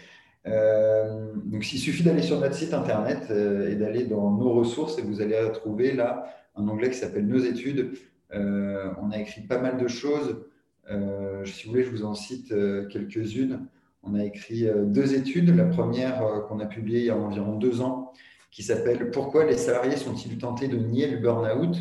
donc, 0.46 1.72
il 1.72 1.78
suffit 1.78 2.02
d'aller 2.02 2.22
sur 2.22 2.40
notre 2.40 2.54
site 2.54 2.74
internet 2.74 3.30
et 3.30 3.76
d'aller 3.76 4.04
dans 4.04 4.30
nos 4.30 4.52
ressources 4.54 4.98
et 4.98 5.02
vous 5.02 5.20
allez 5.20 5.38
retrouver 5.40 5.92
là 5.92 6.26
un 6.56 6.68
onglet 6.68 6.90
qui 6.90 6.98
s'appelle 6.98 7.26
Nos 7.26 7.38
études. 7.38 7.92
on 8.32 9.10
a 9.10 9.18
écrit 9.18 9.42
pas 9.42 9.58
mal 9.58 9.78
de 9.78 9.88
choses. 9.88 10.44
si 11.44 11.64
vous 11.64 11.70
voulez, 11.70 11.84
je 11.84 11.90
vous 11.90 12.04
en 12.04 12.14
cite 12.14 12.54
quelques-unes. 12.90 13.66
On 14.02 14.14
a 14.14 14.24
écrit 14.24 14.66
deux 14.86 15.14
études. 15.14 15.54
La 15.56 15.64
première 15.64 16.44
qu'on 16.48 16.60
a 16.60 16.66
publiée 16.66 17.00
il 17.00 17.06
y 17.06 17.10
a 17.10 17.16
environ 17.16 17.56
deux 17.56 17.80
ans, 17.80 18.12
qui 18.54 18.62
s'appelle 18.62 19.10
Pourquoi 19.10 19.44
les 19.44 19.56
salariés 19.56 19.96
sont-ils 19.96 20.38
tentés 20.38 20.68
de 20.68 20.76
nier 20.76 21.08
le 21.08 21.18
burn-out? 21.18 21.76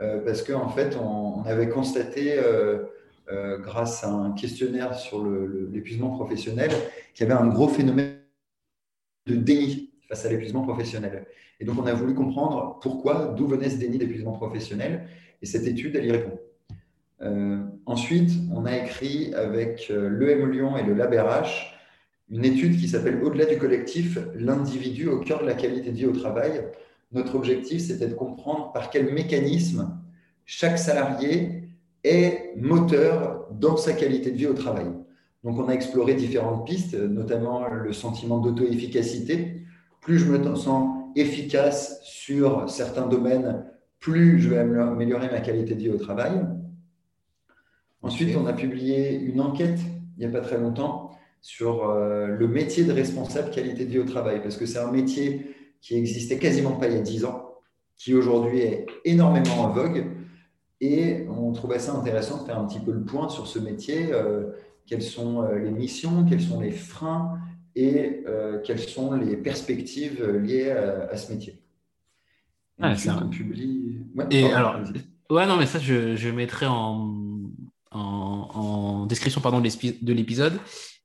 Euh, 0.00 0.24
Parce 0.24 0.42
qu'en 0.42 0.62
en 0.62 0.68
fait, 0.68 0.96
on, 0.96 1.42
avait 1.44 1.68
constaté, 1.68 2.38
euh, 2.38 2.84
euh, 3.30 3.58
grâce 3.58 4.02
à 4.02 4.08
un 4.08 4.32
questionnaire 4.32 4.94
sur 4.94 5.24
l'épuisement 5.24 6.10
professionnel, 6.10 6.70
qu'il 7.14 7.28
y 7.28 7.30
avait 7.30 7.40
un 7.40 7.46
gros 7.46 7.68
phénomène 7.68 8.16
de 9.26 9.36
déni 9.36 9.90
face 10.08 10.24
à 10.24 10.28
l'épuisement 10.28 10.62
professionnel. 10.62 11.26
Et 11.60 11.64
donc, 11.64 11.76
on 11.80 11.86
a 11.86 11.92
voulu 11.92 12.14
comprendre 12.14 12.78
pourquoi, 12.82 13.34
d'où 13.36 13.46
venait 13.46 13.70
ce 13.70 13.76
déni 13.76 13.98
d'épuisement 13.98 14.32
professionnel. 14.32 15.06
Et 15.42 15.46
cette 15.46 15.66
étude, 15.66 15.96
elle 15.96 16.06
y 16.06 16.12
répond. 16.12 16.38
ensuite, 17.86 18.30
on 18.54 18.66
a 18.66 18.76
écrit 18.76 19.34
avec 19.34 19.88
l'EM 19.88 20.50
Lyon 20.50 20.76
et 20.76 20.82
le 20.82 20.94
LabRH 20.94 21.76
une 22.28 22.44
étude 22.44 22.78
qui 22.78 22.88
s'appelle 22.88 23.22
Au-delà 23.22 23.44
du 23.44 23.56
collectif, 23.56 24.18
l'individu 24.34 25.08
au 25.08 25.20
cœur 25.20 25.40
de 25.42 25.46
la 25.46 25.54
qualité 25.54 25.90
de 25.90 25.96
vie 25.96 26.06
au 26.06 26.12
travail. 26.12 26.64
Notre 27.12 27.36
objectif, 27.36 27.82
c'était 27.82 28.08
de 28.08 28.14
comprendre 28.14 28.72
par 28.72 28.90
quel 28.90 29.12
mécanisme 29.12 29.96
chaque 30.44 30.78
salarié 30.78 31.62
est 32.02 32.52
moteur 32.56 33.46
dans 33.52 33.76
sa 33.76 33.92
qualité 33.92 34.32
de 34.32 34.36
vie 34.36 34.46
au 34.46 34.54
travail. 34.54 34.86
Donc, 35.44 35.58
on 35.58 35.68
a 35.68 35.72
exploré 35.72 36.14
différentes 36.14 36.66
pistes, 36.66 36.94
notamment 36.94 37.68
le 37.68 37.92
sentiment 37.92 38.38
d'auto-efficacité. 38.38 39.62
Plus 40.06 40.20
je 40.20 40.30
me 40.30 40.54
sens 40.54 41.10
efficace 41.16 42.00
sur 42.04 42.70
certains 42.70 43.08
domaines, 43.08 43.64
plus 43.98 44.38
je 44.38 44.50
vais 44.50 44.58
améliorer 44.58 45.28
ma 45.28 45.40
qualité 45.40 45.74
de 45.74 45.80
vie 45.80 45.90
au 45.90 45.96
travail. 45.96 46.46
Ensuite, 48.02 48.36
on 48.36 48.46
a 48.46 48.52
publié 48.52 49.18
une 49.18 49.40
enquête 49.40 49.80
il 50.16 50.20
n'y 50.20 50.26
a 50.26 50.28
pas 50.28 50.46
très 50.46 50.58
longtemps 50.58 51.10
sur 51.42 51.90
euh, 51.90 52.28
le 52.28 52.46
métier 52.46 52.84
de 52.84 52.92
responsable 52.92 53.50
qualité 53.50 53.84
de 53.84 53.90
vie 53.90 53.98
au 53.98 54.04
travail, 54.04 54.40
parce 54.40 54.56
que 54.56 54.64
c'est 54.64 54.78
un 54.78 54.92
métier 54.92 55.56
qui 55.80 55.96
existait 55.96 56.38
quasiment 56.38 56.76
pas 56.76 56.86
il 56.86 56.94
y 56.94 56.98
a 56.98 57.02
10 57.02 57.24
ans, 57.24 57.56
qui 57.96 58.14
aujourd'hui 58.14 58.60
est 58.60 58.86
énormément 59.04 59.62
en 59.62 59.70
vogue. 59.70 60.06
Et 60.80 61.26
on 61.36 61.50
trouvait 61.50 61.80
ça 61.80 61.94
intéressant 61.94 62.42
de 62.42 62.46
faire 62.46 62.60
un 62.60 62.66
petit 62.66 62.78
peu 62.78 62.92
le 62.92 63.02
point 63.02 63.28
sur 63.28 63.48
ce 63.48 63.58
métier, 63.58 64.12
euh, 64.12 64.52
quelles 64.86 65.02
sont 65.02 65.42
euh, 65.42 65.58
les 65.58 65.72
missions, 65.72 66.24
quels 66.24 66.42
sont 66.42 66.60
les 66.60 66.70
freins 66.70 67.40
et 67.76 68.24
quelles 68.64 68.80
sont 68.80 69.12
les 69.12 69.36
perspectives 69.36 70.24
liées 70.24 70.70
à, 70.70 71.16
ce 71.16 71.32
métier. 71.32 71.52
Et 72.78 72.82
ah, 72.82 72.94
on 73.22 73.28
publie. 73.28 73.98
et 74.30 74.50
alors, 74.52 74.80
ouais, 75.30 75.46
non, 75.46 75.56
mais 75.56 75.66
ça, 75.66 75.78
je, 75.78 76.16
je 76.16 76.28
mettrai 76.28 76.66
en, 76.66 77.14
en, 77.90 77.98
en 77.98 79.06
description 79.06 79.40
pardon, 79.40 79.60
de 79.60 80.12
l'épisode. 80.12 80.58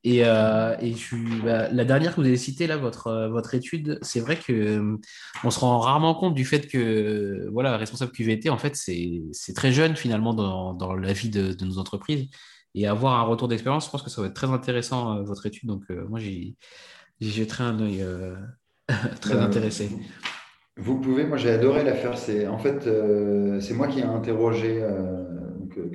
Et, 0.03 0.25
euh, 0.25 0.75
et 0.81 0.95
bah, 1.43 1.69
la 1.71 1.85
dernière 1.85 2.15
que 2.15 2.21
vous 2.21 2.27
avez 2.27 2.37
citée, 2.37 2.65
là, 2.65 2.77
votre, 2.77 3.07
euh, 3.07 3.29
votre 3.29 3.53
étude, 3.53 3.99
c'est 4.01 4.19
vrai 4.19 4.35
que 4.35 4.51
euh, 4.51 4.97
on 5.43 5.51
se 5.51 5.59
rend 5.59 5.79
rarement 5.79 6.15
compte 6.15 6.33
du 6.33 6.43
fait 6.43 6.67
que 6.67 7.47
voilà, 7.51 7.77
responsable 7.77 8.11
QVT, 8.11 8.49
en 8.49 8.57
fait, 8.57 8.75
c'est 8.75 9.53
très 9.53 9.71
jeune 9.71 9.95
finalement 9.95 10.33
dans, 10.33 10.73
dans 10.73 10.95
la 10.95 11.13
vie 11.13 11.29
de, 11.29 11.53
de, 11.53 11.65
nos 11.65 11.77
entreprises. 11.77 12.27
Et 12.73 12.87
avoir 12.87 13.19
un 13.19 13.23
retour 13.23 13.47
d'expérience, 13.47 13.85
je 13.85 13.91
pense 13.91 14.01
que 14.01 14.09
ça 14.09 14.21
va 14.21 14.27
être 14.27 14.33
très 14.33 14.49
intéressant, 14.49 15.21
votre 15.23 15.45
étude. 15.45 15.67
Donc, 15.67 15.83
moi, 15.89 16.19
j'y 16.19 16.55
jetterai 17.19 17.63
un 17.65 17.79
œil 17.79 18.05
très 19.21 19.37
intéressé. 19.37 19.89
Vous 20.77 20.99
pouvez, 20.99 21.25
moi 21.25 21.37
j'ai 21.37 21.51
adoré 21.51 21.83
la 21.83 21.93
faire. 21.93 22.17
C'est 22.17 22.47
en 22.47 22.57
fait, 22.57 22.89
c'est 23.59 23.73
moi 23.73 23.87
qui 23.87 23.99
ai 23.99 24.03
interrogé 24.03 24.81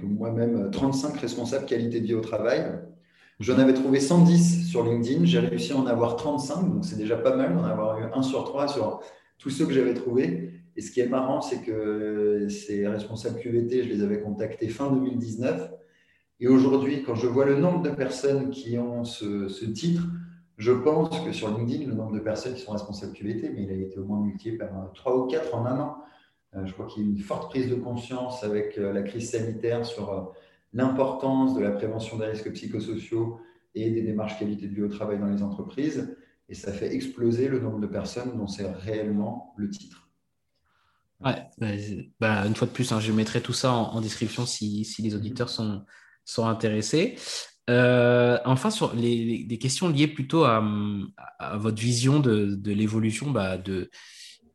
moi-même 0.02 0.70
35 0.70 1.18
responsables 1.18 1.64
qualité 1.64 2.00
de 2.00 2.06
vie 2.06 2.14
au 2.14 2.20
travail 2.20 2.78
J'en 3.38 3.58
avais 3.58 3.74
trouvé 3.74 4.00
110 4.00 4.66
sur 4.66 4.82
LinkedIn. 4.82 5.26
J'ai 5.26 5.40
réussi 5.40 5.72
à 5.72 5.76
en 5.76 5.86
avoir 5.86 6.16
35, 6.16 6.72
donc 6.72 6.84
c'est 6.86 6.96
déjà 6.96 7.16
pas 7.16 7.36
mal 7.36 7.54
d'en 7.54 7.64
avoir 7.64 7.98
eu 8.00 8.04
un 8.14 8.22
sur 8.22 8.44
trois 8.44 8.66
sur 8.66 9.00
tous 9.38 9.50
ceux 9.50 9.66
que 9.66 9.74
j'avais 9.74 9.92
trouvés. 9.92 10.52
Et 10.74 10.80
ce 10.80 10.90
qui 10.90 11.00
est 11.00 11.08
marrant, 11.08 11.42
c'est 11.42 11.60
que 11.60 12.48
ces 12.48 12.88
responsables 12.88 13.38
QVT, 13.38 13.84
je 13.84 13.88
les 13.90 14.02
avais 14.02 14.20
contactés 14.20 14.68
fin 14.68 14.90
2019. 14.90 15.70
Et 16.38 16.48
aujourd'hui, 16.48 17.02
quand 17.02 17.14
je 17.14 17.26
vois 17.26 17.46
le 17.46 17.56
nombre 17.56 17.82
de 17.82 17.90
personnes 17.90 18.50
qui 18.50 18.78
ont 18.78 19.04
ce, 19.04 19.64
titre, 19.64 20.02
je 20.58 20.72
pense 20.72 21.20
que 21.20 21.32
sur 21.32 21.56
LinkedIn, 21.56 21.88
le 21.88 21.94
nombre 21.94 22.12
de 22.12 22.20
personnes 22.20 22.54
qui 22.54 22.60
sont 22.60 22.72
responsables 22.72 23.12
QVT, 23.12 23.50
mais 23.54 23.62
il 23.62 23.70
a 23.70 23.74
été 23.74 23.98
au 23.98 24.04
moins 24.04 24.20
multiplié 24.20 24.58
par 24.58 24.68
3 24.94 25.16
ou 25.16 25.26
4 25.26 25.54
en 25.54 25.66
un 25.66 25.80
an. 25.80 25.96
Euh, 26.54 26.66
je 26.66 26.72
crois 26.72 26.86
qu'il 26.86 27.02
y 27.02 27.06
a 27.06 27.08
une 27.08 27.18
forte 27.18 27.50
prise 27.50 27.70
de 27.70 27.74
conscience 27.74 28.44
avec 28.44 28.78
euh, 28.78 28.92
la 28.92 29.02
crise 29.02 29.30
sanitaire 29.30 29.84
sur 29.84 30.12
euh, 30.12 30.22
l'importance 30.72 31.54
de 31.54 31.60
la 31.60 31.70
prévention 31.70 32.18
des 32.18 32.26
risques 32.26 32.52
psychosociaux 32.52 33.40
et 33.74 33.90
des 33.90 34.02
démarches 34.02 34.38
qualité 34.38 34.68
de 34.68 34.74
vie 34.74 34.82
au 34.82 34.88
travail 34.88 35.18
dans 35.18 35.26
les 35.26 35.42
entreprises. 35.42 36.16
Et 36.48 36.54
ça 36.54 36.72
fait 36.72 36.94
exploser 36.94 37.48
le 37.48 37.60
nombre 37.60 37.80
de 37.80 37.86
personnes 37.86 38.36
dont 38.36 38.46
c'est 38.46 38.70
réellement 38.70 39.54
le 39.56 39.68
titre. 39.70 40.08
Ouais, 41.24 41.42
bah, 41.58 41.68
bah, 42.20 42.46
une 42.46 42.54
fois 42.54 42.68
de 42.68 42.72
plus, 42.72 42.92
hein, 42.92 43.00
je 43.00 43.10
mettrai 43.10 43.40
tout 43.40 43.54
ça 43.54 43.72
en, 43.72 44.00
description 44.02 44.44
si, 44.44 44.84
si, 44.84 45.02
les 45.02 45.14
auditeurs 45.14 45.48
sont, 45.48 45.82
sont 46.26 46.46
intéressés. 46.46 47.16
Euh, 47.70 48.38
enfin, 48.44 48.70
sur 48.70 48.94
les, 48.94 49.46
questions 49.58 49.88
liées 49.88 50.08
plutôt 50.08 50.44
à, 50.44 50.62
votre 51.54 51.80
vision 51.80 52.20
de, 52.20 52.70
l'évolution 52.70 53.30
bah, 53.30 53.56
de, 53.56 53.88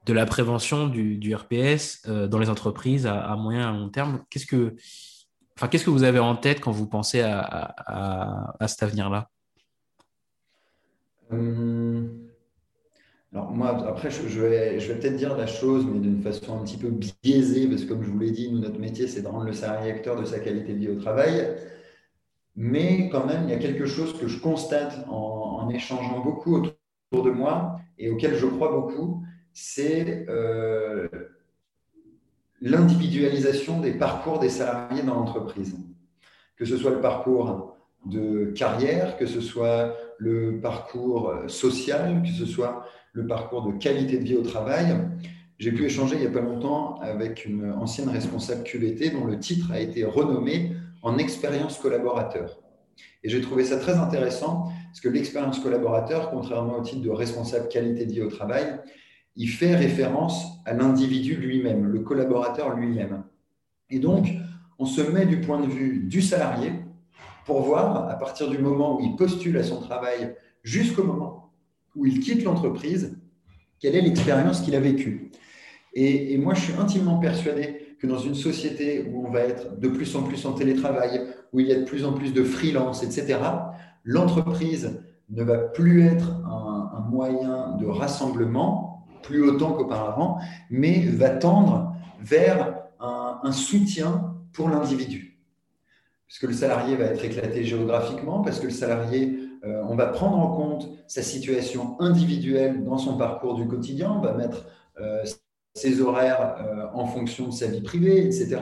la 0.07 0.26
prévention 0.28 0.88
du, 0.88 1.36
RPS 1.36 2.07
dans 2.07 2.38
les 2.38 2.49
entreprises 2.49 3.07
à, 3.07 3.36
moyen 3.36 3.61
et 3.61 3.63
à 3.63 3.72
long 3.72 3.89
terme. 3.89 4.24
Qu'est-ce 4.30 4.45
que, 4.45 5.89
vous 5.89 6.03
avez 6.03 6.19
en 6.19 6.36
tête 6.36 6.59
quand 6.61 6.72
vous 6.72 6.88
pensez 6.88 7.22
à, 7.22 8.53
à 8.59 8.67
cet 8.67 8.84
avenir-là? 8.84 9.30
Alors 13.34 13.51
moi, 13.51 13.88
après, 13.88 14.09
je, 14.11 14.41
vais, 14.41 14.77
peut-être 14.77 15.15
dire 15.15 15.38
la 15.38 15.47
chose, 15.47 15.86
mais 15.86 15.99
d'une 15.99 16.21
façon 16.21 16.59
un 16.59 16.63
petit 16.63 16.75
peu 16.75 16.89
biaisée, 16.89 17.67
parce 17.67 17.84
que 17.84 17.89
comme 17.89 18.03
je 18.03 18.09
vous 18.09 18.19
l'ai 18.19 18.32
dit, 18.32 18.51
nous, 18.51 18.59
notre 18.59 18.79
métier, 18.79 19.07
c'est 19.07 19.21
de 19.21 19.27
rendre 19.27 19.45
le 19.45 19.53
salarié 19.53 19.89
acteur 19.89 20.19
de 20.19 20.25
sa 20.25 20.39
qualité 20.39 20.73
de 20.73 20.79
vie 20.79 20.89
au 20.89 20.95
travail. 20.95 21.55
Mais 22.57 23.07
quand 23.09 23.25
même, 23.25 23.43
il 23.45 23.49
y 23.49 23.53
a 23.53 23.59
quelque 23.59 23.86
chose 23.86 24.19
que 24.19 24.27
je 24.27 24.38
constate 24.39 25.05
en, 25.09 25.69
échangeant 25.69 26.19
beaucoup 26.19 26.57
autour 26.57 27.23
de 27.23 27.32
moi 27.32 27.79
et 27.97 28.09
auquel 28.09 28.36
je 28.36 28.45
crois 28.45 28.71
beaucoup, 28.71 29.23
c'est 29.53 30.25
euh, 30.27 31.07
l'individualisation 32.59 33.79
des 33.79 33.93
parcours 33.93 34.39
des 34.39 34.49
salariés 34.49 35.03
dans 35.03 35.15
l'entreprise. 35.15 35.77
Que 36.57 36.65
ce 36.65 36.75
soit 36.75 36.91
le 36.91 36.99
parcours 36.99 37.77
de 38.05 38.51
carrière, 38.57 39.15
que 39.15 39.25
ce 39.25 39.39
soit 39.39 39.95
le 40.17 40.59
parcours 40.59 41.34
social, 41.47 42.21
que 42.23 42.29
ce 42.29 42.45
soit 42.45 42.86
le 43.14 43.28
parcours 43.28 43.64
de 43.64 43.78
qualité 43.78 44.18
de 44.18 44.24
vie 44.24 44.36
au 44.36 44.41
travail. 44.41 44.97
J'ai 45.57 45.72
pu 45.72 45.86
échanger 45.86 46.16
il 46.16 46.22
n'y 46.22 46.28
a 46.28 46.32
pas 46.32 46.41
longtemps 46.41 46.95
avec 47.01 47.45
une 47.45 47.72
ancienne 47.72 48.09
responsable 48.09 48.64
QVT 48.64 49.12
dont 49.12 49.26
le 49.26 49.38
titre 49.38 49.72
a 49.72 49.80
été 49.80 50.03
renommé 50.03 50.74
en 51.01 51.18
expérience 51.18 51.78
collaborateur. 51.78 52.59
Et 53.24 53.30
j'ai 53.30 53.41
trouvé 53.41 53.64
ça 53.64 53.78
très 53.78 53.97
intéressant 53.97 54.72
parce 54.88 55.01
que 55.01 55.09
l'expérience 55.09 55.59
collaborateur, 55.59 56.32
contrairement 56.32 56.78
au 56.78 56.82
titre 56.82 57.01
de 57.01 57.09
responsable 57.09 57.68
qualité 57.68 58.05
de 58.05 58.12
vie 58.12 58.22
au 58.22 58.30
travail, 58.30 58.80
il 59.36 59.47
fait 59.47 59.76
référence 59.76 60.45
à 60.66 60.74
l'individu 60.74 61.36
lui-même, 61.36 61.86
le 61.86 61.99
collaborateur 61.99 62.76
lui-même. 62.76 63.24
Et 63.89 63.99
donc, 63.99 64.28
on 64.80 64.86
se 64.86 65.01
met 65.01 65.26
du 65.26 65.41
point 65.41 65.59
de 65.59 65.68
vue 65.68 66.03
du 66.03 66.22
salarié 66.22 66.74
pour 67.45 67.62
voir, 67.62 68.09
à 68.09 68.16
partir 68.16 68.49
du 68.49 68.57
moment 68.57 68.97
où 68.97 69.01
il 69.01 69.16
postule 69.16 69.57
à 69.57 69.64
son 69.64 69.80
travail 69.80 70.36
jusqu'au 70.64 71.03
moment 71.03 71.30
où 71.95 72.05
il 72.05 72.19
quitte 72.19 72.43
l'entreprise, 72.43 73.17
quelle 73.79 73.95
est 73.95 74.01
l'expérience 74.01 74.61
qu'il 74.61 74.75
a 74.75 74.79
vécue. 74.79 75.31
Et, 75.93 76.37
moi, 76.37 76.53
je 76.53 76.61
suis 76.61 76.73
intimement 76.79 77.17
persuadé 77.17 77.95
que 77.99 78.07
dans 78.07 78.17
une 78.17 78.35
société 78.35 79.05
où 79.11 79.27
on 79.27 79.31
va 79.31 79.41
être 79.41 79.77
de 79.77 79.89
plus 79.89 80.15
en 80.15 80.23
plus 80.23 80.45
en 80.45 80.53
télétravail, 80.53 81.21
où 81.51 81.59
il 81.59 81.67
y 81.67 81.73
a 81.73 81.79
de 81.79 81.83
plus 81.83 82.05
en 82.05 82.13
plus 82.13 82.33
de 82.33 82.43
freelance, 82.43 83.03
etc., 83.03 83.39
l'entreprise 84.03 85.01
ne 85.29 85.43
va 85.43 85.57
plus 85.57 86.03
être 86.03 86.31
un, 86.45 86.79
moyen 87.09 87.75
de 87.77 87.85
rassemblement, 87.87 89.05
plus 89.21 89.43
autant 89.43 89.73
qu'auparavant, 89.73 90.39
mais 90.69 91.01
va 91.01 91.29
tendre 91.29 91.93
vers 92.21 92.73
un, 93.01 93.39
un 93.43 93.51
soutien 93.51 94.35
pour 94.53 94.69
l'individu. 94.69 95.37
Parce 96.25 96.39
que 96.39 96.47
le 96.47 96.53
salarié 96.53 96.95
va 96.95 97.05
être 97.05 97.25
éclaté 97.25 97.65
géographiquement, 97.65 98.41
parce 98.41 98.61
que 98.61 98.67
le 98.67 98.71
salarié 98.71 99.50
euh, 99.64 99.84
on 99.88 99.95
va 99.95 100.07
prendre 100.07 100.38
en 100.38 100.55
compte 100.55 100.89
sa 101.07 101.22
situation 101.22 101.99
individuelle 101.99 102.84
dans 102.84 102.97
son 102.97 103.18
parcours 103.18 103.55
du 103.55 103.68
quotidien, 103.68 104.12
on 104.12 104.22
va 104.22 104.34
mettre 104.34 104.66
euh, 104.99 105.24
ses 105.76 106.01
horaires 106.01 106.55
euh, 106.59 106.88
en 106.93 107.05
fonction 107.05 107.47
de 107.47 107.53
sa 107.53 107.68
vie 107.68 107.82
privée, 107.82 108.26
etc. 108.26 108.59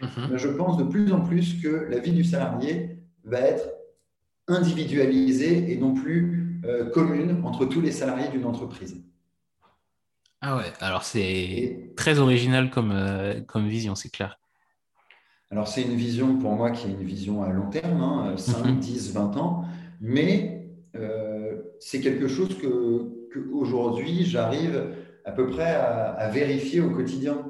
Mhm. 0.00 0.36
Je 0.36 0.48
pense 0.48 0.78
de 0.78 0.84
plus 0.84 1.12
en 1.12 1.20
plus 1.20 1.60
que 1.60 1.68
la 1.68 1.98
vie 1.98 2.12
du 2.12 2.24
salarié 2.24 2.98
va 3.24 3.40
être 3.40 3.68
individualisée 4.48 5.72
et 5.72 5.76
non 5.76 5.94
plus 5.94 6.38
commune 6.92 7.40
entre 7.44 7.64
tous 7.64 7.80
les 7.80 7.92
salariés 7.92 8.28
d'une 8.28 8.44
entreprise. 8.44 9.02
Ah 10.42 10.56
ouais, 10.56 10.72
alors 10.80 11.04
c'est 11.04 11.92
très 11.96 12.18
original 12.18 12.68
comme, 12.68 12.94
comme 13.46 13.66
vision, 13.66 13.94
c'est 13.94 14.10
clair. 14.10 14.38
Alors 15.50 15.68
c'est 15.68 15.82
une 15.82 15.94
vision 15.94 16.36
pour 16.38 16.52
moi 16.52 16.70
qui 16.70 16.88
est 16.88 16.90
une 16.90 17.04
vision 17.04 17.42
à 17.42 17.50
long 17.50 17.70
terme, 17.70 18.36
5, 18.36 18.78
10, 18.78 19.14
20 19.14 19.36
ans 19.36 19.64
mais 20.00 20.66
euh, 20.96 21.56
c'est 21.78 22.00
quelque 22.00 22.26
chose 22.26 22.56
que, 22.58 23.06
aujourd'hui 23.52 24.24
j'arrive 24.24 24.92
à 25.24 25.30
peu 25.30 25.46
près 25.46 25.72
à, 25.74 26.28
vérifier 26.32 26.80
au 26.80 26.90
quotidien. 26.90 27.46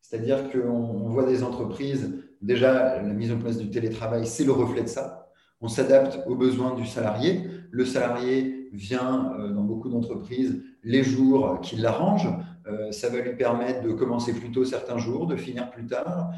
C'est-à-dire 0.00 0.50
qu'on 0.50 1.08
voit 1.08 1.26
des 1.26 1.42
entreprises, 1.42 2.14
déjà 2.40 3.02
la 3.02 3.12
mise 3.12 3.32
en 3.32 3.38
place 3.38 3.58
du 3.58 3.70
télétravail, 3.70 4.26
c'est 4.26 4.44
le 4.44 4.52
reflet 4.52 4.82
de 4.82 4.88
ça. 4.88 5.30
On 5.60 5.68
s'adapte 5.68 6.20
aux 6.26 6.36
besoins 6.36 6.74
du 6.74 6.86
salarié. 6.86 7.42
Le 7.70 7.84
salarié 7.84 8.68
vient 8.72 9.34
euh, 9.38 9.48
dans 9.50 9.62
beaucoup 9.62 9.88
d'entreprises 9.88 10.62
les 10.82 11.02
jours 11.02 11.60
qui 11.60 11.76
l'arrangent. 11.76 12.32
Euh, 12.66 12.92
ça 12.92 13.08
va 13.10 13.18
lui 13.18 13.36
permettre 13.36 13.82
de 13.82 13.92
commencer 13.92 14.32
plus 14.32 14.52
tôt 14.52 14.64
certains 14.64 14.98
jours, 14.98 15.26
de 15.26 15.36
finir 15.36 15.70
plus 15.70 15.86
tard. 15.86 16.30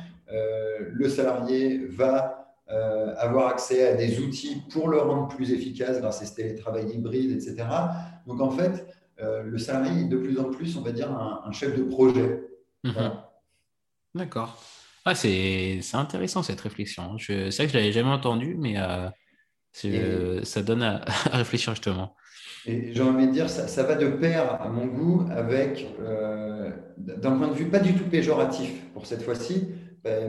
le 0.93 1.09
salarié 1.09 1.87
va 1.87 2.46
euh, 2.69 3.15
avoir 3.17 3.47
accès 3.47 3.87
à 3.87 3.95
des 3.95 4.19
outils 4.19 4.61
pour 4.71 4.89
le 4.89 4.99
rendre 4.99 5.29
plus 5.29 5.53
efficace 5.53 6.01
grâce 6.01 6.21
à 6.21 6.27
ce 6.27 6.35
télétravail 6.35 6.91
hybride, 6.91 7.31
etc. 7.31 7.65
Donc 8.27 8.41
en 8.41 8.51
fait, 8.51 8.85
euh, 9.23 9.45
le 9.45 9.57
salarié 9.57 10.01
est 10.01 10.09
de 10.09 10.17
plus 10.17 10.41
en 10.41 10.51
plus, 10.51 10.77
on 10.77 10.81
va 10.81 10.91
dire, 10.91 11.13
un, 11.13 11.53
chef 11.53 11.79
de 11.79 11.85
projet. 11.85 12.43
Mhm. 12.83 13.13
D'accord. 14.17 14.61
Ah, 15.05 15.15
c'est 15.15 15.81
intéressant 15.93 16.43
cette 16.43 16.61
réflexion. 16.61 17.17
C'est 17.19 17.35
vrai 17.35 17.67
que 17.67 17.73
je 17.73 17.77
ne 17.77 17.83
l'avais 17.83 17.93
jamais 17.93 18.11
entendu, 18.11 18.57
mais 18.59 18.75
euh, 19.85 20.43
ça 20.43 20.63
donne 20.63 20.83
à, 20.83 21.05
réfléchir 21.31 21.73
justement. 21.73 22.17
Et 22.67 22.93
j'ai 22.93 23.03
envie 23.03 23.29
de 23.29 23.33
dire, 23.33 23.49
ça, 23.49 23.69
ça, 23.69 23.85
va 23.85 23.95
de 23.95 24.09
pair, 24.09 24.61
à 24.61 24.69
mon 24.69 24.87
goût, 24.87 25.25
avec, 25.31 25.87
d'un 26.99 27.37
point 27.37 27.47
de 27.47 27.55
vue 27.55 27.71
pas 27.71 27.79
du 27.79 27.95
tout 27.95 28.07
péjoratif 28.07 28.73
pour 28.93 29.07
cette 29.07 29.23
fois-ci, 29.23 29.69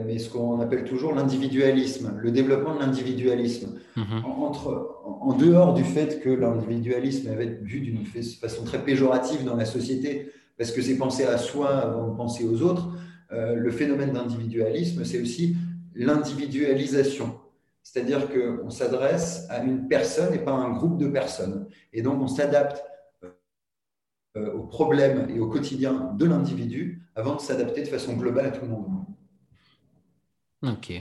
mais 0.06 0.18
ce 0.18 0.30
qu'on 0.30 0.60
appelle 0.60 0.84
toujours 0.84 1.14
l'individualisme, 1.14 2.14
le 2.18 2.30
développement 2.30 2.74
de 2.74 2.80
l'individualisme. 2.80 3.78
Mhm. 3.96 4.24
Entre, 4.24 5.00
en 5.04 5.34
dehors 5.34 5.74
du 5.74 5.84
fait 5.84 6.20
que 6.20 6.30
l'individualisme 6.30 7.28
avait 7.30 7.46
été 7.46 7.64
vu 7.64 7.80
d'une 7.80 8.04
façon 8.04 8.64
très 8.64 8.84
péjorative 8.84 9.44
dans 9.44 9.56
la 9.56 9.64
société, 9.64 10.30
parce 10.56 10.72
que 10.72 10.82
c'est 10.82 10.96
penser 10.96 11.24
à 11.24 11.38
soi 11.38 11.68
avant 11.68 12.08
de 12.08 12.16
penser 12.16 12.44
aux 12.44 12.62
autres, 12.62 12.90
euh, 13.32 13.54
le 13.54 13.70
phénomène 13.70 14.12
d'individualisme, 14.12 15.04
c'est 15.04 15.20
aussi 15.20 15.56
l'individualisation. 15.94 17.38
C'est-à-dire 17.82 18.28
qu'on 18.28 18.70
s'adresse 18.70 19.46
à 19.48 19.62
une 19.62 19.88
personne 19.88 20.34
et 20.34 20.38
pas 20.38 20.52
à 20.52 20.56
un 20.56 20.72
groupe 20.72 20.98
de 20.98 21.08
personnes. 21.08 21.68
Et 21.92 22.02
donc, 22.02 22.20
on 22.20 22.28
s'adapte 22.28 22.82
euh, 24.36 24.52
aux 24.52 24.64
problèmes 24.64 25.28
et 25.30 25.40
au 25.40 25.48
quotidien 25.48 26.12
de 26.16 26.24
l'individu 26.24 27.02
avant 27.14 27.36
de 27.36 27.40
s'adapter 27.40 27.82
de 27.82 27.88
façon 27.88 28.14
globale 28.14 28.46
à 28.46 28.50
tout 28.50 28.62
le 28.62 28.68
monde. 28.68 29.04
Ok. 30.62 30.92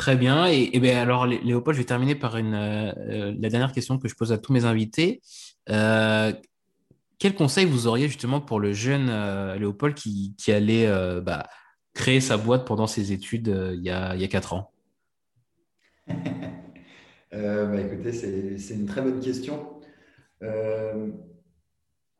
Très 0.00 0.16
bien. 0.16 0.46
Et, 0.46 0.80
bien 0.80 0.98
alors, 1.02 1.26
Léopold, 1.26 1.76
je 1.76 1.82
vais 1.82 1.86
terminer 1.86 2.14
par 2.14 2.38
une, 2.38 2.54
euh, 2.54 2.90
euh, 3.10 3.34
la 3.38 3.50
dernière 3.50 3.70
question 3.70 3.98
que 3.98 4.08
je 4.08 4.14
pose 4.14 4.32
à 4.32 4.38
tous 4.38 4.50
mes 4.50 4.64
invités. 4.64 5.20
Euh, 5.68 6.32
quel 7.18 7.34
conseil 7.34 7.66
vous 7.66 7.86
auriez 7.86 8.08
justement 8.08 8.40
pour 8.40 8.60
le 8.60 8.72
jeune 8.72 9.08
Léopold 9.58 9.94
qui, 9.94 10.34
allait 10.48 10.90
bah, 11.20 11.46
créer 11.92 12.22
sa 12.22 12.38
boîte 12.38 12.66
pendant 12.66 12.86
ses 12.86 13.12
études 13.12 13.54
il, 13.74 13.84
y 13.84 13.90
a, 13.90 14.14
il 14.14 14.22
y 14.22 14.24
a 14.24 14.28
4 14.28 14.54
ans? 14.54 14.72
Bah, 17.32 17.80
Écoutez, 17.80 18.12
c'est 18.58 18.74
une 18.74 18.86
très 18.86 19.02
bonne 19.02 19.20
question. 19.20 19.80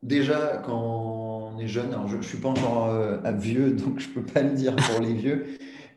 déjà, 0.03 0.63
quand 0.67 1.53
on 1.55 1.59
est 1.59 1.67
jeune, 1.67 1.97
je 2.07 2.17
ne 2.17 2.23
suis 2.23 2.39
pas 2.39 2.51
encore 2.51 2.93
vieux, 3.39 3.71
donc 3.73 4.01
je 4.01 4.09
ne 4.11 4.15
peux 4.15 4.23
pas 4.23 4.43
le 4.43 4.51
dire 4.51 4.77
pour 4.77 5.01
les 5.01 5.15
vieux, 5.15 5.47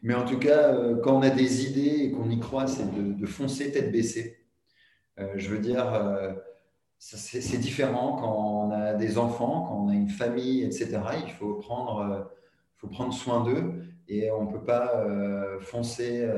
mais 0.04 0.14
en 0.14 0.26
tout 0.26 0.38
cas, 0.38 0.74
euh, 0.74 0.97
quand 1.01 1.18
on 1.18 1.22
a 1.22 1.30
des 1.30 1.66
idées 1.66 2.04
et 2.04 2.12
qu'on 2.12 2.30
y 2.30 2.38
croit, 2.38 2.68
c'est 2.68 2.86
de, 2.93 3.26
foncer 3.26 3.72
tête 3.72 3.89
baissée. 3.89 4.38
Euh, 5.18 5.32
je 5.38 5.49
veux 5.49 5.60
dire, 5.60 5.93
euh, 5.93 6.34
c'est 6.99 7.58
différent 7.58 8.18
quand 8.18 8.68
on 8.68 8.72
a 8.72 8.93
des 8.95 9.18
enfants, 9.18 9.66
quand 9.68 9.86
on 9.86 9.88
a 9.88 9.93
une 9.93 10.10
famille, 10.10 10.64
etc. 10.64 10.99
Il 11.26 11.32
faut 11.32 11.56
prendre, 11.56 12.30
faut 12.78 12.88
prendre 12.88 13.14
soin 13.14 13.45
d'eux 13.45 13.74
et 14.10 14.30
on 14.32 14.45
ne 14.45 14.51
peut 14.51 14.64
pas 14.64 15.06
foncer 15.62 16.30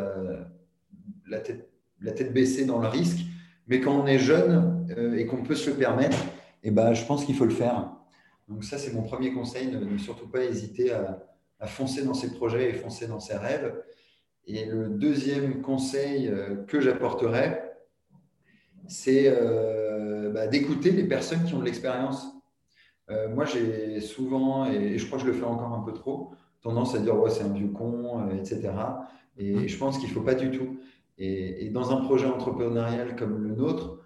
la, 1.28 1.40
tête, 1.40 1.70
la 2.02 2.12
tête 2.14 2.34
baissée 2.34 2.66
dans 2.66 2.80
le 2.80 2.88
risque. 2.88 3.20
Mais 3.68 3.80
quand 3.80 3.94
on 3.94 4.08
est 4.08 4.18
jeune 4.18 4.88
et 5.16 5.28
qu'on 5.28 5.44
peut 5.44 5.54
se 5.54 5.70
le 5.70 5.76
permettre, 5.76 6.18
eh 6.64 6.72
ben, 6.72 6.96
je 6.96 7.06
pense 7.06 7.26
qu'il 7.26 7.36
faut 7.36 7.46
le 7.46 7.54
faire. 7.54 7.92
Donc 8.48 8.64
ça, 8.64 8.80
c'est 8.80 8.94
mon 8.94 9.04
premier 9.04 9.34
conseil, 9.34 9.68
ne 9.68 9.98
surtout 10.00 10.28
pas 10.28 10.44
hésiter 10.44 10.92
à, 10.92 11.35
à 11.60 11.68
foncer 11.68 12.04
dans 12.04 12.14
ses 12.14 12.34
projets 12.34 12.70
et 12.70 12.74
foncer 12.74 13.08
dans 13.08 13.20
ses 13.20 13.38
rêves. 13.38 13.74
Et 14.48 14.66
le 14.66 14.90
deuxième 14.90 15.62
conseil 15.62 16.28
euh, 16.28 16.56
que 16.68 16.80
j'apporterais, 16.80 17.78
c'est 18.88 19.26
euh, 19.28 20.32
bah, 20.32 20.48
d'écouter 20.48 20.92
les 20.92 21.06
personnes 21.06 21.44
qui 21.46 21.54
ont 21.56 21.60
de 21.60 21.66
l'expérience. 21.66 22.28
Euh, 23.10 23.30
moi, 23.30 23.46
j'ai 23.46 24.00
souvent, 24.02 24.70
et 24.70 24.98
je 24.98 25.06
crois 25.08 25.18
que 25.18 25.26
je 25.26 25.32
le 25.32 25.38
fais 25.38 25.46
encore 25.46 25.74
un 25.74 25.82
peu 25.82 25.94
trop, 25.94 26.32
tendance 26.62 26.94
à 26.96 27.00
dire 27.00 27.18
ouais, 27.18 27.30
c'est 27.30 27.44
un 27.44 27.54
vieux 27.54 27.70
con, 27.70 28.30
etc. 28.32 28.72
Et 29.38 29.68
je 29.68 29.78
pense 29.78 29.98
qu'il 29.98 30.10
ne 30.10 30.14
faut 30.14 30.22
pas 30.22 30.36
du 30.36 30.52
tout. 30.52 30.78
Et, 31.18 31.66
et, 31.66 31.70
dans 31.70 31.92
un 31.92 32.02
projet 32.04 32.26
entrepreneurial 32.26 33.16
comme 33.16 33.42
le 33.42 33.56
nôtre, 33.56 34.00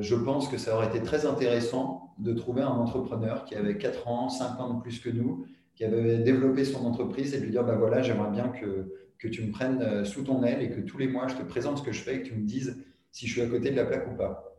je 0.00 0.14
pense 0.14 0.48
que 0.48 0.58
ça 0.58 0.76
aurait 0.76 0.86
été 0.86 1.02
très 1.02 1.26
intéressant 1.26 2.14
de 2.18 2.32
trouver 2.32 2.62
un 2.62 2.68
entrepreneur 2.68 3.44
qui 3.44 3.54
avait 3.54 3.78
4 3.78 4.08
ans, 4.08 4.28
5 4.28 4.60
ans 4.60 4.74
de 4.74 4.80
plus 4.80 5.00
que 5.00 5.10
nous, 5.10 5.46
qui 5.76 5.84
avait 5.84 6.18
développé 6.18 6.64
son 6.64 6.84
entreprise 6.84 7.34
et 7.34 7.38
de 7.38 7.44
lui 7.44 7.50
dire, 7.50 7.64
bah 7.64 7.76
voilà, 7.76 8.02
j'aimerais 8.02 8.30
bien 8.30 8.48
que, 8.48 8.92
que 9.18 9.28
tu 9.28 9.44
me 9.44 9.52
prennes 9.52 9.82
euh, 9.82 10.04
sous 10.04 10.24
ton 10.24 10.42
aile 10.42 10.62
et 10.62 10.70
que 10.70 10.80
tous 10.80 10.98
les 10.98 11.06
mois, 11.06 11.28
je 11.28 11.36
te 11.36 11.42
présente 11.42 11.78
ce 11.78 11.82
que 11.82 11.92
je 11.92 12.02
fais 12.02 12.16
et 12.16 12.22
que 12.22 12.28
tu 12.28 12.34
me 12.34 12.46
dises 12.46 12.82
si 13.12 13.26
je 13.26 13.32
suis 13.32 13.42
à 13.42 13.46
côté 13.46 13.70
de 13.70 13.76
la 13.76 13.84
plaque 13.84 14.10
ou 14.10 14.16
pas. 14.16 14.56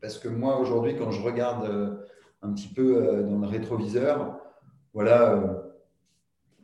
Parce 0.00 0.18
que 0.18 0.28
moi, 0.28 0.60
aujourd'hui, 0.60 0.96
quand 0.96 1.10
je 1.10 1.22
regarde 1.22 1.64
euh, 1.64 1.96
un 2.42 2.52
petit 2.52 2.68
peu 2.68 3.24
dans 3.28 3.38
le 3.38 3.46
rétroviseur, 3.46 4.38
voilà, 4.92 5.64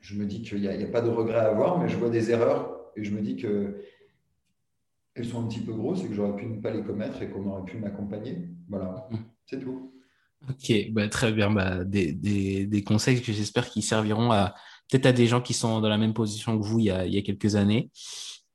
je 0.01 0.17
me 0.17 0.27
dis 0.27 0.43
qu'il 0.43 0.61
n'y 0.61 0.69
a, 0.69 0.73
a, 0.73 0.91
pas 0.91 1.01
de 1.01 1.09
regret 1.09 1.39
à 1.39 1.49
avoir, 1.49 1.79
mais 1.79 1.89
je 1.89 1.97
vois 1.97 2.11
des 2.11 2.31
erreurs 2.31 2.93
et 2.97 3.03
je 3.03 3.13
me 3.13 3.21
dis 3.21 3.37
que 3.37 3.81
elles 5.15 5.25
sont 5.25 5.45
un 5.45 5.49
petit 5.49 5.61
peu 5.61 5.73
grosses 5.73 6.05
et 6.05 6.09
que 6.09 6.15
j'aurais 6.15 6.37
pu 6.37 6.47
ne 6.47 6.61
pas 6.61 6.71
les 6.71 6.83
commettre 6.83 7.23
et 7.23 7.29
qu'on 7.29 7.47
aurait 7.49 7.65
pu 7.65 7.79
m'accompagner. 7.79 8.49
Voilà, 8.69 9.09
mmh. 9.11 9.17
c'est 9.47 9.61
tout. 9.61 9.94
Ok, 10.49 10.73
bah, 10.93 11.09
très 11.09 11.33
bien. 11.33 11.51
Bah, 11.51 11.85
des, 11.85 12.13
des, 12.13 12.85
conseils 12.85 13.23
que 13.23 13.33
j'espère 13.33 13.69
qu'ils 13.69 13.83
serviront 13.83 14.29
peut-être 14.91 15.07
à 15.07 15.13
des 15.13 15.27
gens 15.27 15.41
qui 15.41 15.55
sont 15.55 15.81
dans 15.81 15.89
la 15.89 15.99
même 15.99 16.15
position 16.15 16.59
que 16.59 16.65
vous 16.65 16.79
il 16.79 16.87
y 16.87 16.91
a, 16.91 17.07
il 17.07 17.15
y 17.15 17.19
a 17.19 17.23
quelques 17.23 17.57
années. 17.57 17.91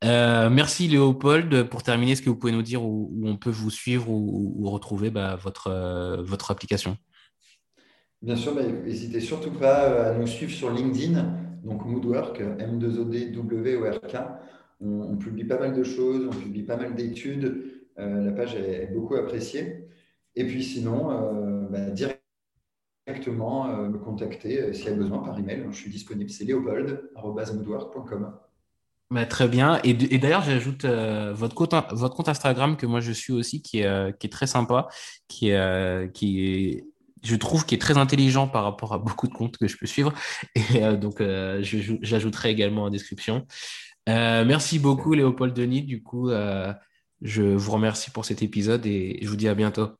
Euh, 0.04 0.48
merci 0.48 0.88
Léopold. 0.88 1.64
Pour 1.64 1.82
terminer, 1.82 2.12
est-ce 2.12 2.22
que 2.22 2.30
vous 2.30 2.36
pouvez 2.36 2.52
nous 2.52 2.62
dire 2.62 2.82
où, 2.82 3.12
on 3.24 3.36
peut 3.36 3.50
vous 3.50 3.70
suivre 3.70 4.08
ou, 4.10 4.54
ou 4.56 4.70
retrouver 4.70 5.10
bah, 5.10 5.36
votre, 5.36 5.68
euh, 5.68 6.22
votre 6.22 6.50
application? 6.50 6.96
Bien 8.22 8.36
sûr, 8.36 8.54
n'hésitez 8.54 9.20
surtout 9.20 9.52
pas 9.52 10.10
à 10.10 10.14
nous 10.14 10.26
suivre 10.26 10.52
sur 10.52 10.70
LinkedIn, 10.70 11.38
donc 11.64 11.86
Moodwork, 11.86 12.40
M2ODWORK. 12.40 14.16
On, 14.82 15.02
on, 15.02 15.16
publie 15.16 15.44
pas 15.44 15.58
mal 15.58 15.74
de 15.74 15.82
choses, 15.82 16.26
on 16.26 16.36
publie 16.36 16.62
pas 16.62 16.76
mal 16.76 16.94
d'études. 16.94 17.64
Euh, 17.98 18.24
la 18.24 18.32
page 18.32 18.54
est, 18.54 18.90
beaucoup 18.92 19.14
appréciée. 19.14 19.86
Et 20.40 20.44
puis 20.44 20.64
sinon, 20.64 21.10
euh, 21.10 21.68
bah, 21.68 21.90
directement 23.06 23.68
euh, 23.68 23.90
me 23.90 23.98
contacter 23.98 24.62
euh, 24.62 24.72
s'il 24.72 24.86
y 24.86 24.88
a 24.88 24.94
besoin 24.94 25.18
par 25.18 25.38
email. 25.38 25.66
Je 25.70 25.76
suis 25.76 25.90
disponible. 25.90 26.30
C'est 26.30 26.46
leopold.moodwork.com. 26.46 28.32
Bah, 29.10 29.26
très 29.26 29.48
bien. 29.48 29.80
Et, 29.84 29.92
d'ailleurs, 29.92 30.42
j'ajoute 30.42 30.86
votre, 30.86 31.54
compte, 31.54 31.74
Instagram 32.28 32.78
que 32.78 32.86
moi 32.86 33.00
je 33.00 33.12
suis 33.12 33.34
aussi, 33.34 33.60
qui 33.60 33.80
est, 33.80 34.18
qui 34.18 34.30
très 34.30 34.46
sympa, 34.46 34.88
qui 35.28 35.50
est, 35.50 36.12
qui 36.14 36.46
est 36.46 36.86
je 37.22 37.36
trouve 37.36 37.66
qu'il 37.66 37.76
est 37.76 37.80
très 37.80 37.98
intelligent 37.98 38.48
par 38.48 38.64
rapport 38.64 38.94
à 38.94 38.98
beaucoup 38.98 39.28
de 39.28 39.34
comptes 39.34 39.58
que 39.58 39.68
je 39.68 39.76
peux 39.76 39.84
suivre. 39.84 40.14
Et 40.54 40.96
donc, 40.96 41.20
j'ajouterai 41.20 42.48
également 42.50 42.84
en 42.84 42.90
description. 42.90 43.46
Merci 44.06 44.78
beaucoup, 44.78 45.12
Léopold 45.12 45.52
Denis. 45.52 45.82
Du 45.82 46.02
coup, 46.02 46.30
je 47.20 47.42
vous 47.42 47.72
remercie 47.72 48.10
pour 48.10 48.24
cet 48.24 48.42
épisode 48.42 48.86
et 48.86 49.18
je 49.20 49.28
vous 49.28 49.36
dis 49.36 49.48
à 49.48 49.54
bientôt. 49.54 49.99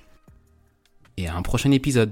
et 1.21 1.27
à 1.27 1.35
un 1.35 1.41
prochain 1.41 1.71
épisode. 1.71 2.11